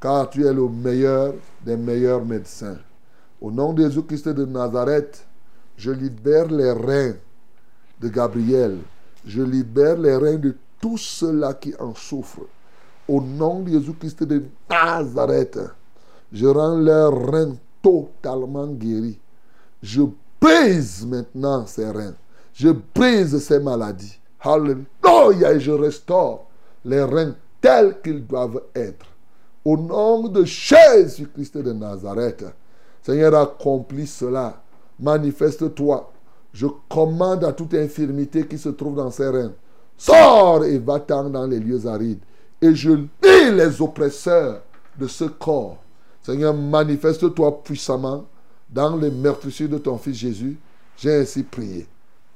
car 0.00 0.30
tu 0.30 0.46
es 0.46 0.52
le 0.52 0.68
meilleur 0.68 1.34
des 1.64 1.76
meilleurs 1.76 2.24
médecins. 2.24 2.78
Au 3.40 3.50
nom 3.50 3.72
de 3.72 3.82
Jésus-Christ 3.82 4.28
de 4.28 4.44
Nazareth, 4.44 5.26
je 5.76 5.90
libère 5.90 6.46
les 6.46 6.72
reins 6.72 7.14
de 8.00 8.08
Gabriel. 8.08 8.78
Je 9.26 9.42
libère 9.42 9.98
les 9.98 10.16
reins 10.16 10.36
de 10.36 10.56
tous 10.80 10.98
ceux-là 10.98 11.54
qui 11.54 11.74
en 11.78 11.94
souffrent. 11.94 12.46
Au 13.06 13.20
nom 13.20 13.60
de 13.60 13.70
Jésus-Christ 13.70 14.24
de 14.24 14.44
Nazareth, 14.68 15.58
je 16.32 16.46
rends 16.46 16.76
leurs 16.76 17.30
reins 17.30 17.56
totalement 17.82 18.68
guéris. 18.68 19.18
Je 19.82 20.02
brise 20.40 21.06
maintenant 21.06 21.66
ces 21.66 21.90
reins. 21.90 22.14
Je 22.52 22.68
brise 22.94 23.38
ces 23.38 23.60
maladies. 23.60 24.18
Alléluia. 24.40 25.52
Et 25.52 25.60
je 25.60 25.72
restaure 25.72 26.46
les 26.84 27.02
reins 27.02 27.34
tels 27.60 28.00
qu'ils 28.02 28.26
doivent 28.26 28.62
être. 28.74 29.06
Au 29.64 29.76
nom 29.76 30.28
de 30.28 30.44
Jésus-Christ 30.44 31.58
de 31.58 31.72
Nazareth. 31.72 32.44
Seigneur, 33.02 33.34
accomplis 33.34 34.06
cela. 34.06 34.62
Manifeste-toi. 34.98 36.10
Je 36.52 36.66
commande 36.88 37.44
à 37.44 37.52
toute 37.52 37.74
infirmité 37.74 38.46
qui 38.46 38.58
se 38.58 38.70
trouve 38.70 38.96
dans 38.96 39.10
ces 39.10 39.28
reins. 39.28 39.52
Sors 39.96 40.64
et 40.64 40.78
va-t'en 40.78 41.28
dans 41.30 41.46
les 41.46 41.60
lieux 41.60 41.86
arides. 41.86 42.20
Et 42.60 42.74
je 42.74 42.90
lis 42.90 43.50
les 43.52 43.80
oppresseurs 43.80 44.62
de 44.98 45.06
ce 45.06 45.24
corps. 45.24 45.78
Seigneur, 46.22 46.54
manifeste-toi 46.54 47.62
puissamment 47.62 48.24
dans 48.68 48.96
les 48.96 49.10
meurtrissures 49.10 49.68
de 49.68 49.78
ton 49.78 49.98
Fils 49.98 50.16
Jésus. 50.16 50.58
J'ai 50.96 51.16
ainsi 51.16 51.42
prié. 51.42 51.86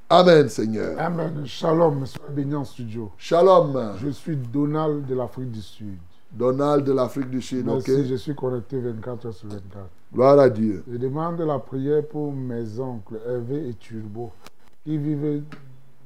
Amen, 0.09 0.47
Seigneur. 0.49 0.99
Amen. 0.99 1.45
Shalom, 1.45 2.05
sois 2.05 2.29
béni 2.29 2.55
en 2.55 2.63
studio. 2.63 3.11
Shalom. 3.17 3.95
Je 3.99 4.09
suis 4.09 4.35
Donald 4.35 5.05
de 5.07 5.15
l'Afrique 5.15 5.51
du 5.51 5.61
Sud. 5.61 5.97
Donald 6.35 6.83
de 6.85 6.91
l'Afrique 6.91 7.29
du 7.29 7.41
Sud, 7.41 7.65
Merci, 7.65 8.05
je 8.07 8.15
suis 8.15 8.35
connecté 8.35 8.79
24 8.79 9.27
heures 9.27 9.33
sur 9.33 9.47
24. 9.47 9.87
Gloire 10.13 10.39
à 10.39 10.49
Dieu. 10.49 10.83
Je 10.91 10.97
demande 10.97 11.39
la 11.39 11.59
prière 11.59 12.05
pour 12.05 12.33
mes 12.33 12.79
oncles, 12.79 13.19
Hervé 13.25 13.69
et 13.69 13.73
Turbo, 13.75 14.31
qui 14.83 14.97
vivent 14.97 15.43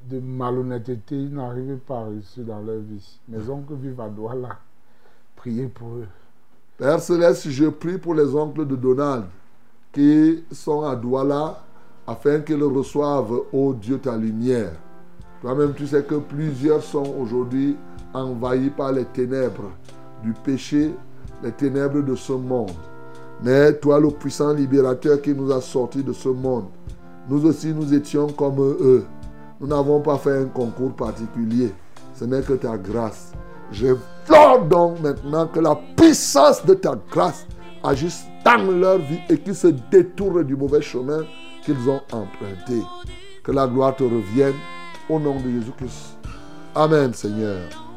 de 0.10 0.20
malhonnêteté, 0.20 1.16
ils 1.16 1.34
n'arrivent 1.34 1.78
pas 1.78 2.00
à 2.00 2.06
réussir 2.06 2.44
dans 2.44 2.60
leur 2.60 2.80
vie. 2.80 3.20
Mes 3.28 3.50
oncles 3.50 3.74
vivent 3.74 4.00
à 4.02 4.08
Douala. 4.08 4.58
Priez 5.36 5.68
pour 5.68 5.90
eux. 5.90 6.08
Père 6.78 7.00
Céleste, 7.00 7.50
je 7.50 7.66
prie 7.66 7.98
pour 7.98 8.14
les 8.14 8.34
oncles 8.36 8.66
de 8.68 8.76
Donald 8.76 9.26
qui 9.92 10.44
sont 10.52 10.84
à 10.84 10.96
Douala 10.96 11.64
afin 12.06 12.40
qu'ils 12.42 12.64
reçoivent, 12.64 13.42
ô 13.52 13.74
Dieu, 13.74 13.98
ta 13.98 14.16
lumière. 14.16 14.74
Toi-même, 15.42 15.74
tu 15.74 15.88
sais 15.88 16.04
que 16.04 16.16
plusieurs 16.16 16.84
sont 16.84 17.16
aujourd'hui 17.20 17.76
envahis 18.14 18.70
par 18.70 18.92
les 18.92 19.06
ténèbres 19.06 19.72
du 20.24 20.34
péché, 20.34 20.94
les 21.44 21.52
ténèbres 21.52 22.02
de 22.02 22.16
ce 22.16 22.34
monde. 22.34 22.72
Mais 23.44 23.74
toi, 23.74 24.00
le 24.00 24.10
puissant 24.10 24.54
libérateur 24.54 25.22
qui 25.22 25.34
nous 25.34 25.52
a 25.52 25.62
sortis 25.62 26.04
de 26.04 26.14
ce 26.14 26.30
monde, 26.30 26.66
nous 27.30 27.46
aussi, 27.46 27.74
nous 27.74 27.94
étions 27.94 28.28
comme 28.28 28.60
eux. 28.60 29.06
Nous 29.62 29.68
n'avons 29.68 30.02
pas 30.02 30.18
fait 30.18 30.38
un 30.38 30.46
concours 30.46 30.94
particulier. 30.94 31.72
Ce 32.16 32.26
n'est 32.26 32.42
que 32.42 32.54
ta 32.54 32.78
grâce. 32.78 33.32
Je 33.72 33.96
flore 34.26 34.66
donc 34.66 35.00
maintenant 35.02 35.48
que 35.48 35.60
la 35.60 35.80
puissance 35.96 36.66
de 36.66 36.74
ta 36.74 36.96
grâce 37.12 37.46
agisse 37.84 38.24
dans 38.44 38.72
leur 38.72 38.98
vie 38.98 39.20
et 39.30 39.38
qu'ils 39.38 39.56
se 39.56 39.68
détournent 39.68 40.44
du 40.44 40.56
mauvais 40.56 40.82
chemin 40.82 41.22
qu'ils 41.64 41.90
ont 41.90 42.02
emprunté. 42.12 42.82
Que 43.44 43.52
la 43.52 43.68
gloire 43.68 43.96
te 43.96 44.04
revienne 44.04 44.56
au 45.10 45.20
nom 45.20 45.36
de 45.40 45.50
Jésus-Christ. 45.50 46.18
Amen, 46.76 47.14
Seigneur. 47.14 47.89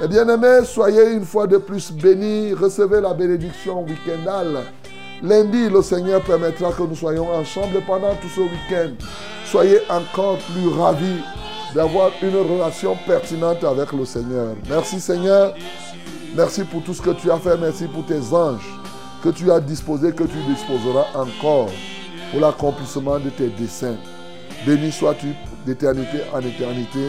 Mes 0.00 0.06
bien-aimés, 0.06 0.64
soyez 0.64 1.10
une 1.10 1.24
fois 1.24 1.48
de 1.48 1.56
plus 1.56 1.90
bénis. 1.90 2.52
Recevez 2.54 3.00
la 3.00 3.14
bénédiction 3.14 3.82
week-endale. 3.82 4.60
Lundi, 5.24 5.68
le 5.68 5.82
Seigneur 5.82 6.22
permettra 6.22 6.70
que 6.70 6.84
nous 6.84 6.94
soyons 6.94 7.28
ensemble 7.34 7.80
pendant 7.84 8.14
tout 8.14 8.28
ce 8.28 8.42
week-end. 8.42 8.92
Soyez 9.44 9.80
encore 9.90 10.38
plus 10.52 10.68
ravis 10.68 11.18
d'avoir 11.74 12.12
une 12.22 12.36
relation 12.36 12.96
pertinente 13.08 13.64
avec 13.64 13.92
le 13.92 14.04
Seigneur. 14.04 14.54
Merci 14.70 15.00
Seigneur. 15.00 15.54
Merci 16.36 16.62
pour 16.62 16.84
tout 16.84 16.94
ce 16.94 17.02
que 17.02 17.10
tu 17.10 17.28
as 17.32 17.38
fait. 17.38 17.56
Merci 17.56 17.86
pour 17.86 18.06
tes 18.06 18.20
anges 18.32 18.72
que 19.24 19.30
tu 19.30 19.50
as 19.50 19.58
disposés, 19.58 20.12
que 20.12 20.22
tu 20.22 20.38
disposeras 20.48 21.06
encore 21.16 21.70
pour 22.30 22.40
l'accomplissement 22.40 23.18
de 23.18 23.30
tes 23.30 23.48
desseins. 23.48 23.96
Béni 24.64 24.92
sois-tu 24.92 25.34
d'éternité 25.66 26.18
en 26.32 26.38
éternité. 26.38 27.08